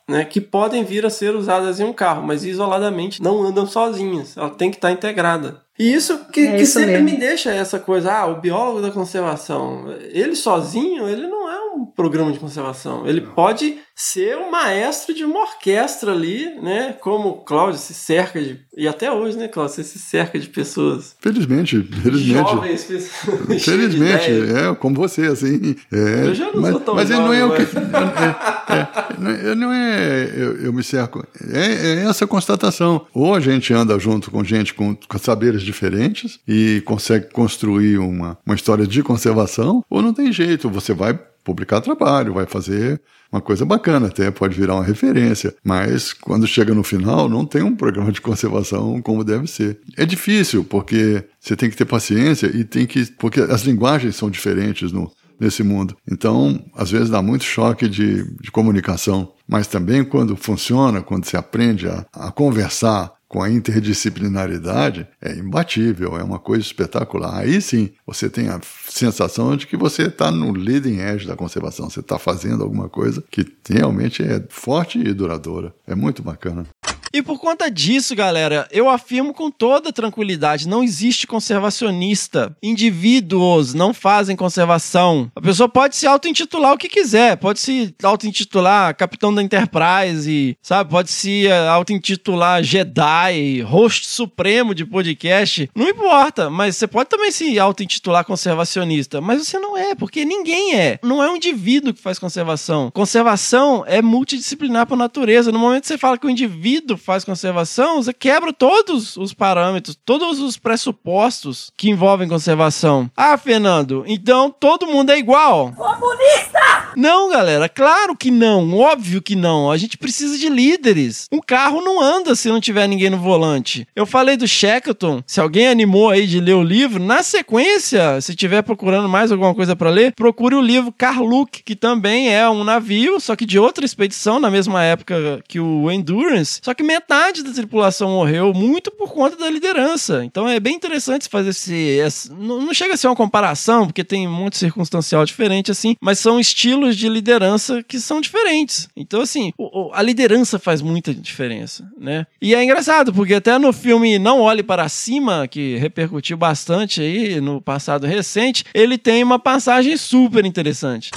né, 0.07 0.25
que 0.25 0.41
podem 0.41 0.83
vir 0.83 1.05
a 1.05 1.09
ser 1.09 1.35
usadas 1.35 1.79
em 1.79 1.85
um 1.85 1.93
carro, 1.93 2.21
mas 2.21 2.43
isoladamente 2.43 3.21
não 3.21 3.41
andam 3.41 3.65
sozinhas. 3.65 4.35
Ela 4.35 4.49
tem 4.49 4.69
que 4.69 4.77
estar 4.77 4.91
integrada. 4.91 5.61
E 5.79 5.93
isso 5.93 6.25
que, 6.25 6.41
É 6.45 6.57
que 6.57 6.63
isso 6.63 6.73
sempre 6.73 7.01
mesmo. 7.01 7.09
me 7.09 7.17
deixa 7.17 7.51
essa 7.51 7.79
coisa, 7.79 8.11
ah, 8.11 8.27
o 8.27 8.41
biólogo 8.41 8.81
da 8.81 8.91
conservação, 8.91 9.85
ele 10.11 10.35
sozinho, 10.35 11.07
ele 11.07 11.25
não 11.25 11.49
é 11.49 11.57
um 11.73 11.85
programa 11.85 12.33
de 12.33 12.39
conservação. 12.39 13.07
Ele 13.07 13.21
pode 13.21 13.79
ser 14.01 14.37
o 14.37 14.49
maestro 14.49 15.13
de 15.13 15.25
uma 15.25 15.41
orquestra 15.41 16.13
ali, 16.13 16.55
né? 16.61 16.95
Como 17.01 17.43
Cláudio 17.43 17.77
se 17.77 17.93
cerca 17.93 18.41
de. 18.41 18.57
E 18.77 18.87
até 18.87 19.11
hoje, 19.11 19.37
né, 19.37 19.49
Cláudio? 19.49 19.75
Você 19.75 19.83
se 19.83 19.99
cerca 19.99 20.39
de 20.39 20.47
pessoas. 20.47 21.17
Felizmente, 21.19 21.83
felizmente. 22.01 22.49
Jovens, 22.49 22.83
pessoas. 22.85 23.59
Felizmente, 23.61 24.31
é 24.55 24.73
como 24.75 24.95
você, 24.95 25.23
assim. 25.23 25.75
É, 25.91 26.27
Eu 26.27 26.33
já 26.33 26.45
não 26.49 26.61
mas, 26.61 26.71
sou 26.71 26.79
tão 26.79 26.95
mas 26.95 27.09
não 27.09 27.33
é 27.33 27.43
o 27.43 27.49
jovem, 27.49 27.65
que. 27.65 27.75
é, 28.71 28.77
é, 28.77 29.17
não 29.19 29.31
é- 29.31 29.55
não 29.55 29.73
é 29.73 30.31
eu, 30.33 30.57
eu 30.61 30.71
me 30.71 30.81
cerco. 30.81 31.21
É, 31.51 31.99
é 31.99 32.05
essa 32.09 32.25
constatação. 32.25 33.05
Ou 33.13 33.35
a 33.35 33.41
gente 33.41 33.73
anda 33.73 33.99
junto 33.99 34.31
com 34.31 34.45
gente 34.45 34.73
com, 34.73 34.95
com 34.95 35.17
saberes 35.17 35.61
diferentes 35.61 36.39
e 36.47 36.81
consegue 36.85 37.33
construir 37.33 37.97
uma, 37.97 38.37
uma 38.45 38.55
história 38.55 38.87
de 38.87 39.03
conservação, 39.03 39.83
ou 39.89 40.01
não 40.01 40.13
tem 40.13 40.31
jeito. 40.31 40.69
Você 40.69 40.93
vai 40.93 41.19
publicar 41.49 41.81
trabalho, 41.81 42.33
vai 42.33 42.45
fazer 42.45 43.01
uma 43.31 43.41
coisa 43.41 43.65
bacana, 43.65 44.07
até 44.07 44.29
pode 44.29 44.55
virar 44.55 44.75
uma 44.75 44.83
referência, 44.83 45.55
mas 45.63 46.13
quando 46.13 46.45
chega 46.45 46.73
no 46.75 46.83
final 46.83 47.27
não 47.27 47.43
tem 47.45 47.63
um 47.63 47.75
programa 47.75 48.11
de 48.11 48.21
conservação 48.21 49.01
como 49.01 49.23
deve 49.23 49.47
ser. 49.47 49.79
É 49.97 50.05
difícil 50.05 50.63
porque 50.63 51.23
você 51.39 51.55
tem 51.55 51.69
que 51.69 51.75
ter 51.75 51.85
paciência 51.85 52.47
e 52.47 52.63
tem 52.63 52.85
que 52.85 53.05
porque 53.17 53.41
as 53.41 53.63
linguagens 53.63 54.15
são 54.15 54.29
diferentes 54.29 54.91
no 54.91 55.11
nesse 55.39 55.63
mundo. 55.63 55.95
Então, 56.11 56.61
às 56.75 56.91
vezes 56.91 57.09
dá 57.09 57.21
muito 57.21 57.45
choque 57.45 57.87
de, 57.87 58.25
de 58.41 58.51
comunicação, 58.51 59.31
mas 59.47 59.67
também 59.67 60.03
quando 60.03 60.35
funciona, 60.35 61.01
quando 61.01 61.23
você 61.23 61.37
aprende 61.37 61.87
a, 61.87 62.05
a 62.13 62.29
conversar 62.29 63.13
com 63.29 63.43
a 63.43 63.49
interdisciplinaridade, 63.49 65.07
é 65.21 65.35
imbatível, 65.35 66.17
é 66.17 66.23
uma 66.23 66.39
coisa 66.39 66.63
espetacular. 66.63 67.37
Aí 67.37 67.61
sim, 67.61 67.91
você 68.05 68.27
tem 68.27 68.49
a 68.49 68.59
sensação 68.89 69.55
de 69.55 69.67
que 69.67 69.77
você 69.77 70.07
está 70.07 70.31
no 70.31 70.51
leading 70.51 70.97
edge 70.99 71.27
da 71.27 71.35
conservação, 71.35 71.89
você 71.89 71.99
está 71.99 72.17
fazendo 72.17 72.63
alguma 72.63 72.89
coisa 72.89 73.23
que 73.29 73.45
realmente 73.69 74.23
é 74.23 74.43
forte 74.49 74.97
e 74.97 75.13
duradoura. 75.13 75.73
É 75.85 75.93
muito 75.93 76.23
bacana. 76.23 76.65
E 77.13 77.21
por 77.21 77.39
conta 77.39 77.69
disso, 77.69 78.15
galera, 78.15 78.67
eu 78.71 78.89
afirmo 78.89 79.33
com 79.33 79.49
toda 79.49 79.91
tranquilidade: 79.91 80.67
não 80.67 80.83
existe 80.83 81.25
conservacionista. 81.25 82.55
Indivíduos 82.61 83.73
não 83.73 83.93
fazem 83.93 84.35
conservação. 84.35 85.31
A 85.35 85.41
pessoa 85.41 85.67
pode 85.67 85.95
se 85.95 86.05
auto-intitular 86.05 86.73
o 86.73 86.77
que 86.77 86.89
quiser, 86.89 87.37
pode 87.37 87.59
se 87.59 87.93
auto-intitular 88.03 88.95
capitão 88.95 89.33
da 89.33 89.41
Enterprise, 89.41 90.57
sabe? 90.61 90.89
Pode 90.89 91.09
se 91.09 91.47
eh, 91.47 91.67
auto-intitular 91.67 92.63
Jedi, 92.63 93.61
host 93.61 94.07
supremo 94.07 94.75
de 94.75 94.85
podcast. 94.85 95.69
Não 95.75 95.89
importa, 95.89 96.49
mas 96.49 96.75
você 96.75 96.87
pode 96.87 97.09
também 97.09 97.31
se 97.31 97.57
auto-intitular 97.57 98.23
conservacionista. 98.23 99.21
Mas 99.21 99.47
você 99.47 99.57
não 99.57 99.77
é, 99.77 99.95
porque 99.95 100.25
ninguém 100.25 100.75
é. 100.75 100.99
Não 101.01 101.23
é 101.23 101.29
um 101.29 101.35
indivíduo 101.35 101.93
que 101.93 102.01
faz 102.01 102.19
conservação. 102.19 102.91
Conservação 102.91 103.83
é 103.87 104.01
multidisciplinar 104.01 104.85
por 104.85 104.97
natureza. 104.97 105.51
No 105.51 105.59
momento 105.59 105.81
que 105.81 105.87
você 105.87 105.97
fala 105.97 106.17
que 106.17 106.27
o 106.27 106.29
indivíduo 106.29 106.98
faz 106.99 107.23
conservação, 107.23 108.03
você 108.03 108.13
quebra 108.13 108.53
todos 108.53 109.17
os 109.17 109.33
parâmetros, 109.33 109.97
todos 110.05 110.39
os 110.39 110.57
pressupostos 110.57 111.71
que 111.75 111.89
envolvem 111.89 112.27
conservação. 112.27 113.09
Ah, 113.15 113.37
Fernando, 113.37 114.03
então 114.07 114.51
todo 114.51 114.87
mundo 114.87 115.11
é 115.11 115.17
igual. 115.17 115.71
Comunista! 115.71 116.59
Não, 116.95 117.29
galera, 117.29 117.69
claro 117.69 118.15
que 118.15 118.31
não, 118.31 118.77
óbvio 118.77 119.21
que 119.21 119.35
não. 119.35 119.71
A 119.71 119.77
gente 119.77 119.97
precisa 119.97 120.37
de 120.37 120.49
líderes. 120.49 121.27
Um 121.31 121.39
carro 121.39 121.81
não 121.81 122.01
anda 122.01 122.35
se 122.35 122.49
não 122.49 122.59
tiver 122.59 122.87
ninguém 122.87 123.09
no 123.09 123.17
volante. 123.17 123.87
Eu 123.95 124.05
falei 124.05 124.35
do 124.35 124.47
Shackleton, 124.47 125.23
se 125.25 125.39
alguém 125.39 125.67
animou 125.67 126.09
aí 126.09 126.27
de 126.27 126.39
ler 126.39 126.55
o 126.55 126.63
livro, 126.63 127.01
na 127.01 127.23
sequência, 127.23 128.19
se 128.21 128.35
tiver 128.35 128.61
procurando 128.63 129.07
mais 129.07 129.31
alguma 129.31 129.53
coisa 129.55 129.75
para 129.75 129.89
ler, 129.89 130.13
procure 130.13 130.55
o 130.55 130.61
livro 130.61 130.91
Carluke, 130.91 131.63
que 131.63 131.75
também 131.75 132.33
é 132.33 132.49
um 132.49 132.63
navio, 132.63 133.19
só 133.19 133.35
que 133.35 133.45
de 133.45 133.57
outra 133.57 133.85
expedição, 133.85 134.39
na 134.39 134.49
mesma 134.49 134.83
época 134.83 135.41
que 135.47 135.59
o 135.59 135.89
Endurance. 135.91 136.59
Só 136.63 136.73
que 136.73 136.83
metade 136.89 137.43
da 137.43 137.51
tripulação 137.51 138.09
morreu, 138.09 138.51
muito 138.53 138.89
por 138.89 139.13
conta 139.13 139.35
da 139.35 139.47
liderança. 139.49 140.25
Então 140.25 140.47
é 140.47 140.59
bem 140.59 140.75
interessante 140.75 141.29
fazer 141.29 141.49
esse. 141.51 142.31
não, 142.31 142.59
não 142.61 142.73
chega 142.73 142.95
a 142.95 142.97
ser 142.97 143.07
uma 143.07 143.15
comparação, 143.15 143.85
porque 143.85 144.03
tem 144.03 144.27
um 144.27 144.31
monte 144.31 144.57
circunstancial 144.57 145.23
diferente 145.23 145.69
assim, 145.69 145.95
mas 146.01 146.17
são 146.17 146.39
estilos 146.39 146.97
de 146.97 147.07
liderança 147.07 147.83
que 147.83 147.99
são 147.99 148.19
diferentes. 148.19 148.87
Então, 148.95 149.21
assim, 149.21 149.53
o- 149.57 149.89
o- 149.89 149.93
a 149.93 150.01
liderança 150.01 150.57
faz 150.57 150.81
muita 150.81 151.13
diferença, 151.13 151.87
né? 151.97 152.25
E 152.41 152.55
é 152.55 152.63
engraçado, 152.63 153.13
porque 153.13 153.35
até 153.35 153.57
no 153.59 153.71
filme 153.71 154.17
Não 154.17 154.41
Olhe 154.41 154.63
Para 154.63 154.89
Cima, 154.89 155.47
que 155.47 155.75
repercutiu 155.77 156.35
bastante 156.37 157.01
aí 157.01 157.39
no 157.39 157.61
passado 157.61 158.07
recente, 158.07 158.63
ele 158.73 158.97
tem 158.97 159.23
uma 159.23 159.37
passagem 159.37 159.95
super 159.97 160.43
interessante. 160.45 161.11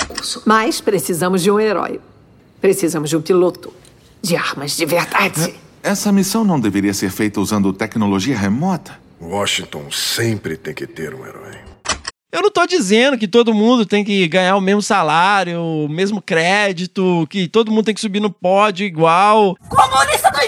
Mas 0.45 0.81
precisamos 0.81 1.43
de 1.43 1.51
um 1.51 1.59
herói. 1.59 1.99
Precisamos 2.61 3.09
de 3.09 3.17
um 3.17 3.23
piloto. 3.23 3.73
De 4.23 4.37
armas 4.37 4.77
de 4.77 4.87
verdade. 4.87 5.53
Essa 5.83 6.13
missão 6.13 6.45
não 6.45 6.61
deveria 6.61 6.95
ser 6.95 7.11
feita 7.11 7.41
usando 7.41 7.73
tecnologia 7.73 8.39
remota? 8.39 8.97
Washington 9.21 9.91
sempre 9.91 10.57
tem 10.57 10.73
que 10.73 10.87
ter 10.87 11.13
um 11.13 11.27
herói. 11.27 11.57
Eu 12.31 12.41
não 12.41 12.51
tô 12.51 12.65
dizendo 12.67 13.19
que 13.19 13.27
todo 13.27 13.53
mundo 13.53 13.85
tem 13.85 14.05
que 14.05 14.27
ganhar 14.29 14.57
o 14.57 14.61
mesmo 14.61 14.81
salário, 14.81 15.61
o 15.61 15.89
mesmo 15.89 16.23
crédito, 16.23 17.27
que 17.29 17.49
todo 17.49 17.73
mundo 17.73 17.85
tem 17.85 17.95
que 17.95 18.01
subir 18.01 18.21
no 18.21 18.31
pódio 18.31 18.87
igual. 18.87 19.57
Comunista 19.69 20.31
do 20.31 20.41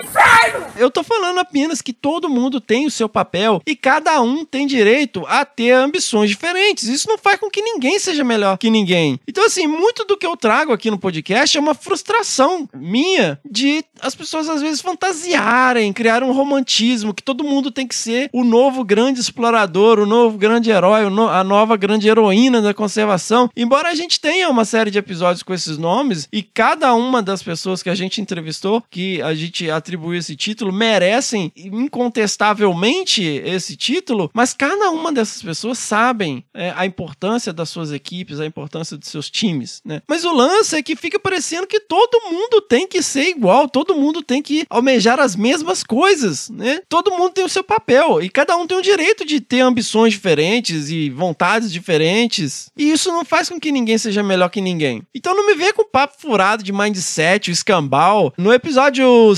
Eu 0.77 0.91
tô 0.91 1.03
falando 1.03 1.39
apenas 1.39 1.81
que 1.81 1.93
todo 1.93 2.29
mundo 2.29 2.61
tem 2.61 2.87
o 2.87 2.91
seu 2.91 3.09
papel 3.09 3.63
e 3.67 3.77
cada 3.77 4.21
um 4.21 4.45
tem 4.45 4.67
direito 4.67 5.25
a 5.27 5.45
ter 5.45 5.71
ambições 5.71 6.29
diferentes. 6.29 6.89
Isso 6.89 7.09
não 7.09 7.17
faz 7.17 7.39
com 7.39 7.51
que 7.51 7.63
ninguém 7.63 7.99
seja 7.99 8.25
melhor 8.25 8.59
que 8.59 8.71
ninguém. 8.71 9.19
Então, 9.27 9.45
assim, 9.45 9.67
muito 9.67 10.05
do 10.05 10.17
que 10.17 10.27
eu 10.27 10.37
trago 10.37 10.73
aqui 10.73 10.91
no 10.91 10.99
podcast 10.99 11.57
é 11.57 11.61
uma 11.61 11.75
frustração 11.75 12.69
minha 12.75 13.39
de 13.49 13.85
as 14.01 14.15
pessoas 14.15 14.49
às 14.49 14.61
vezes 14.61 14.81
fantasiarem, 14.81 15.93
criar 15.93 16.23
um 16.23 16.33
romantismo 16.33 17.15
que 17.15 17.23
todo 17.23 17.45
mundo 17.45 17.71
tem 17.71 17.87
que 17.87 17.95
ser 17.95 18.29
o 18.33 18.45
novo 18.45 18.85
grande 18.85 19.21
explorador, 19.21 19.99
o 19.99 20.07
novo 20.07 20.37
grande 20.37 20.71
herói, 20.71 21.05
a 21.05 21.45
nova 21.45 21.77
grande 21.77 22.09
heroína 22.09 22.61
da 22.61 22.75
conservação. 22.75 23.49
Embora 23.57 23.91
a 23.91 23.95
gente 23.95 24.21
tenha 24.21 24.49
uma 24.49 24.65
série 24.65 24.91
de 24.91 24.99
episódios 24.99 25.43
com 25.43 25.55
esses 25.55 25.79
nomes 25.79 26.29
e 26.33 26.43
cada 26.43 26.95
uma 26.95 27.23
das 27.23 27.43
pessoas 27.43 27.83
que 27.83 27.91
a 27.91 27.95
gente 27.95 28.21
entrevistou, 28.21 28.83
que 28.91 29.23
a 29.23 29.35
gente 29.35 29.71
atribuiu 29.71 30.19
esse 30.19 30.34
título, 30.37 30.73
merecem 30.73 31.53
incontestavelmente 31.57 33.23
esse 33.23 33.77
título, 33.77 34.31
mas 34.33 34.53
cada 34.55 34.91
uma 34.91 35.13
dessas 35.13 35.43
pessoas 35.43 35.79
sabem 35.79 36.45
é, 36.55 36.73
a 36.77 36.87
importância 36.87 37.53
das 37.53 37.69
suas 37.69 37.93
equipes, 37.93 38.41
a 38.41 38.47
importância 38.47 38.97
dos 38.97 39.09
seus 39.09 39.31
times, 39.31 39.81
né? 39.85 40.03
Mas 40.09 40.25
o 40.25 40.33
lance 40.33 40.77
é 40.77 40.83
que 40.83 40.97
fica 40.97 41.19
parecendo 41.19 41.67
que 41.67 41.81
todo 41.81 42.31
mundo 42.31 42.61
tem 42.61 42.87
que 42.87 43.03
ser 43.03 43.29
igual, 43.29 43.69
todo 43.69 43.95
mundo 43.95 44.23
tem 44.23 44.43
que 44.43 44.67
almejar 44.69 45.19
as 45.21 45.37
mesmas 45.37 45.83
coisas, 45.83 46.49
né? 46.51 46.81
Todo 46.89 47.11
mundo 47.13 47.31
tem 47.31 47.45
o 47.45 47.49
seu 47.49 47.65
papel 47.65 48.23
e 48.23 48.29
cada 48.29 48.57
um 48.57 48.67
tem 48.67 48.77
o 48.77 48.83
direito 48.83 49.25
de 49.25 49.41
ter 49.41 49.61
ambições 49.61 50.13
diferentes 50.13 50.91
e 50.91 51.11
vontades 51.11 51.73
diferentes. 51.73 52.71
E 52.77 52.91
isso 52.91 53.11
não 53.11 53.25
faz 53.25 53.49
com 53.49 53.61
que 53.61 53.73
ninguém 53.73 53.99
seja 53.99 54.23
melhor 54.23 54.49
que 54.49 54.61
ninguém. 54.61 55.03
Então 55.15 55.35
não 55.35 55.47
me 55.47 55.55
venha 55.55 55.73
com 55.73 55.85
papo 55.85 56.15
furado 56.19 56.63
de 56.63 56.73
mindset, 56.73 57.51
o 57.51 57.53
escambau. 57.53 58.33
No 58.37 58.53
episódio 58.53 59.35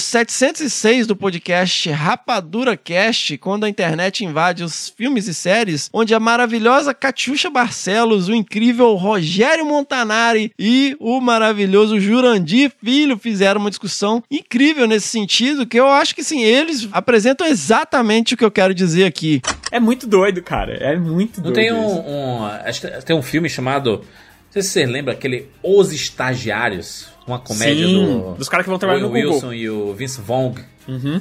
706 0.86 1.06
do 1.08 1.16
podcast 1.16 1.90
Rapadura 1.90 2.76
Cast, 2.76 3.36
quando 3.38 3.64
a 3.64 3.68
internet 3.68 4.24
invade 4.24 4.62
os 4.62 4.88
filmes 4.88 5.26
e 5.26 5.34
séries, 5.34 5.90
onde 5.92 6.14
a 6.14 6.20
maravilhosa 6.20 6.94
Catiuxa 6.94 7.50
Barcelos, 7.50 8.28
o 8.28 8.34
incrível 8.34 8.94
Rogério 8.94 9.66
Montanari 9.66 10.52
e 10.56 10.96
o 11.00 11.20
maravilhoso 11.20 11.98
Jurandir 11.98 12.70
Filho 12.80 13.18
fizeram 13.18 13.60
uma 13.60 13.68
discussão 13.70 14.22
incrível 14.30 14.86
nesse 14.86 15.08
sentido, 15.08 15.66
que 15.66 15.78
eu 15.78 15.88
acho 15.88 16.14
que 16.14 16.22
sim, 16.22 16.42
eles 16.44 16.88
apresentam 16.92 17.48
exatamente 17.48 18.34
o 18.34 18.36
que 18.36 18.44
eu 18.44 18.50
quero 18.50 18.72
dizer 18.72 19.06
aqui. 19.06 19.42
É 19.72 19.80
muito 19.80 20.06
doido, 20.06 20.40
cara. 20.40 20.72
É 20.74 20.96
muito 20.96 21.38
Não 21.42 21.50
doido. 21.50 21.54
tem 21.56 21.66
isso. 21.66 21.76
um, 21.76 22.42
um- 22.42 22.44
Acho 22.46 22.80
que 22.82 23.04
tem 23.04 23.16
um 23.16 23.22
filme 23.22 23.48
chamado. 23.48 23.98
Não 23.98 24.52
sei 24.52 24.62
se 24.62 24.68
você 24.68 24.86
lembra, 24.86 25.12
aquele 25.14 25.48
Os 25.64 25.92
Estagiários. 25.92 27.08
Uma 27.26 27.40
comédia 27.40 27.84
Sim, 27.88 28.04
do. 28.20 28.34
dos 28.36 28.48
caras 28.48 28.62
que 28.64 28.70
vão 28.70 28.78
trabalhar 28.78 29.00
no 29.00 29.08
Owen 29.08 29.24
Google. 29.24 29.34
Wilson 29.34 29.52
e 29.52 29.68
o 29.68 29.92
Vince 29.92 30.20
Vaughn. 30.20 30.54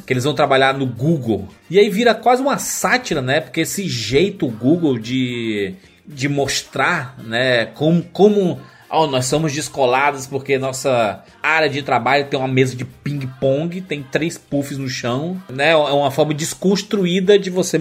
Que 0.06 0.14
eles 0.14 0.24
vão 0.24 0.34
trabalhar 0.34 0.74
no 0.74 0.86
Google. 0.86 1.48
E 1.70 1.80
aí 1.80 1.90
vira 1.90 2.14
quase 2.14 2.42
uma 2.42 2.58
sátira, 2.58 3.22
né? 3.22 3.42
Porque 3.42 3.62
esse 3.62 3.88
jeito 3.88 4.48
Google 4.48 4.98
de, 4.98 5.74
de 6.08 6.30
mostrar, 6.30 7.18
né? 7.24 7.66
Como. 7.68 8.04
como 8.04 8.60
ó, 8.90 9.08
nós 9.08 9.26
somos 9.26 9.54
descolados 9.54 10.28
porque 10.28 10.58
nossa 10.58 11.24
área 11.42 11.70
de 11.70 11.82
trabalho 11.82 12.26
tem 12.26 12.40
uma 12.40 12.48
mesa 12.48 12.76
de 12.76 12.86
ping-pong, 12.86 13.82
tem 13.82 14.04
três 14.04 14.38
puffs 14.38 14.78
no 14.78 14.88
chão, 14.88 15.42
né? 15.50 15.72
É 15.72 15.76
uma 15.76 16.12
forma 16.12 16.34
desconstruída 16.34 17.38
de 17.38 17.50
você 17.50 17.80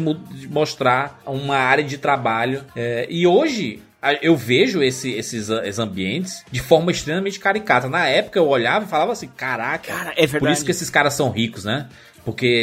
mostrar 0.50 1.20
uma 1.26 1.56
área 1.56 1.84
de 1.84 1.98
trabalho. 1.98 2.64
É, 2.74 3.06
e 3.08 3.26
hoje 3.26 3.80
eu 4.20 4.36
vejo 4.36 4.82
esse- 4.82 5.12
esses, 5.12 5.50
a- 5.50 5.66
esses 5.66 5.78
ambientes 5.78 6.44
de 6.50 6.60
forma 6.60 6.90
extremamente 6.90 7.38
caricata. 7.40 7.88
Na 7.88 8.06
época 8.06 8.38
eu 8.38 8.46
olhava 8.48 8.84
e 8.84 8.88
falava 8.88 9.12
assim: 9.12 9.28
caraca, 9.28 10.12
é 10.16 10.22
por 10.26 10.32
verdade. 10.32 10.52
isso 10.56 10.64
que 10.64 10.70
esses 10.70 10.90
caras 10.90 11.14
são 11.14 11.30
ricos, 11.30 11.64
né? 11.64 11.88
Porque 12.24 12.62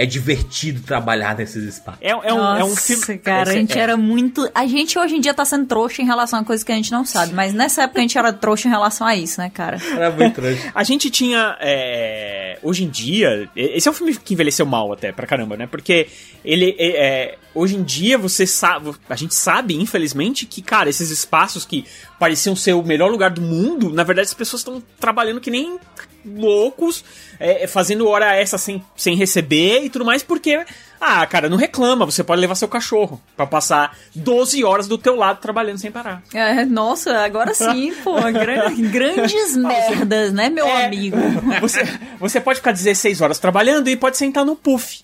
é 0.00 0.06
divertido 0.06 0.80
trabalhar 0.80 1.36
nesses 1.36 1.62
espaços. 1.62 2.00
É, 2.00 2.08
é 2.08 2.14
um, 2.14 2.24
é 2.24 2.32
um 2.32 2.68
Nossa, 2.70 2.96
filme. 2.96 3.18
cara, 3.18 3.50
a 3.50 3.52
gente 3.52 3.78
é- 3.78 3.82
era 3.82 3.98
muito. 3.98 4.50
A 4.54 4.66
gente 4.66 4.98
hoje 4.98 5.14
em 5.16 5.20
dia 5.20 5.34
tá 5.34 5.44
sendo 5.44 5.66
trouxa 5.66 6.00
em 6.00 6.06
relação 6.06 6.38
a 6.38 6.44
coisas 6.44 6.64
que 6.64 6.72
a 6.72 6.74
gente 6.74 6.90
não 6.90 7.04
sabe, 7.04 7.34
mas 7.34 7.52
nessa 7.52 7.82
época 7.82 7.98
a 7.98 8.02
gente 8.02 8.16
era 8.16 8.32
trouxa 8.32 8.66
em 8.66 8.70
relação 8.70 9.06
a 9.06 9.14
isso, 9.14 9.38
né, 9.42 9.50
cara? 9.50 9.76
Era 9.94 10.10
muito 10.10 10.34
trouxa. 10.34 10.70
A 10.74 10.82
gente 10.82 11.10
tinha. 11.10 11.54
é, 11.60 12.58
hoje 12.62 12.84
em 12.84 12.88
dia. 12.88 13.50
Esse 13.54 13.88
é 13.88 13.90
um 13.90 13.94
filme 13.94 14.16
que 14.16 14.32
envelheceu 14.32 14.64
mal 14.64 14.90
até, 14.90 15.12
pra 15.12 15.26
caramba, 15.26 15.54
né? 15.54 15.66
Porque 15.66 16.06
ele. 16.42 16.74
é, 16.78 16.88
é, 16.88 17.38
hoje 17.54 17.76
em 17.76 17.82
dia 17.82 18.16
você 18.16 18.46
sabe. 18.46 18.94
A 19.08 19.16
gente 19.16 19.34
sabe, 19.34 19.74
infelizmente, 19.74 20.46
que, 20.46 20.62
cara, 20.62 20.88
esses 20.88 21.10
espaços 21.10 21.66
que 21.66 21.84
pareciam 22.18 22.56
ser 22.56 22.72
o 22.72 22.82
melhor 22.82 23.10
lugar 23.10 23.30
do 23.30 23.40
mundo, 23.42 23.90
na 23.92 24.02
verdade 24.02 24.28
as 24.28 24.34
pessoas 24.34 24.60
estão 24.60 24.82
trabalhando 24.98 25.40
que 25.40 25.50
nem 25.50 25.78
loucos, 26.24 27.04
é, 27.38 27.66
fazendo 27.66 28.08
hora 28.08 28.34
essa 28.34 28.58
sem, 28.58 28.84
sem 28.96 29.16
receber 29.16 29.84
e 29.84 29.90
tudo 29.90 30.04
mais, 30.04 30.22
porque. 30.22 30.64
Ah, 31.00 31.24
cara, 31.26 31.48
não 31.48 31.56
reclama, 31.56 32.04
você 32.04 32.22
pode 32.22 32.40
levar 32.40 32.54
seu 32.54 32.68
cachorro 32.68 33.20
pra 33.36 33.46
passar 33.46 33.96
12 34.14 34.62
horas 34.64 34.86
do 34.86 34.98
teu 34.98 35.16
lado 35.16 35.40
trabalhando 35.40 35.78
sem 35.78 35.90
parar. 35.90 36.22
É, 36.34 36.64
nossa, 36.66 37.18
agora 37.24 37.54
sim, 37.54 37.92
pô, 38.04 38.16
gran- 38.20 38.74
grandes 38.90 39.56
merdas, 39.56 40.32
né, 40.32 40.50
meu 40.50 40.70
amigo? 40.70 41.16
Você, 41.60 41.80
você 42.18 42.40
pode 42.40 42.58
ficar 42.58 42.72
16 42.72 43.20
horas 43.20 43.38
trabalhando 43.38 43.88
e 43.88 43.96
pode 43.96 44.16
sentar 44.16 44.44
no 44.44 44.54
puff. 44.56 45.02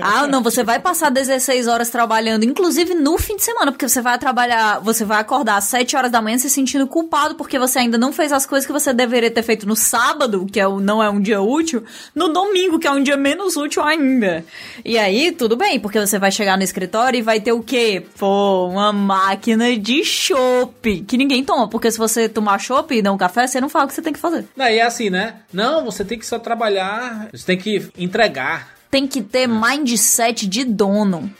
Ah, 0.00 0.26
não, 0.28 0.42
você 0.42 0.62
vai 0.62 0.78
passar 0.78 1.10
16 1.10 1.66
horas 1.66 1.88
trabalhando, 1.88 2.44
inclusive 2.44 2.94
no 2.94 3.16
fim 3.18 3.36
de 3.36 3.42
semana, 3.42 3.72
porque 3.72 3.88
você 3.88 4.02
vai 4.02 4.18
trabalhar, 4.18 4.78
você 4.80 5.02
vai 5.04 5.18
acordar 5.18 5.56
às 5.56 5.64
7 5.64 5.96
horas 5.96 6.12
da 6.12 6.20
manhã 6.20 6.36
se 6.38 6.50
sentindo 6.50 6.86
culpado 6.86 7.34
porque 7.36 7.58
você 7.58 7.78
ainda 7.78 7.96
não 7.96 8.12
fez 8.12 8.32
as 8.32 8.44
coisas 8.44 8.66
que 8.66 8.72
você 8.72 8.92
deveria 8.92 9.30
ter 9.30 9.42
feito 9.42 9.66
no 9.66 9.74
sábado, 9.74 10.46
que 10.52 10.60
é 10.60 10.68
o, 10.68 10.78
não 10.78 11.02
é 11.02 11.08
um 11.08 11.18
dia 11.20 11.40
útil, 11.40 11.82
no 12.14 12.28
domingo, 12.28 12.78
que 12.78 12.86
é 12.86 12.90
um 12.92 13.02
dia 13.02 13.16
menos 13.16 13.56
útil 13.56 13.82
ainda. 13.82 14.44
E 14.84 14.98
aí, 14.98 15.11
tudo 15.36 15.56
bem, 15.56 15.78
porque 15.78 16.00
você 16.00 16.18
vai 16.18 16.30
chegar 16.30 16.56
no 16.56 16.62
escritório 16.62 17.18
e 17.18 17.22
vai 17.22 17.40
ter 17.40 17.52
o 17.52 17.62
quê? 17.62 18.02
Pô, 18.18 18.68
uma 18.68 18.92
máquina 18.92 19.76
de 19.76 20.04
chopp, 20.04 21.02
que 21.02 21.16
ninguém 21.18 21.44
toma, 21.44 21.68
porque 21.68 21.90
se 21.90 21.98
você 21.98 22.28
tomar 22.28 22.58
chopp 22.58 22.94
e 22.94 23.02
não 23.02 23.18
café, 23.18 23.46
você 23.46 23.60
não 23.60 23.68
fala 23.68 23.84
o 23.84 23.88
que 23.88 23.94
você 23.94 24.02
tem 24.02 24.12
que 24.12 24.18
fazer. 24.18 24.46
Não, 24.56 24.66
e 24.66 24.78
é 24.78 24.82
assim, 24.82 25.10
né? 25.10 25.36
Não, 25.52 25.84
você 25.84 26.04
tem 26.04 26.18
que 26.18 26.26
só 26.26 26.38
trabalhar, 26.38 27.28
você 27.32 27.44
tem 27.44 27.58
que 27.58 27.90
entregar. 27.98 28.74
Tem 28.90 29.06
que 29.06 29.22
ter 29.22 29.46
mindset 29.46 30.46
de 30.46 30.64
dono. 30.64 31.30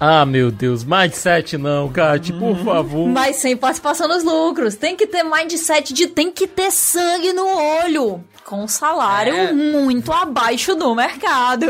Ah, 0.00 0.24
meu 0.24 0.50
Deus, 0.50 0.84
mindset 0.84 1.58
não, 1.58 1.88
Kat, 1.88 2.32
por 2.34 2.56
favor. 2.64 3.08
Mas 3.08 3.36
sem 3.36 3.56
participação 3.56 4.06
nos 4.06 4.22
lucros. 4.22 4.76
Tem 4.76 4.94
que 4.94 5.06
ter 5.06 5.24
mindset 5.24 5.92
de 5.92 6.06
tem 6.06 6.30
que 6.30 6.46
ter 6.46 6.70
sangue 6.70 7.32
no 7.32 7.46
olho. 7.46 8.24
Com 8.48 8.64
um 8.64 8.68
salário 8.68 9.34
É. 9.34 9.52
muito 9.52 10.10
abaixo 10.10 10.74
do 10.74 10.94
mercado. 10.94 11.66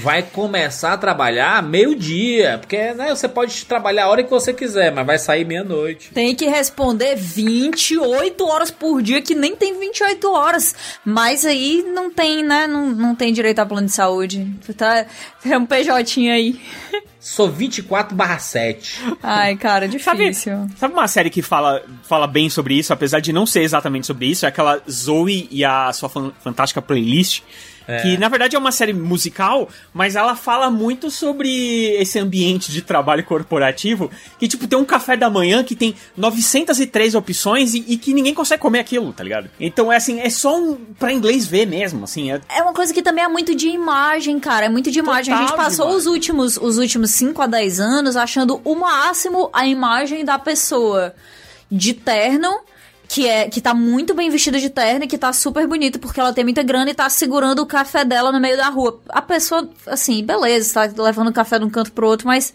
Vai 0.00 0.22
começar 0.22 0.92
a 0.92 0.96
trabalhar 0.96 1.60
meio-dia, 1.64 2.58
porque 2.60 2.92
né, 2.92 3.08
você 3.12 3.28
pode 3.28 3.64
trabalhar 3.66 4.04
a 4.04 4.08
hora 4.08 4.22
que 4.22 4.30
você 4.30 4.52
quiser, 4.54 4.92
mas 4.94 5.04
vai 5.04 5.18
sair 5.18 5.44
meia-noite. 5.44 6.12
Tem 6.14 6.32
que 6.32 6.46
responder 6.46 7.16
28 7.16 8.46
horas 8.46 8.70
por 8.70 9.02
dia, 9.02 9.20
que 9.20 9.34
nem 9.34 9.56
tem 9.56 9.80
28 9.80 10.30
horas. 10.30 10.76
Mas 11.04 11.44
aí 11.44 11.82
não 11.92 12.08
tem, 12.08 12.44
né? 12.44 12.68
Não, 12.68 12.86
não 12.90 13.14
tem 13.16 13.32
direito 13.32 13.58
a 13.58 13.66
plano 13.66 13.88
de 13.88 13.92
saúde. 13.92 14.46
Tá, 14.76 15.06
tem 15.42 15.56
um 15.56 15.66
PJ 15.66 16.30
aí. 16.30 16.60
Sou 17.20 17.50
24 17.50 18.16
barra 18.16 18.38
7. 18.38 18.98
Ai, 19.22 19.54
cara, 19.56 19.86
difícil. 19.86 20.66
Sabe 20.78 20.94
uma 20.94 21.06
série 21.06 21.28
que 21.28 21.42
fala, 21.42 21.82
fala 22.02 22.26
bem 22.26 22.48
sobre 22.48 22.74
isso, 22.74 22.92
apesar 22.94 23.20
de 23.20 23.30
não 23.32 23.44
ser 23.44 23.60
exatamente 23.60 24.06
sobre 24.06 24.26
isso? 24.26 24.46
É 24.46 24.48
aquela 24.48 24.80
Zoe 24.90 25.46
e 25.50 25.62
a 25.62 25.92
sua 25.92 26.08
fan- 26.08 26.32
fantástica 26.42 26.80
playlist. 26.80 27.42
É. 27.86 28.02
Que 28.02 28.18
na 28.18 28.28
verdade 28.28 28.56
é 28.56 28.58
uma 28.58 28.72
série 28.72 28.92
musical, 28.92 29.68
mas 29.92 30.16
ela 30.16 30.36
fala 30.36 30.70
muito 30.70 31.10
sobre 31.10 31.86
esse 31.96 32.18
ambiente 32.18 32.70
de 32.70 32.82
trabalho 32.82 33.24
corporativo. 33.24 34.10
Que, 34.38 34.46
tipo, 34.46 34.66
tem 34.66 34.78
um 34.78 34.84
café 34.84 35.16
da 35.16 35.28
manhã 35.28 35.62
que 35.64 35.74
tem 35.74 35.94
903 36.16 37.14
opções 37.14 37.74
e, 37.74 37.84
e 37.88 37.96
que 37.96 38.12
ninguém 38.12 38.34
consegue 38.34 38.60
comer 38.60 38.80
aquilo, 38.80 39.12
tá 39.12 39.24
ligado? 39.24 39.50
Então 39.58 39.92
é 39.92 39.96
assim, 39.96 40.20
é 40.20 40.30
só 40.30 40.58
um, 40.58 40.76
pra 40.98 41.12
inglês 41.12 41.46
ver 41.46 41.66
mesmo, 41.66 42.04
assim. 42.04 42.30
É, 42.32 42.40
É 42.48 42.62
uma 42.62 42.72
coisa 42.72 42.92
que 42.92 43.02
também 43.02 43.24
é 43.24 43.28
muito 43.28 43.54
de 43.54 43.68
imagem, 43.68 44.38
cara. 44.38 44.66
É 44.66 44.68
muito 44.68 44.90
de 44.90 44.98
imagem. 44.98 45.34
a 45.34 45.38
gente 45.38 45.50
Total 45.50 45.64
passou 45.64 45.90
os 45.90 46.06
últimos, 46.06 46.56
os 46.56 46.78
últimos 46.78 47.10
5 47.10 47.42
a 47.42 47.46
10 47.46 47.80
anos 47.80 48.16
achando 48.16 48.60
o 48.64 48.74
máximo 48.74 49.50
a 49.52 49.66
imagem 49.66 50.24
da 50.24 50.38
pessoa 50.38 51.14
de 51.70 51.94
terno. 51.94 52.60
Que, 53.12 53.26
é, 53.26 53.48
que 53.48 53.60
tá 53.60 53.74
muito 53.74 54.14
bem 54.14 54.30
vestida 54.30 54.60
de 54.60 54.70
terno 54.70 55.04
e 55.04 55.08
que 55.08 55.18
tá 55.18 55.32
super 55.32 55.66
bonita 55.66 55.98
porque 55.98 56.20
ela 56.20 56.32
tem 56.32 56.44
muita 56.44 56.62
grana 56.62 56.92
e 56.92 56.94
tá 56.94 57.10
segurando 57.10 57.58
o 57.58 57.66
café 57.66 58.04
dela 58.04 58.30
no 58.30 58.38
meio 58.38 58.56
da 58.56 58.68
rua. 58.68 59.00
A 59.08 59.20
pessoa, 59.20 59.68
assim, 59.86 60.24
beleza, 60.24 60.88
tá 60.88 61.02
levando 61.02 61.26
o 61.26 61.32
café 61.32 61.58
de 61.58 61.64
um 61.64 61.70
canto 61.70 61.90
pro 61.90 62.06
outro, 62.06 62.28
mas 62.28 62.54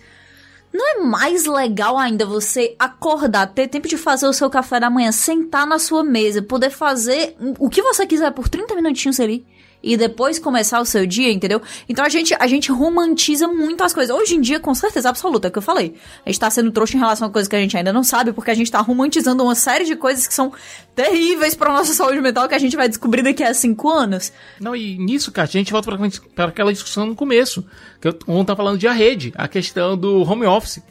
não 0.73 0.87
é 0.87 0.99
mais 0.99 1.45
legal 1.45 1.97
ainda 1.97 2.25
você 2.25 2.73
acordar, 2.79 3.47
ter 3.47 3.67
tempo 3.67 3.89
de 3.89 3.97
fazer 3.97 4.27
o 4.27 4.33
seu 4.33 4.49
café 4.49 4.79
da 4.79 4.89
manhã, 4.89 5.11
sentar 5.11 5.67
na 5.67 5.77
sua 5.77 6.05
mesa, 6.05 6.41
poder 6.41 6.69
fazer 6.69 7.35
o 7.59 7.69
que 7.69 7.81
você 7.81 8.07
quiser 8.07 8.31
por 8.31 8.47
30 8.47 8.75
minutinhos 8.75 9.19
ali 9.19 9.45
e 9.85 9.95
depois 9.95 10.39
começar 10.39 10.81
o 10.81 10.85
seu 10.85 11.05
dia, 11.05 11.31
entendeu? 11.31 11.61
Então 11.87 12.03
a 12.03 12.09
gente, 12.09 12.35
a 12.39 12.47
gente 12.47 12.71
romantiza 12.71 13.47
muito 13.47 13.83
as 13.83 13.93
coisas. 13.93 14.13
Hoje 14.13 14.33
em 14.33 14.41
dia, 14.41 14.59
com 14.59 14.73
certeza 14.73 15.09
absoluta, 15.09 15.47
é 15.47 15.49
o 15.49 15.51
que 15.51 15.59
eu 15.59 15.61
falei. 15.61 15.93
A 16.25 16.29
gente 16.29 16.39
tá 16.39 16.49
sendo 16.49 16.71
trouxa 16.71 16.97
em 16.97 16.99
relação 16.99 17.27
a 17.27 17.31
coisas 17.31 17.47
que 17.47 17.55
a 17.55 17.59
gente 17.59 17.77
ainda 17.77 17.93
não 17.93 18.03
sabe, 18.03 18.33
porque 18.33 18.49
a 18.49 18.55
gente 18.55 18.71
tá 18.71 18.81
romantizando 18.81 19.43
uma 19.43 19.53
série 19.53 19.85
de 19.85 19.95
coisas 19.95 20.25
que 20.25 20.33
são 20.33 20.51
terríveis 20.95 21.53
pra 21.53 21.71
nossa 21.71 21.93
saúde 21.95 22.19
mental 22.19 22.49
que 22.49 22.55
a 22.55 22.59
gente 22.59 22.75
vai 22.75 22.89
descobrir 22.89 23.21
daqui 23.21 23.43
a 23.43 23.53
cinco 23.53 23.87
anos. 23.91 24.33
Não, 24.59 24.75
e 24.75 24.97
nisso, 24.97 25.31
cara, 25.31 25.47
a 25.47 25.51
gente 25.51 25.71
volta 25.71 25.95
pra, 25.95 26.09
pra 26.33 26.45
aquela 26.45 26.73
discussão 26.73 27.05
no 27.05 27.15
começo, 27.15 27.63
que 28.01 28.07
eu 28.07 28.17
ontem 28.27 28.47
tava 28.47 28.57
falando 28.57 28.79
de 28.79 28.87
a 28.87 28.91
rede, 28.91 29.31
a 29.35 29.47
questão 29.47 29.95
do 29.95 30.23
home 30.23 30.47
office. 30.47 30.81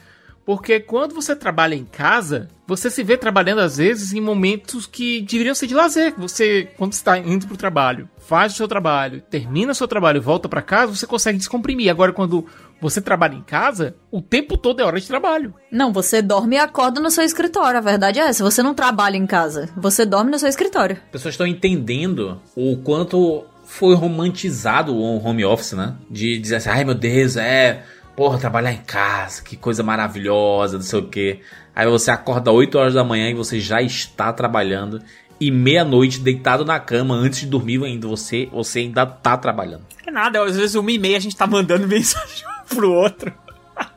Porque 0.45 0.79
quando 0.81 1.15
você 1.15 1.35
trabalha 1.35 1.75
em 1.75 1.85
casa, 1.85 2.49
você 2.67 2.91
se 2.91 3.03
vê 3.03 3.17
trabalhando 3.17 3.61
às 3.61 3.79
vezes 3.79 4.13
em 4.13 4.21
momentos 4.21 4.87
que 4.87 5.23
deveriam 5.23 5.55
ser 5.55 5.67
de 5.67 5.75
lazer. 5.75 6.15
Você, 6.19 6.69
quando 6.77 6.93
está 6.93 7.19
indo 7.19 7.47
pro 7.47 7.57
trabalho, 7.57 8.09
faz 8.19 8.53
o 8.53 8.57
seu 8.57 8.69
trabalho, 8.69 9.23
termina 9.23 9.73
o 9.73 9.75
seu 9.75 9.89
trabalho 9.89 10.19
e 10.19 10.21
volta 10.21 10.49
para 10.49 10.63
casa, 10.63 10.95
você 10.95 11.07
consegue 11.07 11.39
descomprimir. 11.39 11.89
Agora, 11.91 12.13
quando 12.13 12.47
você 12.81 13.01
trabalha 13.01 13.35
em 13.35 13.43
casa, 13.43 13.97
o 14.11 14.21
tempo 14.21 14.57
todo 14.57 14.81
é 14.81 14.85
hora 14.85 15.01
de 15.01 15.07
trabalho. 15.07 15.55
Não, 15.71 15.93
você 15.93 16.21
dorme 16.21 16.57
e 16.57 16.59
acorda 16.59 17.01
no 17.01 17.11
seu 17.11 17.25
escritório. 17.25 17.79
A 17.79 17.83
verdade 17.83 18.19
é 18.19 18.25
essa. 18.25 18.45
Você 18.45 18.63
não 18.63 18.75
trabalha 18.75 19.17
em 19.17 19.27
casa. 19.27 19.71
Você 19.77 20.05
dorme 20.05 20.31
no 20.31 20.39
seu 20.39 20.49
escritório. 20.49 20.97
As 21.07 21.11
pessoas 21.11 21.35
estão 21.35 21.47
entendendo 21.47 22.41
o 22.55 22.77
quanto 22.79 23.45
foi 23.65 23.95
romantizado 23.95 24.95
o 24.95 25.25
home 25.25 25.45
office, 25.45 25.73
né? 25.73 25.95
De 26.11 26.39
dizer 26.39 26.57
assim, 26.57 26.69
ai 26.69 26.85
meu 26.85 26.95
Deus, 26.95 27.37
é, 27.37 27.83
porra, 28.17 28.39
trabalhar 28.39 28.73
em 28.73 28.83
casa, 28.83 29.43
que 29.43 29.57
coisa 29.57 29.83
maravilhosa, 29.83 30.77
não 30.77 30.85
sei 30.85 30.99
o 30.99 31.09
quê. 31.09 31.41
Aí 31.75 31.89
você 31.89 32.11
acorda 32.11 32.53
8 32.53 32.79
horas 32.79 32.95
da 32.95 33.05
manhã 33.05 33.29
e 33.31 33.35
você 33.35 33.61
já 33.61 33.83
está 33.83 34.33
trabalhando. 34.33 35.03
E 35.41 35.51
meia-noite, 35.51 36.21
deitado 36.21 36.65
na 36.65 36.79
cama, 36.79 37.15
antes 37.15 37.41
de 37.41 37.47
dormir 37.47 37.83
ainda, 37.83 38.07
você, 38.07 38.49
você 38.53 38.81
ainda 38.81 39.05
tá 39.05 39.37
trabalhando. 39.37 39.85
é 40.07 40.11
nada, 40.11 40.43
às 40.43 40.57
vezes 40.57 40.77
uma 40.77 40.93
e 40.93 40.99
meia 40.99 41.17
a 41.17 41.21
gente 41.21 41.37
tá 41.37 41.47
mandando 41.47 41.87
mensagem 41.89 42.45
pro 42.69 42.93
outro. 42.93 43.33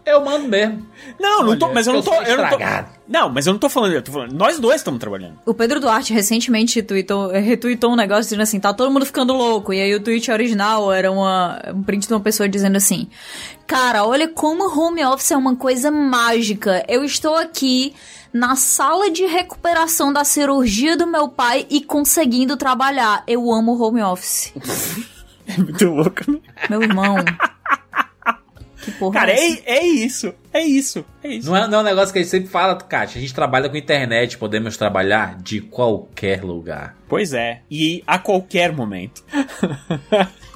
Eu 0.08 0.24
mando 0.24 0.47
mesmo. 0.47 0.88
Não, 1.20 1.43
não 1.43 1.60
tô, 1.60 1.74
mas 1.74 1.86
eu 1.86 1.91
não 1.91 2.01
tô. 2.01 2.14
eu 2.14 2.38
não, 2.38 2.47
tô 2.47 2.55
estragado. 2.55 2.88
não, 3.05 3.30
mas 3.30 3.45
eu 3.45 3.51
não 3.51 3.60
tô 3.60 3.68
falando, 3.68 3.91
eu 3.91 4.01
tô 4.01 4.14
falando. 4.14 4.32
Nós 4.32 4.58
dois 4.58 4.78
estamos 4.78 5.01
trabalhando. 5.01 5.38
O 5.45 5.53
Pedro 5.53 5.82
Duarte 5.82 6.14
recentemente 6.14 6.82
tweetou, 6.82 7.28
retweetou 7.28 7.91
um 7.91 7.95
negócio 7.97 8.24
dizendo 8.24 8.41
assim, 8.41 8.58
tá 8.58 8.74
todo 8.74 8.89
mundo 8.89 9.05
ficando 9.05 9.34
louco. 9.34 9.74
E 9.74 9.82
aí 9.82 9.93
o 9.93 9.99
tweet 9.99 10.32
original 10.32 10.93
era 10.93 11.12
uma, 11.12 11.62
um 11.76 11.84
print 11.84 12.08
de 12.08 12.14
uma 12.14 12.22
pessoa 12.22 12.47
dizendo 12.47 12.78
assim, 12.78 13.10
cara, 13.68 14.05
olha 14.05 14.30
como 14.30 14.64
home 14.80 15.03
office 15.03 15.32
é 15.32 15.36
uma 15.36 15.58
coisa 15.58 15.91
mágica. 15.91 16.86
Eu 16.88 17.03
estou 17.03 17.36
aqui 17.36 17.93
na 18.32 18.55
sala 18.55 19.12
de 19.12 19.26
recuperação 19.26 20.14
da 20.14 20.24
cirurgia 20.24 20.95
do 20.95 21.05
meu 21.05 21.28
pai 21.28 21.66
e 21.70 21.82
conseguindo 21.82 22.55
trabalhar. 22.55 23.24
Eu 23.28 23.51
amo 23.51 23.78
home 23.78 24.01
office. 24.01 24.53
É 25.49 25.58
muito 25.62 25.86
louco, 25.86 26.30
né? 26.30 26.39
Meu 26.70 26.84
irmão. 26.84 27.16
Que 28.88 28.97
porra 28.97 29.13
Cara, 29.19 29.31
é 29.33 29.51
é, 29.51 29.63
é 29.65 29.85
isso. 29.85 30.33
É 30.53 30.61
isso. 30.61 31.05
É 31.21 31.27
isso. 31.27 31.49
Não 31.49 31.57
é, 31.57 31.67
não 31.67 31.79
é 31.79 31.81
um 31.81 31.85
negócio 31.85 32.13
que 32.13 32.19
a 32.19 32.21
gente 32.21 32.31
sempre 32.31 32.49
fala, 32.49 32.75
Kátia. 32.75 33.19
A 33.19 33.21
gente 33.21 33.33
trabalha 33.33 33.69
com 33.69 33.75
internet, 33.75 34.38
podemos 34.38 34.77
trabalhar 34.77 35.38
de 35.38 35.59
qualquer 35.59 36.43
lugar. 36.43 36.95
Pois 37.07 37.33
é. 37.33 37.61
E 37.69 38.01
a 38.07 38.17
qualquer 38.17 38.71
momento. 38.71 39.23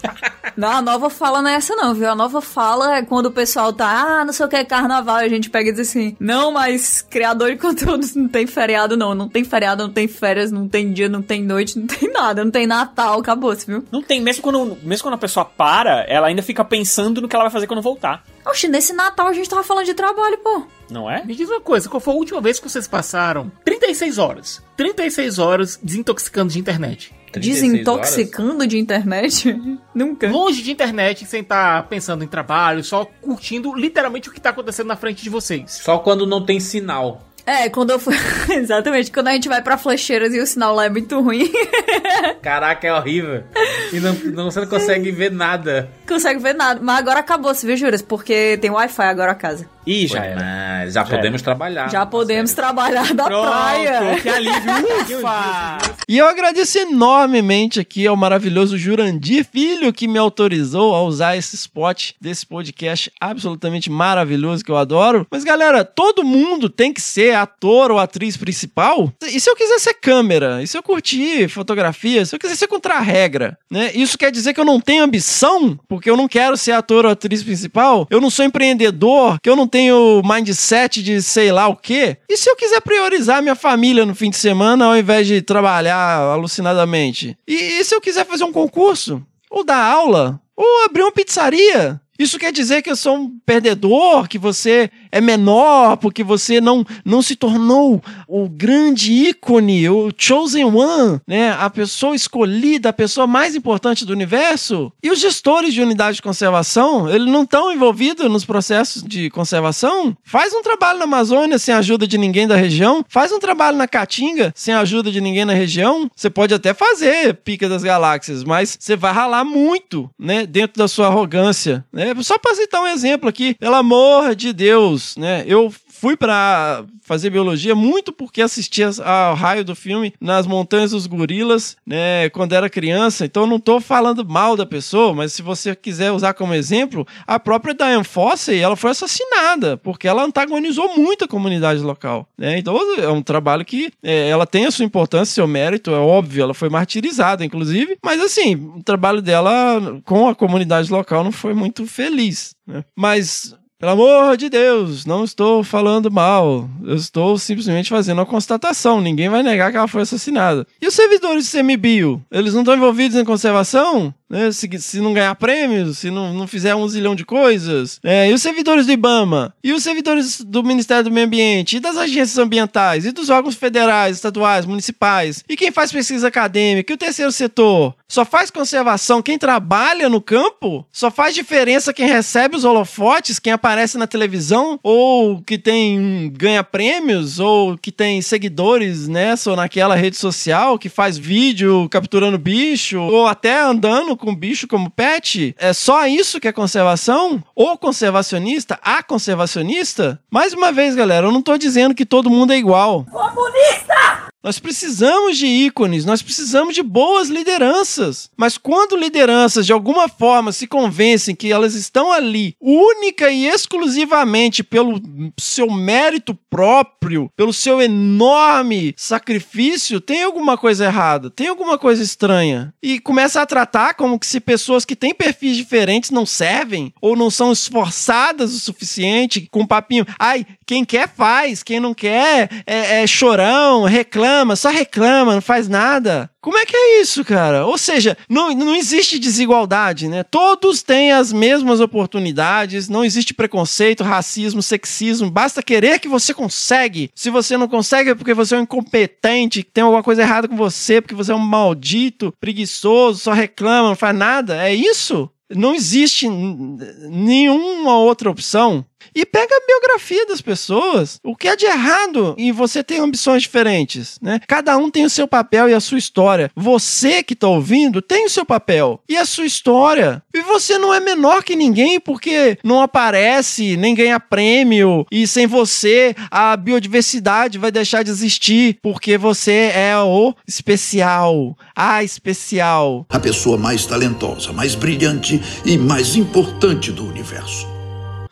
Não, 0.55 0.69
a 0.69 0.81
nova 0.81 1.09
fala 1.09 1.41
não 1.41 1.49
é 1.49 1.55
essa 1.55 1.75
não, 1.75 1.93
viu? 1.93 2.09
A 2.09 2.15
nova 2.15 2.41
fala 2.41 2.97
é 2.97 3.01
quando 3.01 3.27
o 3.27 3.31
pessoal 3.31 3.71
tá, 3.71 3.87
ah, 3.87 4.25
não 4.25 4.33
sei 4.33 4.45
o 4.45 4.49
que 4.49 4.55
é 4.55 4.65
carnaval, 4.65 5.21
e 5.21 5.25
a 5.25 5.29
gente 5.29 5.49
pega 5.49 5.69
e 5.69 5.71
diz 5.71 5.89
assim, 5.89 6.15
não, 6.19 6.51
mas 6.51 7.01
criador 7.01 7.51
de 7.51 7.57
conteúdos 7.61 8.15
não 8.15 8.27
tem 8.27 8.45
feriado 8.45 8.97
não, 8.97 9.15
não 9.15 9.29
tem 9.29 9.43
feriado, 9.43 9.83
não 9.83 9.93
tem 9.93 10.07
férias, 10.07 10.51
não 10.51 10.67
tem 10.67 10.91
dia, 10.91 11.07
não 11.07 11.21
tem 11.21 11.43
noite, 11.43 11.79
não 11.79 11.87
tem 11.87 12.11
nada, 12.11 12.43
não 12.43 12.51
tem 12.51 12.67
Natal, 12.67 13.19
acabou-se, 13.19 13.65
viu? 13.65 13.83
Não 13.91 14.01
tem, 14.01 14.21
mesmo 14.21 14.43
quando, 14.43 14.77
mesmo 14.83 15.03
quando 15.03 15.15
a 15.15 15.17
pessoa 15.17 15.45
para, 15.45 16.05
ela 16.07 16.27
ainda 16.27 16.41
fica 16.41 16.63
pensando 16.63 17.21
no 17.21 17.27
que 17.27 17.35
ela 17.35 17.45
vai 17.45 17.51
fazer 17.51 17.67
quando 17.67 17.81
voltar. 17.81 18.23
Oxe, 18.45 18.67
nesse 18.67 18.93
Natal 18.93 19.27
a 19.27 19.33
gente 19.33 19.49
tava 19.49 19.63
falando 19.63 19.85
de 19.85 19.93
trabalho, 19.93 20.37
pô. 20.39 20.63
Não 20.89 21.09
é? 21.09 21.23
Me 21.23 21.35
diz 21.35 21.49
uma 21.49 21.61
coisa, 21.61 21.87
qual 21.87 22.01
foi 22.01 22.13
a 22.13 22.17
última 22.17 22.41
vez 22.41 22.59
que 22.59 22.69
vocês 22.69 22.87
passaram 22.87 23.51
36 23.63 24.17
horas? 24.17 24.61
36 24.75 25.39
horas 25.39 25.79
desintoxicando 25.81 26.51
de 26.51 26.59
internet. 26.59 27.13
Desintoxicando 27.39 28.65
de 28.67 28.77
internet? 28.77 29.55
Nunca. 29.93 30.29
Longe 30.29 30.61
de 30.61 30.71
internet, 30.71 31.25
sem 31.25 31.41
estar 31.41 31.87
pensando 31.87 32.23
em 32.23 32.27
trabalho, 32.27 32.83
só 32.83 33.05
curtindo 33.21 33.73
literalmente 33.75 34.29
o 34.29 34.31
que 34.31 34.39
tá 34.41 34.49
acontecendo 34.51 34.87
na 34.87 34.95
frente 34.95 35.23
de 35.23 35.29
vocês. 35.29 35.71
Só 35.83 35.97
quando 35.99 36.25
não 36.27 36.43
tem 36.45 36.59
sinal. 36.59 37.27
É, 37.45 37.67
quando 37.69 37.89
eu 37.89 37.97
fui. 37.99 38.15
Exatamente, 38.53 39.11
quando 39.11 39.29
a 39.29 39.33
gente 39.33 39.49
vai 39.49 39.61
pra 39.63 39.75
flecheiras 39.77 40.33
e 40.33 40.39
o 40.39 40.45
sinal 40.45 40.75
lá 40.75 40.85
é 40.85 40.89
muito 40.89 41.19
ruim. 41.19 41.51
Caraca, 42.41 42.87
é 42.87 42.93
horrível. 42.93 43.43
E 43.91 43.99
não, 43.99 44.13
não- 44.13 44.51
você 44.51 44.59
não 44.59 44.67
consegue 44.67 45.11
ver 45.11 45.31
nada. 45.31 45.89
Consegue 46.11 46.41
ver 46.41 46.53
nada. 46.53 46.81
Mas 46.83 46.97
agora 46.99 47.21
acabou, 47.21 47.53
você 47.53 47.65
viu, 47.65 47.77
Juras? 47.77 48.01
Porque 48.01 48.57
tem 48.59 48.69
Wi-Fi 48.69 49.03
agora 49.03 49.31
a 49.31 49.35
casa. 49.35 49.65
Ih, 49.85 50.05
já 50.05 50.21
Mas 50.35 50.93
já 50.93 51.03
podemos 51.03 51.41
trabalhar. 51.41 51.89
Já 51.89 52.05
podemos 52.05 52.53
trabalhar 52.53 53.13
da 53.13 53.25
praia. 53.25 54.19
que 54.21 54.29
alívio. 54.29 55.17
Ufa! 55.17 55.77
E 56.07 56.17
eu 56.17 56.27
agradeço 56.27 56.77
enormemente 56.77 57.79
aqui 57.79 58.05
ao 58.05 58.15
maravilhoso 58.15 58.77
Jurandir 58.77 59.45
Filho 59.45 59.91
que 59.91 60.07
me 60.07 60.19
autorizou 60.19 60.93
a 60.93 61.01
usar 61.01 61.35
esse 61.35 61.55
spot 61.55 62.11
desse 62.19 62.45
podcast 62.45 63.11
absolutamente 63.19 63.89
maravilhoso 63.89 64.63
que 64.63 64.71
eu 64.71 64.77
adoro. 64.77 65.25
Mas 65.31 65.43
galera, 65.43 65.83
todo 65.83 66.23
mundo 66.23 66.69
tem 66.69 66.93
que 66.93 67.01
ser 67.01 67.35
ator 67.35 67.91
ou 67.91 67.97
atriz 67.97 68.37
principal? 68.37 69.11
E 69.23 69.39
se 69.39 69.49
eu 69.49 69.55
quiser 69.55 69.79
ser 69.79 69.95
câmera? 69.95 70.61
E 70.61 70.67
se 70.67 70.77
eu 70.77 70.83
curtir 70.83 71.47
fotografia? 71.47 72.25
Se 72.25 72.35
eu 72.35 72.39
quiser 72.39 72.55
ser 72.55 72.67
contra 72.67 72.95
a 72.95 72.99
regra? 72.99 73.57
Né? 73.69 73.91
Isso 73.95 74.17
quer 74.17 74.31
dizer 74.31 74.53
que 74.53 74.59
eu 74.59 74.65
não 74.65 74.79
tenho 74.79 75.03
ambição? 75.03 75.79
Porque 75.87 76.00
eu 76.09 76.17
não 76.17 76.27
quero 76.27 76.57
ser 76.57 76.71
ator 76.71 77.05
ou 77.05 77.11
atriz 77.11 77.43
principal? 77.43 78.07
Eu 78.09 78.21
não 78.21 78.29
sou 78.29 78.45
empreendedor? 78.45 79.39
Que 79.41 79.49
eu 79.49 79.55
não 79.55 79.67
tenho 79.67 80.21
mindset 80.23 81.01
de 81.01 81.21
sei 81.21 81.51
lá 81.51 81.67
o 81.67 81.75
quê? 81.75 82.17
E 82.29 82.37
se 82.37 82.49
eu 82.49 82.55
quiser 82.55 82.81
priorizar 82.81 83.41
minha 83.41 83.55
família 83.55 84.05
no 84.05 84.15
fim 84.15 84.29
de 84.29 84.37
semana 84.37 84.85
ao 84.85 84.97
invés 84.97 85.27
de 85.27 85.41
trabalhar 85.41 86.17
alucinadamente? 86.17 87.37
E, 87.47 87.53
e 87.53 87.83
se 87.83 87.93
eu 87.93 88.01
quiser 88.01 88.25
fazer 88.25 88.43
um 88.43 88.51
concurso? 88.51 89.21
Ou 89.49 89.63
dar 89.63 89.83
aula? 89.83 90.41
Ou 90.55 90.85
abrir 90.85 91.03
uma 91.03 91.11
pizzaria? 91.11 91.99
Isso 92.21 92.37
quer 92.37 92.51
dizer 92.51 92.83
que 92.83 92.91
eu 92.91 92.95
sou 92.95 93.15
um 93.15 93.39
perdedor, 93.43 94.27
que 94.27 94.37
você 94.37 94.91
é 95.11 95.19
menor, 95.19 95.97
porque 95.97 96.23
você 96.23 96.61
não, 96.61 96.85
não 97.03 97.21
se 97.21 97.35
tornou 97.35 98.01
o 98.27 98.47
grande 98.47 99.11
ícone, 99.11 99.89
o 99.89 100.11
chosen 100.17 100.65
one, 100.65 101.19
né? 101.27 101.51
A 101.59 101.69
pessoa 101.69 102.15
escolhida, 102.15 102.89
a 102.89 102.93
pessoa 102.93 103.27
mais 103.27 103.55
importante 103.55 104.05
do 104.05 104.13
universo. 104.13 104.91
E 105.03 105.09
os 105.09 105.19
gestores 105.19 105.73
de 105.73 105.81
unidade 105.81 106.17
de 106.17 106.21
conservação, 106.21 107.09
eles 107.09 107.27
não 107.27 107.43
estão 107.43 107.71
envolvidos 107.71 108.29
nos 108.31 108.45
processos 108.45 109.03
de 109.03 109.29
conservação? 109.29 110.15
Faz 110.23 110.53
um 110.53 110.61
trabalho 110.61 110.99
na 110.99 111.05
Amazônia 111.05 111.59
sem 111.59 111.73
a 111.73 111.79
ajuda 111.79 112.07
de 112.07 112.17
ninguém 112.17 112.47
da 112.47 112.55
região, 112.55 113.03
faz 113.09 113.31
um 113.31 113.39
trabalho 113.39 113.77
na 113.77 113.87
Caatinga 113.87 114.53
sem 114.55 114.73
a 114.73 114.79
ajuda 114.79 115.11
de 115.11 115.19
ninguém 115.19 115.45
na 115.45 115.53
região. 115.53 116.09
Você 116.15 116.29
pode 116.29 116.53
até 116.53 116.73
fazer 116.73 117.35
Pica 117.35 117.67
das 117.67 117.83
Galáxias, 117.83 118.43
mas 118.43 118.77
você 118.79 118.95
vai 118.95 119.11
ralar 119.11 119.43
muito, 119.43 120.09
né, 120.17 120.45
dentro 120.45 120.77
da 120.77 120.87
sua 120.87 121.07
arrogância, 121.07 121.83
né? 121.91 122.13
Só 122.21 122.37
para 122.37 122.55
citar 122.55 122.81
um 122.81 122.87
exemplo 122.87 123.27
aqui, 123.27 123.55
pelo 123.55 123.75
amor 123.75 124.35
de 124.35 124.53
Deus, 124.53 125.00
né? 125.17 125.43
Eu 125.45 125.71
fui 126.01 126.17
para 126.17 126.83
fazer 127.03 127.29
biologia 127.29 127.75
muito 127.75 128.11
porque 128.11 128.41
assistia 128.41 128.89
ao 129.03 129.35
raio 129.35 129.63
do 129.63 129.75
filme 129.75 130.13
nas 130.19 130.47
Montanhas 130.47 130.91
dos 130.91 131.05
Gorilas, 131.05 131.77
né, 131.85 132.29
quando 132.29 132.53
era 132.53 132.69
criança. 132.69 133.23
Então 133.25 133.45
não 133.45 133.57
estou 133.57 133.79
falando 133.79 134.25
mal 134.25 134.57
da 134.57 134.65
pessoa, 134.65 135.13
mas 135.13 135.33
se 135.33 135.41
você 135.41 135.75
quiser 135.75 136.11
usar 136.11 136.33
como 136.33 136.53
exemplo, 136.53 137.05
a 137.27 137.39
própria 137.39 137.75
Diane 137.75 138.03
Fossey, 138.03 138.59
ela 138.59 138.75
foi 138.75 138.91
assassinada 138.91 139.77
porque 139.77 140.07
ela 140.07 140.23
antagonizou 140.23 140.97
muito 140.97 141.25
a 141.25 141.27
comunidade 141.27 141.81
local, 141.81 142.27
né? 142.37 142.57
Então 142.57 142.79
é 142.97 143.09
um 143.09 143.21
trabalho 143.21 143.63
que 143.63 143.91
é, 144.01 144.29
ela 144.29 144.47
tem 144.47 144.65
a 144.65 144.71
sua 144.71 144.85
importância, 144.85 145.35
seu 145.35 145.47
mérito, 145.47 145.91
é 145.91 145.99
óbvio, 145.99 146.43
ela 146.43 146.53
foi 146.53 146.69
martirizada 146.69 147.45
inclusive, 147.45 147.97
mas 148.03 148.19
assim, 148.19 148.55
o 148.55 148.81
trabalho 148.81 149.21
dela 149.21 150.01
com 150.03 150.27
a 150.27 150.33
comunidade 150.33 150.91
local 150.91 151.23
não 151.23 151.31
foi 151.31 151.53
muito 151.53 151.85
feliz, 151.85 152.55
né? 152.65 152.83
Mas 152.97 153.53
pelo 153.81 153.93
amor 153.93 154.37
de 154.37 154.47
Deus, 154.47 155.07
não 155.07 155.23
estou 155.23 155.63
falando 155.63 156.11
mal. 156.11 156.69
Eu 156.83 156.95
estou 156.95 157.35
simplesmente 157.39 157.89
fazendo 157.89 158.19
uma 158.19 158.27
constatação. 158.27 159.01
Ninguém 159.01 159.27
vai 159.27 159.41
negar 159.41 159.71
que 159.71 159.77
ela 159.77 159.87
foi 159.87 160.03
assassinada. 160.03 160.67
E 160.79 160.85
os 160.85 160.93
servidores 160.93 161.45
de 161.45 161.49
semibio? 161.49 162.23
Eles 162.29 162.53
não 162.53 162.61
estão 162.61 162.75
envolvidos 162.75 163.17
em 163.17 163.25
conservação? 163.25 164.13
Né? 164.31 164.49
Se, 164.53 164.69
se, 164.79 165.01
não 165.01 165.13
ganhar 165.13 165.35
prêmios, 165.35 165.97
se 165.97 166.09
não, 166.09 166.33
não 166.33 166.47
fizer 166.47 166.73
um 166.73 166.87
zilhão 166.87 167.13
de 167.13 167.25
coisas. 167.25 167.99
É, 168.01 168.29
e 168.29 168.33
os 168.33 168.41
servidores 168.41 168.85
do 168.85 168.93
IBAMA? 168.93 169.53
E 169.61 169.73
os 169.73 169.83
servidores 169.83 170.39
do 170.39 170.63
Ministério 170.63 171.03
do 171.03 171.11
Meio 171.11 171.27
Ambiente? 171.27 171.75
E 171.75 171.79
das 171.81 171.97
agências 171.97 172.37
ambientais? 172.37 173.05
E 173.05 173.11
dos 173.11 173.29
órgãos 173.29 173.55
federais, 173.55 174.15
estaduais, 174.15 174.65
municipais? 174.65 175.43
E 175.49 175.57
quem 175.57 175.69
faz 175.69 175.91
pesquisa 175.91 176.29
acadêmica? 176.29 176.93
E 176.93 176.95
o 176.95 176.97
terceiro 176.97 177.31
setor? 177.31 177.93
Só 178.07 178.23
faz 178.23 178.49
conservação 178.49 179.21
quem 179.21 179.37
trabalha 179.37 180.07
no 180.07 180.21
campo? 180.21 180.85
Só 180.93 181.11
faz 181.11 181.35
diferença 181.35 181.93
quem 181.93 182.07
recebe 182.07 182.55
os 182.55 182.63
holofotes, 182.63 183.37
quem 183.37 183.51
aparece 183.51 183.97
na 183.97 184.07
televisão? 184.07 184.79
Ou 184.81 185.41
que 185.41 185.57
tem 185.57 186.31
ganha 186.37 186.63
prêmios? 186.63 187.37
Ou 187.39 187.77
que 187.77 187.91
tem 187.91 188.21
seguidores 188.21 189.09
nessa 189.09 189.49
ou 189.49 189.57
naquela 189.57 189.95
rede 189.95 190.15
social? 190.15 190.79
Que 190.79 190.87
faz 190.87 191.17
vídeo 191.17 191.89
capturando 191.89 192.37
bicho? 192.37 192.99
Ou 192.99 193.27
até 193.27 193.61
andando 193.61 194.20
com 194.21 194.35
bicho 194.35 194.67
como 194.67 194.89
pet? 194.89 195.55
É 195.57 195.73
só 195.73 196.05
isso 196.05 196.39
que 196.39 196.47
é 196.47 196.51
conservação? 196.51 197.43
Ou 197.55 197.75
conservacionista? 197.77 198.79
A 198.83 199.01
conservacionista? 199.01 200.21
Mais 200.29 200.53
uma 200.53 200.71
vez, 200.71 200.95
galera, 200.95 201.27
eu 201.27 201.31
não 201.31 201.41
tô 201.41 201.57
dizendo 201.57 201.95
que 201.95 202.05
todo 202.05 202.29
mundo 202.29 202.53
é 202.53 202.57
igual. 202.57 203.03
Comunista! 203.11 204.20
Nós 204.43 204.57
precisamos 204.57 205.37
de 205.37 205.45
ícones, 205.45 206.03
nós 206.03 206.23
precisamos 206.23 206.73
de 206.73 206.81
boas 206.81 207.29
lideranças. 207.29 208.29
Mas 208.35 208.57
quando 208.57 208.97
lideranças 208.97 209.67
de 209.67 209.71
alguma 209.71 210.09
forma 210.09 210.51
se 210.51 210.65
convencem 210.65 211.35
que 211.35 211.51
elas 211.51 211.75
estão 211.75 212.11
ali 212.11 212.55
única 212.59 213.29
e 213.29 213.45
exclusivamente 213.45 214.63
pelo 214.63 214.99
seu 215.39 215.69
mérito 215.69 216.33
próprio, 216.49 217.31
pelo 217.35 217.53
seu 217.53 217.79
enorme 217.79 218.95
sacrifício, 218.97 220.01
tem 220.01 220.23
alguma 220.23 220.57
coisa 220.57 220.85
errada, 220.85 221.29
tem 221.29 221.47
alguma 221.47 221.77
coisa 221.77 222.01
estranha. 222.01 222.73
E 222.81 222.99
começa 222.99 223.41
a 223.41 223.45
tratar 223.45 223.93
como 223.93 224.17
que 224.17 224.25
se 224.25 224.39
pessoas 224.39 224.85
que 224.85 224.95
têm 224.95 225.13
perfis 225.13 225.55
diferentes 225.55 226.09
não 226.09 226.25
servem 226.25 226.91
ou 226.99 227.15
não 227.15 227.29
são 227.29 227.51
esforçadas 227.51 228.55
o 228.55 228.59
suficiente 228.59 229.47
com 229.51 229.67
papinho. 229.67 230.05
Ai, 230.17 230.47
quem 230.65 230.83
quer 230.83 231.07
faz, 231.07 231.61
quem 231.61 231.79
não 231.79 231.93
quer 231.93 232.49
é, 232.65 233.03
é 233.03 233.07
chorão, 233.07 233.83
reclama 233.83 234.30
reclama, 234.31 234.55
só 234.55 234.69
reclama, 234.69 235.33
não 235.33 235.41
faz 235.41 235.67
nada. 235.67 236.29
Como 236.41 236.57
é 236.57 236.65
que 236.65 236.75
é 236.75 237.01
isso, 237.01 237.23
cara? 237.23 237.65
Ou 237.65 237.77
seja, 237.77 238.17
não, 238.29 238.51
não 238.51 238.75
existe 238.75 239.19
desigualdade, 239.19 240.07
né? 240.07 240.23
Todos 240.23 240.81
têm 240.81 241.11
as 241.11 241.31
mesmas 241.31 241.79
oportunidades, 241.79 242.89
não 242.89 243.05
existe 243.05 243.33
preconceito, 243.33 244.03
racismo, 244.03 244.61
sexismo. 244.61 245.29
Basta 245.29 245.61
querer 245.61 245.99
que 245.99 246.07
você 246.07 246.33
consegue. 246.33 247.11
Se 247.13 247.29
você 247.29 247.57
não 247.57 247.67
consegue 247.67 248.11
é 248.11 248.15
porque 248.15 248.33
você 248.33 248.55
é 248.55 248.57
um 248.57 248.61
incompetente, 248.61 249.63
tem 249.63 249.83
alguma 249.83 250.01
coisa 250.01 250.21
errada 250.21 250.47
com 250.47 250.55
você, 250.55 251.01
porque 251.01 251.15
você 251.15 251.31
é 251.31 251.35
um 251.35 251.39
maldito, 251.39 252.33
preguiçoso, 252.39 253.19
só 253.19 253.33
reclama, 253.33 253.89
não 253.89 253.95
faz 253.95 254.15
nada. 254.15 254.67
É 254.67 254.73
isso? 254.73 255.29
Não 255.53 255.75
existe 255.75 256.29
nenhuma 256.29 257.97
outra 257.97 258.29
opção 258.29 258.85
e 259.13 259.25
pega 259.25 259.55
a 259.55 259.65
biografia 259.65 260.25
das 260.25 260.41
pessoas. 260.41 261.19
O 261.23 261.35
que 261.35 261.47
é 261.47 261.55
de 261.55 261.65
errado 261.65 262.35
em 262.37 262.51
você 262.51 262.83
ter 262.83 262.99
ambições 262.99 263.43
diferentes, 263.43 264.17
né? 264.21 264.39
Cada 264.47 264.77
um 264.77 264.89
tem 264.89 265.05
o 265.05 265.09
seu 265.09 265.27
papel 265.27 265.69
e 265.69 265.73
a 265.73 265.79
sua 265.79 265.97
história. 265.97 266.51
Você 266.55 267.23
que 267.23 267.33
está 267.33 267.47
ouvindo 267.47 268.01
tem 268.01 268.25
o 268.25 268.29
seu 268.29 268.45
papel 268.45 269.01
e 269.07 269.17
a 269.17 269.25
sua 269.25 269.45
história. 269.45 270.23
E 270.33 270.41
você 270.41 270.77
não 270.77 270.93
é 270.93 270.99
menor 270.99 271.43
que 271.43 271.55
ninguém 271.55 271.99
porque 271.99 272.57
não 272.63 272.81
aparece, 272.81 273.77
nem 273.77 273.95
ganha 273.95 274.19
prêmio 274.19 275.05
e 275.11 275.27
sem 275.27 275.47
você 275.47 276.15
a 276.29 276.55
biodiversidade 276.55 277.57
vai 277.57 277.71
deixar 277.71 278.03
de 278.03 278.09
existir 278.09 278.77
porque 278.81 279.17
você 279.17 279.71
é 279.73 279.97
o 279.97 280.33
especial. 280.47 281.57
A 281.75 282.03
especial. 282.03 283.05
A 283.09 283.19
pessoa 283.19 283.57
mais 283.57 283.85
talentosa, 283.85 284.51
mais 284.51 284.75
brilhante 284.75 285.41
e 285.65 285.77
mais 285.77 286.15
importante 286.15 286.91
do 286.91 287.05
universo. 287.05 287.80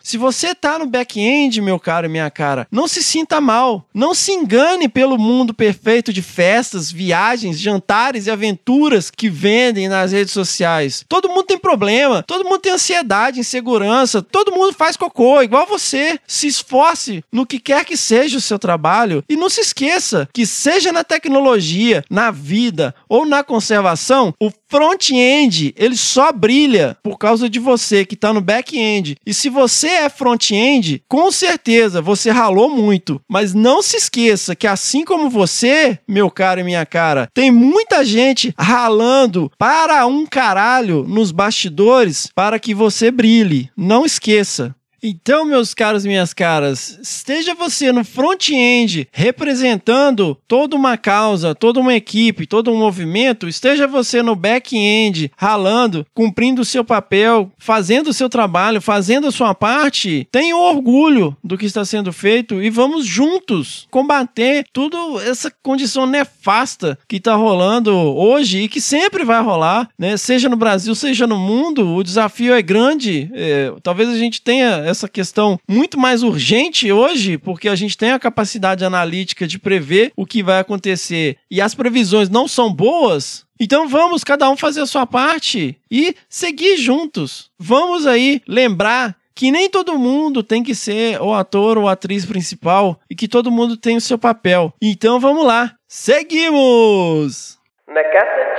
Se 0.02 0.18
você 0.18 0.56
tá 0.56 0.80
no 0.80 0.86
back-end, 0.86 1.62
meu 1.62 1.80
caro 1.80 2.06
e 2.06 2.10
minha 2.10 2.30
cara, 2.32 2.68
não 2.72 2.88
se 2.88 3.04
sinta 3.04 3.40
mal. 3.40 3.86
Não 3.94 4.14
se 4.14 4.32
engane 4.32 4.88
pelo 4.88 5.18
mundo 5.18 5.54
perfeito 5.54 6.12
de 6.12 6.22
festas, 6.22 6.92
viagens, 6.92 7.60
jantares 7.60 8.26
e 8.26 8.32
aventuras 8.32 9.12
que 9.12 9.30
vendem 9.30 9.88
nas 9.88 10.12
redes 10.12 10.34
sociais. 10.34 11.06
Todo 11.08 11.30
mundo 11.30 11.44
tem 11.44 11.58
problema, 11.58 12.24
todo 12.24 12.44
mundo 12.44 12.60
tem 12.60 12.72
ansiedade, 12.72 13.40
insegurança, 13.40 14.22
todo 14.22 14.52
mundo 14.52 14.74
faz 14.74 14.96
cocô, 14.96 15.42
igual 15.42 15.66
você. 15.66 16.20
Se 16.28 16.48
esforce 16.48 17.24
no 17.32 17.46
que 17.46 17.60
quer 17.60 17.86
que 17.86 17.98
seja 17.98 18.38
o 18.38 18.42
seu 18.42 18.58
trabalho 18.58 19.24
e 19.30 19.36
não 19.36 19.50
se 19.50 19.62
esqueça 19.62 20.28
que 20.34 20.46
seja 20.46 20.92
na 20.92 21.04
tecnologia, 21.04 22.04
na 22.10 22.32
vida 22.32 22.96
ou 23.08 23.26
na 23.26 23.44
conservação, 23.44 24.34
o 24.40 24.52
front-end, 24.70 25.74
ele 25.76 25.98
só 25.98 26.32
brilha 26.32 26.98
por 27.04 27.18
causa 27.18 27.50
de 27.50 27.60
você 27.60 28.06
que 28.06 28.14
está 28.14 28.32
no 28.32 28.40
back-end. 28.40 29.18
E 29.26 29.34
se 29.34 29.50
você 29.50 29.88
é 29.88 30.10
front-end, 30.10 31.04
com 31.08 31.32
certeza 31.32 32.02
você 32.02 32.30
ralou 32.30 32.70
muito. 32.70 33.20
Mas 33.28 33.54
não 33.54 33.82
se 33.82 33.98
esqueça 33.98 34.56
que 34.56 34.68
assim 34.68 35.04
como 35.04 35.30
você, 35.30 35.98
meu 36.08 36.30
caro 36.30 36.62
e 36.62 36.64
minha 36.64 36.86
cara, 36.86 37.28
tem 37.34 37.52
muita 37.52 38.06
gente 38.06 38.54
ralando 38.58 39.52
para 39.58 40.06
um 40.06 40.26
caralho 40.26 41.04
nos 41.08 41.32
bastidores 41.32 42.30
para 42.36 42.60
que 42.60 42.74
você 42.74 43.12
brilhe. 43.12 43.70
Não 43.76 44.06
esqueça. 44.06 44.76
Então, 45.02 45.46
meus 45.46 45.74
caros 45.74 46.06
e 46.06 46.08
minhas 46.08 46.34
caras, 46.34 47.00
esteja 47.02 47.56
você 47.56 47.92
no 47.92 48.04
front-end 48.04 49.08
representando 49.12 50.38
toda 50.48 50.76
uma 50.76 50.98
causa, 50.98 51.56
toda 51.56 51.80
uma 51.80 51.94
equipe, 51.94 52.46
todo 52.46 52.72
um 52.72 52.78
movimento, 52.78 53.48
esteja 53.48 53.88
você 53.88 54.22
no 54.22 54.36
back-end 54.36 55.32
ralando, 55.38 56.06
cumprindo 56.14 56.62
o 56.62 56.66
seu 56.66 56.84
papel, 56.84 57.52
fazendo 57.58 58.10
o 58.10 58.14
seu 58.14 58.30
trabalho, 58.30 58.82
fazendo 58.82 59.28
a 59.28 59.32
sua 59.32 59.54
parte, 59.54 60.28
tenha 60.32 60.56
orgulho 60.56 61.36
do 61.44 61.58
que 61.58 61.66
está 61.66 61.86
sendo 61.86 62.12
feito 62.12 62.62
e 62.62 62.70
vamos 62.70 63.06
juntos 63.06 63.88
combater 63.90 64.66
toda 64.74 64.98
essa 65.24 65.52
condição 65.64 66.06
nefasta 66.06 66.98
que 67.08 67.18
está 67.18 67.36
rolando 67.36 67.96
hoje 67.96 68.64
e 68.64 68.68
que 68.68 68.82
sempre 68.82 69.24
vai 69.24 69.42
rolar, 69.42 69.90
né? 69.98 70.18
Seja 70.18 70.50
no 70.50 70.56
Brasil, 70.56 70.94
seja 70.96 71.26
no 71.26 71.38
mundo, 71.38 71.96
o 71.96 72.04
desafio 72.04 72.54
é 72.54 72.62
grande. 72.62 73.30
É, 73.34 73.74
talvez 73.82 74.10
a 74.10 74.18
gente 74.18 74.42
tenha 74.42 74.89
essa 74.90 75.08
questão 75.08 75.60
muito 75.68 76.00
mais 76.00 76.24
urgente 76.24 76.92
hoje, 76.92 77.38
porque 77.38 77.70
a 77.70 77.76
gente 77.76 77.98
tem 77.98 78.12
a 78.12 78.20
capacidade 78.20 78.84
analítica 78.84 79.48
de 79.48 79.60
prever 79.60 80.12
o 80.16 80.26
que 80.26 80.44
vai 80.44 80.60
acontecer 80.60 81.38
e 81.50 81.62
as 81.62 81.74
previsões 81.74 82.30
não 82.30 82.48
são 82.48 82.74
boas. 82.74 83.46
Então 83.60 83.88
vamos 83.88 84.24
cada 84.24 84.50
um 84.50 84.58
fazer 84.58 84.82
a 84.82 84.86
sua 84.86 85.06
parte 85.06 85.80
e 85.92 86.16
seguir 86.30 86.78
juntos. 86.78 87.52
Vamos 87.60 88.08
aí 88.08 88.42
lembrar 88.48 89.16
que 89.36 89.52
nem 89.52 89.70
todo 89.70 89.98
mundo 89.98 90.44
tem 90.44 90.64
que 90.64 90.76
ser 90.76 91.22
o 91.22 91.34
ator 91.34 91.78
ou 91.78 91.88
atriz 91.88 92.26
principal 92.26 93.00
e 93.10 93.16
que 93.16 93.28
todo 93.28 93.52
mundo 93.52 93.78
tem 93.78 93.96
o 93.96 94.02
seu 94.02 94.18
papel. 94.18 94.74
Então 94.82 95.20
vamos 95.20 95.46
lá, 95.46 95.76
seguimos! 95.88 97.58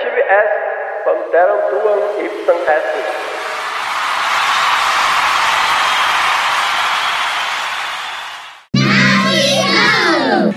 Tibi 0.01 0.23
est, 0.23 1.05
panteram 1.05 1.61
tuam 1.69 2.25
ipsam 2.25 2.57
estis. 2.57 3.20